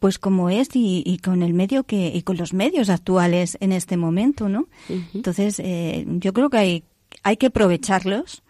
pues 0.00 0.18
como 0.18 0.50
es 0.50 0.68
y, 0.74 1.20
con 1.22 1.42
el 1.42 1.54
medio 1.54 1.84
que 1.84 2.08
y 2.14 2.22
con 2.22 2.36
los 2.36 2.52
medios 2.52 2.90
actuales 2.90 3.56
en 3.60 3.72
este 3.72 3.96
momento, 3.96 4.48
¿no? 4.48 4.68
Entonces 5.14 5.62
yo 6.04 6.32
creo 6.32 6.50
que 6.50 6.58
hay 6.58 6.84
hay 7.22 7.36
que 7.36 7.46
aprovecharlos 7.46 8.42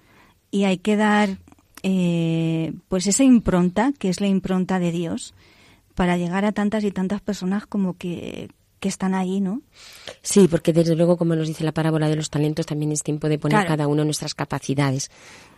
y 0.51 0.65
hay 0.65 0.79
que 0.79 0.97
dar 0.97 1.39
eh, 1.83 2.73
pues 2.89 3.07
esa 3.07 3.25
impronta, 3.25 3.93
que 3.99 4.09
es 4.09 4.21
la 4.21 4.27
impronta 4.27 4.79
de 4.79 4.93
Dios, 4.93 5.35
para 5.95 6.17
llegar 6.17 6.45
a 6.45 6.53
tantas 6.53 6.85
y 6.85 6.91
tantas 6.91 7.21
personas 7.21 7.67
como 7.67 7.97
que, 7.97 8.49
que 8.81 8.89
están 8.89 9.15
ahí, 9.15 9.41
¿no? 9.41 9.63
Sí, 10.23 10.49
porque 10.49 10.73
desde 10.73 10.97
luego, 10.97 11.17
como 11.17 11.35
nos 11.35 11.49
dice 11.49 11.65
la 11.65 11.73
parábola 11.73 12.09
de 12.09 12.17
los 12.17 12.31
talentos, 12.31 12.67
también 12.67 12.93
es 12.93 13.03
tiempo 13.03 13.29
de 13.29 13.39
poner 13.39 13.67
cada 13.67 13.87
uno 13.89 14.05
nuestras 14.05 14.35
capacidades. 14.35 15.11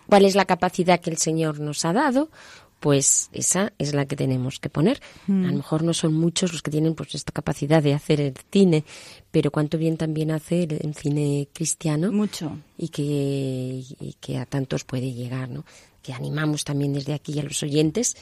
¿Cuál 0.07 0.25
es 0.25 0.35
la 0.35 0.45
capacidad 0.45 1.01
que 1.01 1.11
el 1.11 1.19
Señor 1.19 1.61
nos 1.61 1.85
ha 1.85 1.93
dado? 1.93 2.31
Pues 2.81 3.29
esa 3.33 3.73
es 3.79 3.95
la 3.95 4.07
que 4.07 4.17
tenemos 4.17 4.59
que 4.59 4.71
poner. 4.71 5.01
A 5.29 5.33
lo 5.33 5.53
mm. 5.53 5.57
mejor 5.57 5.85
no 5.85 5.93
son 5.93 6.15
muchos 6.15 6.53
los 6.53 6.63
que 6.63 6.71
tienen 6.71 6.95
pues 6.95 7.15
esta 7.15 7.31
capacidad 7.31 7.83
de 7.83 7.95
hacer 7.95 8.21
el 8.21 8.35
cine, 8.51 8.85
pero 9.31 9.51
cuánto 9.51 9.77
bien 9.79 9.99
también 9.99 10.31
hace 10.31 10.63
el, 10.65 10.95
cine 10.95 11.49
cristiano. 11.53 12.11
Mucho. 12.11 12.57
Y 12.79 12.89
que, 12.89 13.85
que 14.19 14.39
a 14.39 14.47
tantos 14.47 14.85
puede 14.85 15.13
llegar, 15.13 15.51
¿no? 15.51 15.65
Que 16.03 16.15
animamos 16.15 16.65
también 16.65 16.95
desde 16.95 17.13
aquí 17.13 17.39
a 17.39 17.43
los 17.43 17.63
oyentes 17.63 18.17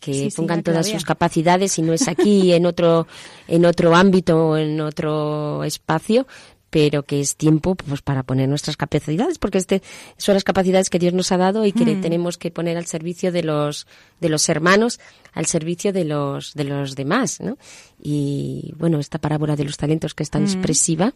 que 0.00 0.28
pongan 0.36 0.62
todas 0.62 0.86
sus 0.86 1.04
capacidades 1.04 1.78
y 1.78 1.82
no 1.82 1.94
es 1.94 2.08
aquí 2.08 2.52
en 2.52 2.66
otro 2.66 3.06
en 3.48 3.64
otro 3.64 3.94
ámbito 3.94 4.48
o 4.48 4.56
en 4.58 4.78
otro 4.82 5.64
espacio 5.64 6.26
pero 6.74 7.04
que 7.04 7.20
es 7.20 7.36
tiempo 7.36 7.76
pues 7.76 8.02
para 8.02 8.24
poner 8.24 8.48
nuestras 8.48 8.76
capacidades 8.76 9.38
porque 9.38 9.58
este 9.58 9.80
son 10.16 10.34
las 10.34 10.42
capacidades 10.42 10.90
que 10.90 10.98
Dios 10.98 11.14
nos 11.14 11.30
ha 11.30 11.36
dado 11.36 11.64
y 11.64 11.70
que 11.70 11.86
mm. 11.86 12.00
tenemos 12.00 12.36
que 12.36 12.50
poner 12.50 12.76
al 12.76 12.86
servicio 12.86 13.30
de 13.30 13.44
los 13.44 13.86
de 14.20 14.28
los 14.28 14.48
hermanos 14.48 14.98
al 15.34 15.46
servicio 15.46 15.92
de 15.92 16.04
los 16.04 16.52
de 16.54 16.64
los 16.64 16.96
demás 16.96 17.40
¿no? 17.40 17.58
y 18.02 18.74
bueno 18.76 18.98
esta 18.98 19.20
parábola 19.20 19.54
de 19.54 19.62
los 19.62 19.76
talentos 19.76 20.14
que 20.14 20.24
es 20.24 20.30
tan 20.30 20.42
mm. 20.42 20.46
expresiva 20.46 21.14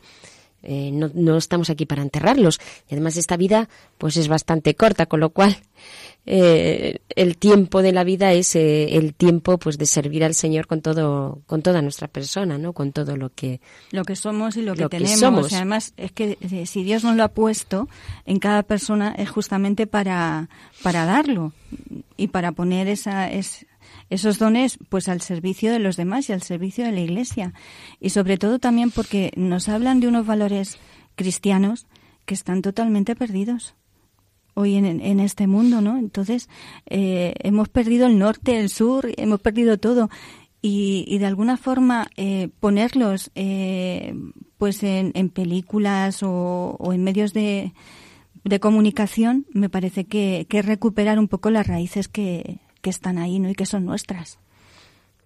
eh, 0.63 0.91
no, 0.93 1.11
no 1.15 1.37
estamos 1.37 1.71
aquí 1.71 1.87
para 1.87 2.03
enterrarlos. 2.03 2.61
Y 2.89 2.95
además 2.95 3.17
esta 3.17 3.37
vida 3.37 3.69
pues 3.97 4.17
es 4.17 4.29
bastante 4.29 4.75
corta 4.75 5.07
con 5.07 5.21
lo 5.21 5.31
cual 5.31 5.57
eh, 6.27 6.99
el 7.17 7.39
tiempo 7.39 7.81
de 7.81 7.93
la 7.93 8.05
vida 8.05 8.33
es 8.33 8.55
eh, 8.55 8.97
el 8.97 9.15
tiempo 9.15 9.57
pues 9.59 9.79
de 9.79 9.87
servir 9.87 10.25
al 10.25 10.35
Señor 10.35 10.67
con 10.67 10.83
todo 10.83 11.41
con 11.47 11.63
toda 11.63 11.81
nuestra 11.81 12.07
persona 12.09 12.59
no 12.59 12.75
con 12.75 12.93
todo 12.93 13.17
lo 13.17 13.31
que 13.31 13.63
lo 13.93 14.05
que 14.05 14.15
somos 14.15 14.57
y 14.57 14.63
lo 14.63 14.75
que 14.75 14.89
tenemos. 14.89 15.53
además 15.55 15.95
es 15.97 16.13
que 16.13 16.37
si 16.67 16.83
Dios 16.83 17.03
nos 17.03 17.17
lo 17.17 17.25
ha 17.25 17.29
puesto 17.29 17.89
en 18.27 18.41
cada 18.41 18.63
persona 18.63 19.15
es 19.17 19.31
justamente 19.31 19.87
para 19.87 20.51
para 20.83 21.07
darlo 21.07 21.53
y 22.17 22.29
para 22.29 22.53
poner 22.53 22.89
esa 22.89 23.31
es, 23.31 23.67
esos 24.11 24.39
dones 24.39 24.79
pues 24.89 25.09
al 25.09 25.21
servicio 25.21 25.73
de 25.73 25.79
los 25.79 25.97
demás 25.97 26.29
y 26.29 26.33
al 26.33 26.43
servicio 26.43 26.85
de 26.85 26.93
la 26.93 27.01
Iglesia 27.01 27.53
y 28.01 28.11
sobre 28.11 28.39
todo 28.39 28.59
también 28.59 28.91
porque 28.91 29.33
nos 29.37 29.69
hablan 29.69 30.01
de 30.01 30.09
unos 30.09 30.27
valores 30.27 30.79
cristianos 31.15 31.87
que 32.25 32.35
están 32.35 32.63
totalmente 32.63 33.17
perdidos 33.17 33.75
hoy 34.55 34.75
en, 34.75 35.21
este 35.21 35.47
mundo, 35.47 35.81
¿no? 35.81 35.99
Entonces, 35.99 36.49
eh, 36.87 37.33
hemos 37.45 37.69
perdido 37.69 38.09
el 38.09 38.19
norte, 38.19 38.59
el 38.59 38.71
sur, 38.71 39.09
hemos 39.17 39.41
perdido 39.41 39.79
todo. 39.79 40.11
Y, 40.61 41.17
de 41.19 41.27
alguna 41.27 41.57
forma 41.57 42.09
eh, 42.17 42.49
ponerlos 42.59 43.31
eh, 43.37 44.13
pues 44.59 44.83
en, 44.83 45.13
películas 45.31 46.25
o, 46.25 46.77
en 46.93 47.05
medios 47.05 47.33
de, 47.33 47.73
comunicación 48.61 49.47
me 49.53 49.69
parece 49.69 50.07
que, 50.07 50.47
que, 50.49 50.63
recuperar 50.63 51.21
un 51.21 51.29
poco 51.29 51.51
las 51.51 51.69
raíces 51.69 52.09
que, 52.09 52.59
que 52.81 52.91
están 52.91 53.19
ahí 53.19 53.39
¿no? 53.39 53.51
y 53.51 53.55
que 53.55 53.67
son 53.67 53.85
nuestras. 53.85 54.39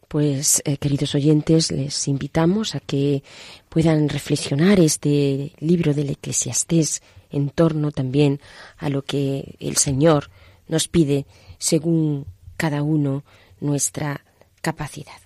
Pues, 0.08 0.62
queridos 0.78 1.14
oyentes, 1.14 1.72
les 1.72 2.06
invitamos 2.06 2.74
a 2.74 2.80
que 2.80 3.22
puedan 3.70 4.10
reflexionar 4.10 4.78
este 4.78 5.52
libro 5.58 5.94
del 5.94 6.10
Eclesiastés 6.10 7.02
en 7.30 7.48
torno 7.48 7.92
también 7.92 8.38
a 8.76 8.90
lo 8.90 9.02
que 9.02 9.56
el 9.58 9.78
Señor 9.78 10.28
nos 10.68 10.86
pide 10.86 11.24
según 11.56 12.26
cada 12.58 12.82
uno 12.82 13.24
nuestra 13.60 14.24
capacidad. 14.60 15.21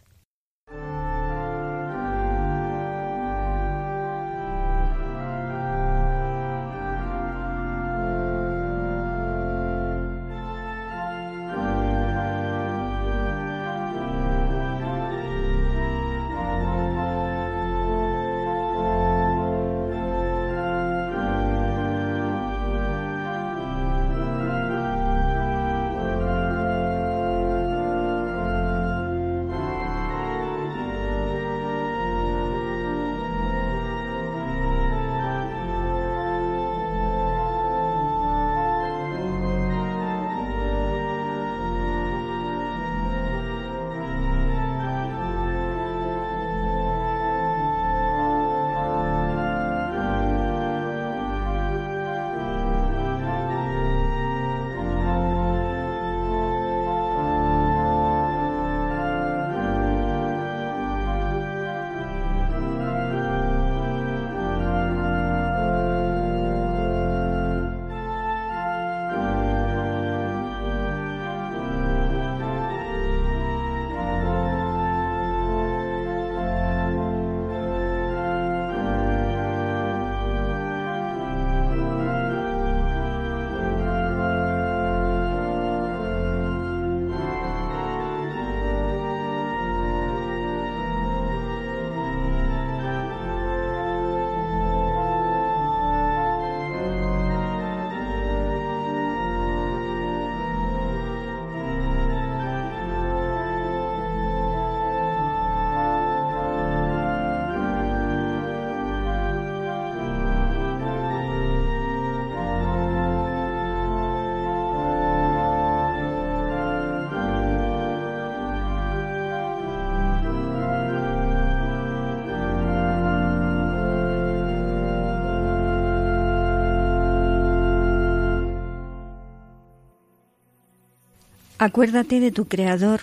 Acuérdate 131.67 132.21
de 132.21 132.31
tu 132.31 132.45
Creador 132.45 133.01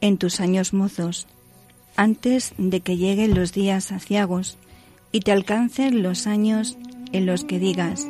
en 0.00 0.18
tus 0.18 0.40
años 0.40 0.74
mozos, 0.74 1.28
antes 1.94 2.54
de 2.58 2.80
que 2.80 2.96
lleguen 2.96 3.36
los 3.36 3.52
días 3.52 3.92
aciagos 3.92 4.58
y 5.12 5.20
te 5.20 5.30
alcancen 5.30 6.02
los 6.02 6.26
años 6.26 6.76
en 7.12 7.24
los 7.24 7.44
que 7.44 7.60
digas, 7.60 8.08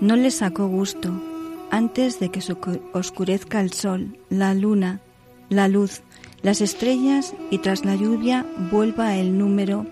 No 0.00 0.14
le 0.14 0.30
sacó 0.30 0.68
gusto 0.68 1.10
antes 1.72 2.20
de 2.20 2.30
que 2.30 2.40
oscurezca 2.92 3.60
el 3.60 3.72
sol, 3.72 4.16
la 4.28 4.54
luna, 4.54 5.00
la 5.48 5.66
luz, 5.66 6.02
las 6.42 6.60
estrellas 6.60 7.34
y 7.50 7.58
tras 7.58 7.84
la 7.84 7.96
lluvia 7.96 8.46
vuelva 8.70 9.16
el 9.16 9.36
número, 9.36 9.86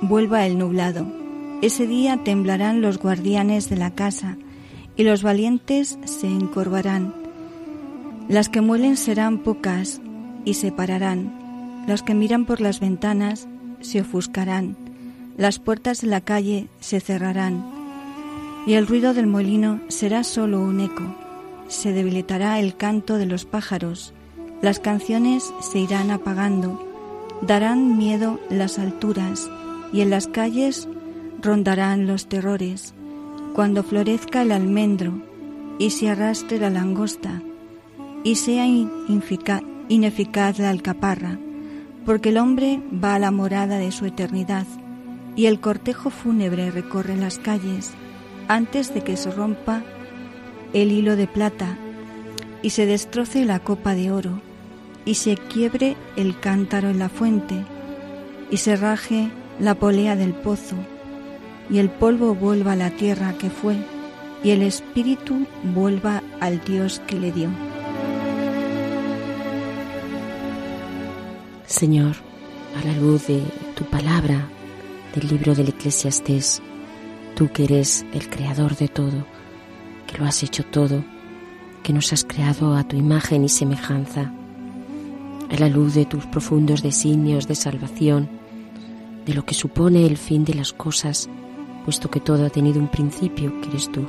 vuelva 0.00 0.46
el 0.46 0.58
nublado. 0.58 1.06
Ese 1.62 1.86
día 1.86 2.24
temblarán 2.24 2.80
los 2.80 2.98
guardianes 2.98 3.70
de 3.70 3.76
la 3.76 3.94
casa 3.94 4.36
y 4.96 5.04
los 5.04 5.22
valientes 5.22 5.96
se 6.06 6.26
encorvarán. 6.26 7.19
Las 8.30 8.48
que 8.48 8.60
muelen 8.60 8.96
serán 8.96 9.38
pocas 9.38 10.00
y 10.44 10.54
se 10.54 10.70
pararán. 10.70 11.82
Las 11.88 12.04
que 12.04 12.14
miran 12.14 12.46
por 12.46 12.60
las 12.60 12.78
ventanas 12.78 13.48
se 13.80 14.02
ofuscarán. 14.02 14.76
Las 15.36 15.58
puertas 15.58 16.00
de 16.02 16.06
la 16.06 16.20
calle 16.20 16.68
se 16.78 17.00
cerrarán. 17.00 17.66
Y 18.68 18.74
el 18.74 18.86
ruido 18.86 19.14
del 19.14 19.26
molino 19.26 19.80
será 19.88 20.22
solo 20.22 20.60
un 20.60 20.78
eco. 20.78 21.16
Se 21.66 21.92
debilitará 21.92 22.60
el 22.60 22.76
canto 22.76 23.18
de 23.18 23.26
los 23.26 23.46
pájaros. 23.46 24.14
Las 24.62 24.78
canciones 24.78 25.52
se 25.60 25.80
irán 25.80 26.12
apagando. 26.12 26.86
Darán 27.42 27.98
miedo 27.98 28.38
las 28.48 28.78
alturas 28.78 29.50
y 29.92 30.02
en 30.02 30.10
las 30.10 30.28
calles 30.28 30.86
rondarán 31.42 32.06
los 32.06 32.28
terrores. 32.28 32.94
Cuando 33.56 33.82
florezca 33.82 34.42
el 34.42 34.52
almendro 34.52 35.20
y 35.80 35.90
se 35.90 36.10
arrastre 36.10 36.60
la 36.60 36.70
langosta 36.70 37.42
y 38.22 38.36
sea 38.36 38.66
ineficaz 38.66 40.58
la 40.58 40.70
alcaparra, 40.70 41.38
porque 42.04 42.30
el 42.30 42.38
hombre 42.38 42.80
va 42.92 43.14
a 43.14 43.18
la 43.18 43.30
morada 43.30 43.78
de 43.78 43.92
su 43.92 44.04
eternidad 44.06 44.66
y 45.36 45.46
el 45.46 45.60
cortejo 45.60 46.10
fúnebre 46.10 46.70
recorre 46.70 47.16
las 47.16 47.38
calles 47.38 47.92
antes 48.48 48.92
de 48.92 49.02
que 49.02 49.16
se 49.16 49.30
rompa 49.30 49.82
el 50.72 50.92
hilo 50.92 51.16
de 51.16 51.26
plata 51.26 51.78
y 52.62 52.70
se 52.70 52.86
destroce 52.86 53.44
la 53.44 53.60
copa 53.60 53.94
de 53.94 54.10
oro 54.10 54.40
y 55.04 55.14
se 55.14 55.36
quiebre 55.36 55.96
el 56.16 56.38
cántaro 56.38 56.90
en 56.90 56.98
la 56.98 57.08
fuente 57.08 57.64
y 58.50 58.58
se 58.58 58.76
raje 58.76 59.30
la 59.58 59.74
polea 59.74 60.16
del 60.16 60.34
pozo 60.34 60.76
y 61.70 61.78
el 61.78 61.88
polvo 61.88 62.34
vuelva 62.34 62.72
a 62.72 62.76
la 62.76 62.90
tierra 62.90 63.34
que 63.38 63.50
fue 63.50 63.76
y 64.42 64.50
el 64.50 64.62
espíritu 64.62 65.46
vuelva 65.74 66.22
al 66.40 66.62
Dios 66.64 67.00
que 67.06 67.18
le 67.18 67.30
dio. 67.30 67.69
Señor, 71.70 72.16
a 72.76 72.84
la 72.84 72.92
luz 72.94 73.28
de 73.28 73.40
tu 73.76 73.84
palabra, 73.84 74.48
del 75.14 75.28
libro 75.28 75.54
del 75.54 75.68
Eclesiastés, 75.68 76.60
tú 77.36 77.48
que 77.52 77.62
eres 77.62 78.04
el 78.12 78.28
creador 78.28 78.76
de 78.76 78.88
todo, 78.88 79.24
que 80.08 80.18
lo 80.18 80.24
has 80.24 80.42
hecho 80.42 80.64
todo, 80.64 81.04
que 81.84 81.92
nos 81.92 82.12
has 82.12 82.24
creado 82.24 82.74
a 82.74 82.82
tu 82.82 82.96
imagen 82.96 83.44
y 83.44 83.48
semejanza, 83.48 84.32
a 85.48 85.56
la 85.60 85.68
luz 85.68 85.94
de 85.94 86.06
tus 86.06 86.26
profundos 86.26 86.82
designios 86.82 87.46
de 87.46 87.54
salvación, 87.54 88.28
de 89.24 89.32
lo 89.32 89.44
que 89.44 89.54
supone 89.54 90.04
el 90.06 90.16
fin 90.16 90.44
de 90.44 90.54
las 90.54 90.72
cosas, 90.72 91.30
puesto 91.84 92.10
que 92.10 92.18
todo 92.18 92.46
ha 92.46 92.50
tenido 92.50 92.80
un 92.80 92.88
principio, 92.88 93.60
que 93.60 93.68
eres 93.68 93.92
tú, 93.92 94.08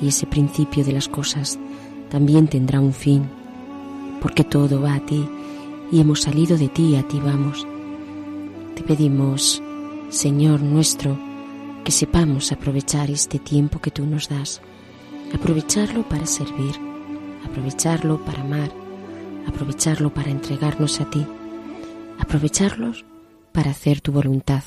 y 0.00 0.06
ese 0.06 0.24
principio 0.24 0.84
de 0.84 0.92
las 0.92 1.08
cosas 1.08 1.58
también 2.10 2.46
tendrá 2.46 2.80
un 2.80 2.92
fin, 2.92 3.24
porque 4.22 4.44
todo 4.44 4.80
va 4.80 4.94
a 4.94 5.00
ti 5.00 5.28
y 5.90 6.00
hemos 6.00 6.22
salido 6.22 6.56
de 6.56 6.68
ti 6.68 6.96
a 6.96 7.06
ti 7.06 7.20
vamos. 7.20 7.66
Te 8.74 8.82
pedimos, 8.82 9.62
Señor 10.08 10.60
nuestro, 10.62 11.18
que 11.84 11.92
sepamos 11.92 12.52
aprovechar 12.52 13.10
este 13.10 13.38
tiempo 13.38 13.80
que 13.80 13.90
tú 13.90 14.06
nos 14.06 14.28
das, 14.28 14.60
aprovecharlo 15.34 16.08
para 16.08 16.26
servir, 16.26 16.74
aprovecharlo 17.44 18.24
para 18.24 18.42
amar, 18.42 18.72
aprovecharlo 19.46 20.12
para 20.12 20.30
entregarnos 20.30 21.00
a 21.00 21.10
ti, 21.10 21.26
aprovecharlos 22.18 23.04
para 23.52 23.70
hacer 23.70 24.00
tu 24.00 24.12
voluntad. 24.12 24.62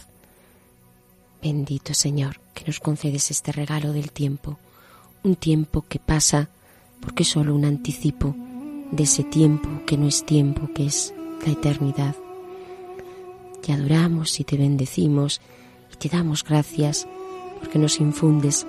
Bendito 1.41 1.93
Señor, 1.93 2.39
que 2.53 2.65
nos 2.65 2.79
concedes 2.79 3.31
este 3.31 3.51
regalo 3.51 3.93
del 3.93 4.11
tiempo, 4.11 4.57
un 5.23 5.35
tiempo 5.35 5.85
que 5.87 5.99
pasa 5.99 6.49
porque 6.99 7.23
es 7.23 7.29
solo 7.29 7.55
un 7.55 7.65
anticipo 7.65 8.35
de 8.95 9.03
ese 9.03 9.23
tiempo 9.23 9.67
que 9.87 9.97
no 9.97 10.07
es 10.07 10.23
tiempo, 10.23 10.69
que 10.73 10.85
es 10.85 11.13
la 11.45 11.53
eternidad. 11.53 12.15
Te 13.61 13.73
adoramos 13.73 14.39
y 14.39 14.43
te 14.43 14.55
bendecimos 14.55 15.41
y 15.91 15.97
te 15.97 16.09
damos 16.09 16.43
gracias 16.43 17.07
porque 17.59 17.79
nos 17.79 17.99
infundes 17.99 18.67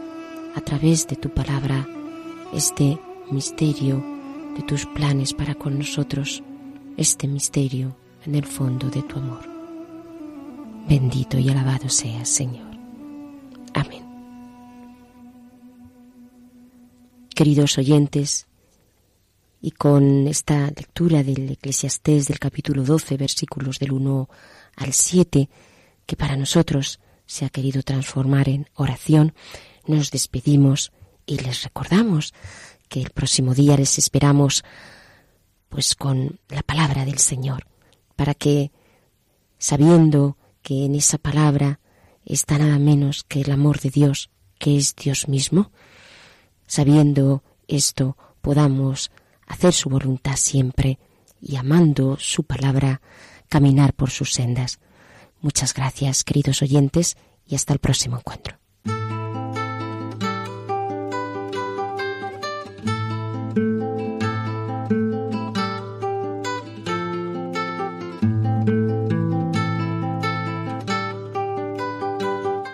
a 0.54 0.60
través 0.62 1.06
de 1.08 1.16
tu 1.16 1.28
palabra 1.28 1.86
este 2.54 2.98
misterio 3.30 4.02
de 4.56 4.62
tus 4.62 4.86
planes 4.86 5.34
para 5.34 5.54
con 5.54 5.78
nosotros, 5.78 6.42
este 6.96 7.26
misterio 7.26 7.94
en 8.24 8.34
el 8.34 8.46
fondo 8.46 8.88
de 8.88 9.02
tu 9.02 9.18
amor. 9.18 9.42
Bendito 10.88 11.38
y 11.38 11.50
alabado 11.50 11.88
seas, 11.88 12.28
Señor. 12.28 12.70
Amén. 13.74 14.04
Queridos 17.34 17.76
oyentes, 17.78 18.46
y 19.64 19.70
con 19.70 20.28
esta 20.28 20.66
lectura 20.66 21.22
del 21.22 21.52
Eclesiastés 21.52 22.28
del 22.28 22.38
capítulo 22.38 22.84
12, 22.84 23.16
versículos 23.16 23.78
del 23.78 23.92
1 23.92 24.28
al 24.76 24.92
7, 24.92 25.48
que 26.04 26.16
para 26.16 26.36
nosotros 26.36 27.00
se 27.24 27.46
ha 27.46 27.48
querido 27.48 27.82
transformar 27.82 28.50
en 28.50 28.68
oración, 28.74 29.32
nos 29.86 30.10
despedimos 30.10 30.92
y 31.24 31.38
les 31.38 31.62
recordamos 31.62 32.34
que 32.90 33.00
el 33.00 33.08
próximo 33.08 33.54
día 33.54 33.78
les 33.78 33.96
esperamos 33.96 34.64
pues 35.70 35.94
con 35.94 36.38
la 36.50 36.62
palabra 36.62 37.06
del 37.06 37.18
Señor, 37.18 37.66
para 38.16 38.34
que 38.34 38.70
sabiendo 39.56 40.36
que 40.60 40.84
en 40.84 40.94
esa 40.94 41.16
palabra 41.16 41.80
está 42.26 42.58
nada 42.58 42.78
menos 42.78 43.24
que 43.24 43.40
el 43.40 43.50
amor 43.50 43.80
de 43.80 43.88
Dios, 43.88 44.28
que 44.58 44.76
es 44.76 44.94
Dios 44.94 45.26
mismo, 45.26 45.72
sabiendo 46.66 47.42
esto 47.66 48.18
podamos 48.42 49.10
hacer 49.46 49.72
su 49.72 49.88
voluntad 49.88 50.36
siempre 50.36 50.98
y 51.40 51.56
amando 51.56 52.16
su 52.18 52.44
palabra, 52.44 53.00
caminar 53.48 53.92
por 53.92 54.10
sus 54.10 54.32
sendas. 54.32 54.80
Muchas 55.40 55.74
gracias, 55.74 56.24
queridos 56.24 56.62
oyentes, 56.62 57.16
y 57.46 57.54
hasta 57.54 57.72
el 57.72 57.78
próximo 57.78 58.16
encuentro. 58.16 58.58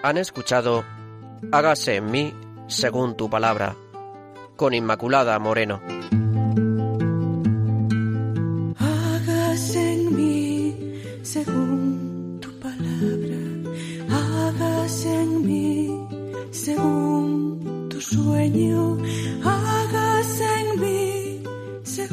Han 0.03 0.17
escuchado 0.17 0.85
Hágase 1.53 1.97
en 1.97 2.11
mí 2.11 2.35
según 2.69 3.17
tu 3.17 3.29
palabra, 3.29 3.75
con 4.57 4.73
Inmaculada 4.75 5.39
Moreno. 5.39 5.81
En 15.05 15.47
mí 15.47 15.91
tu 17.89 18.01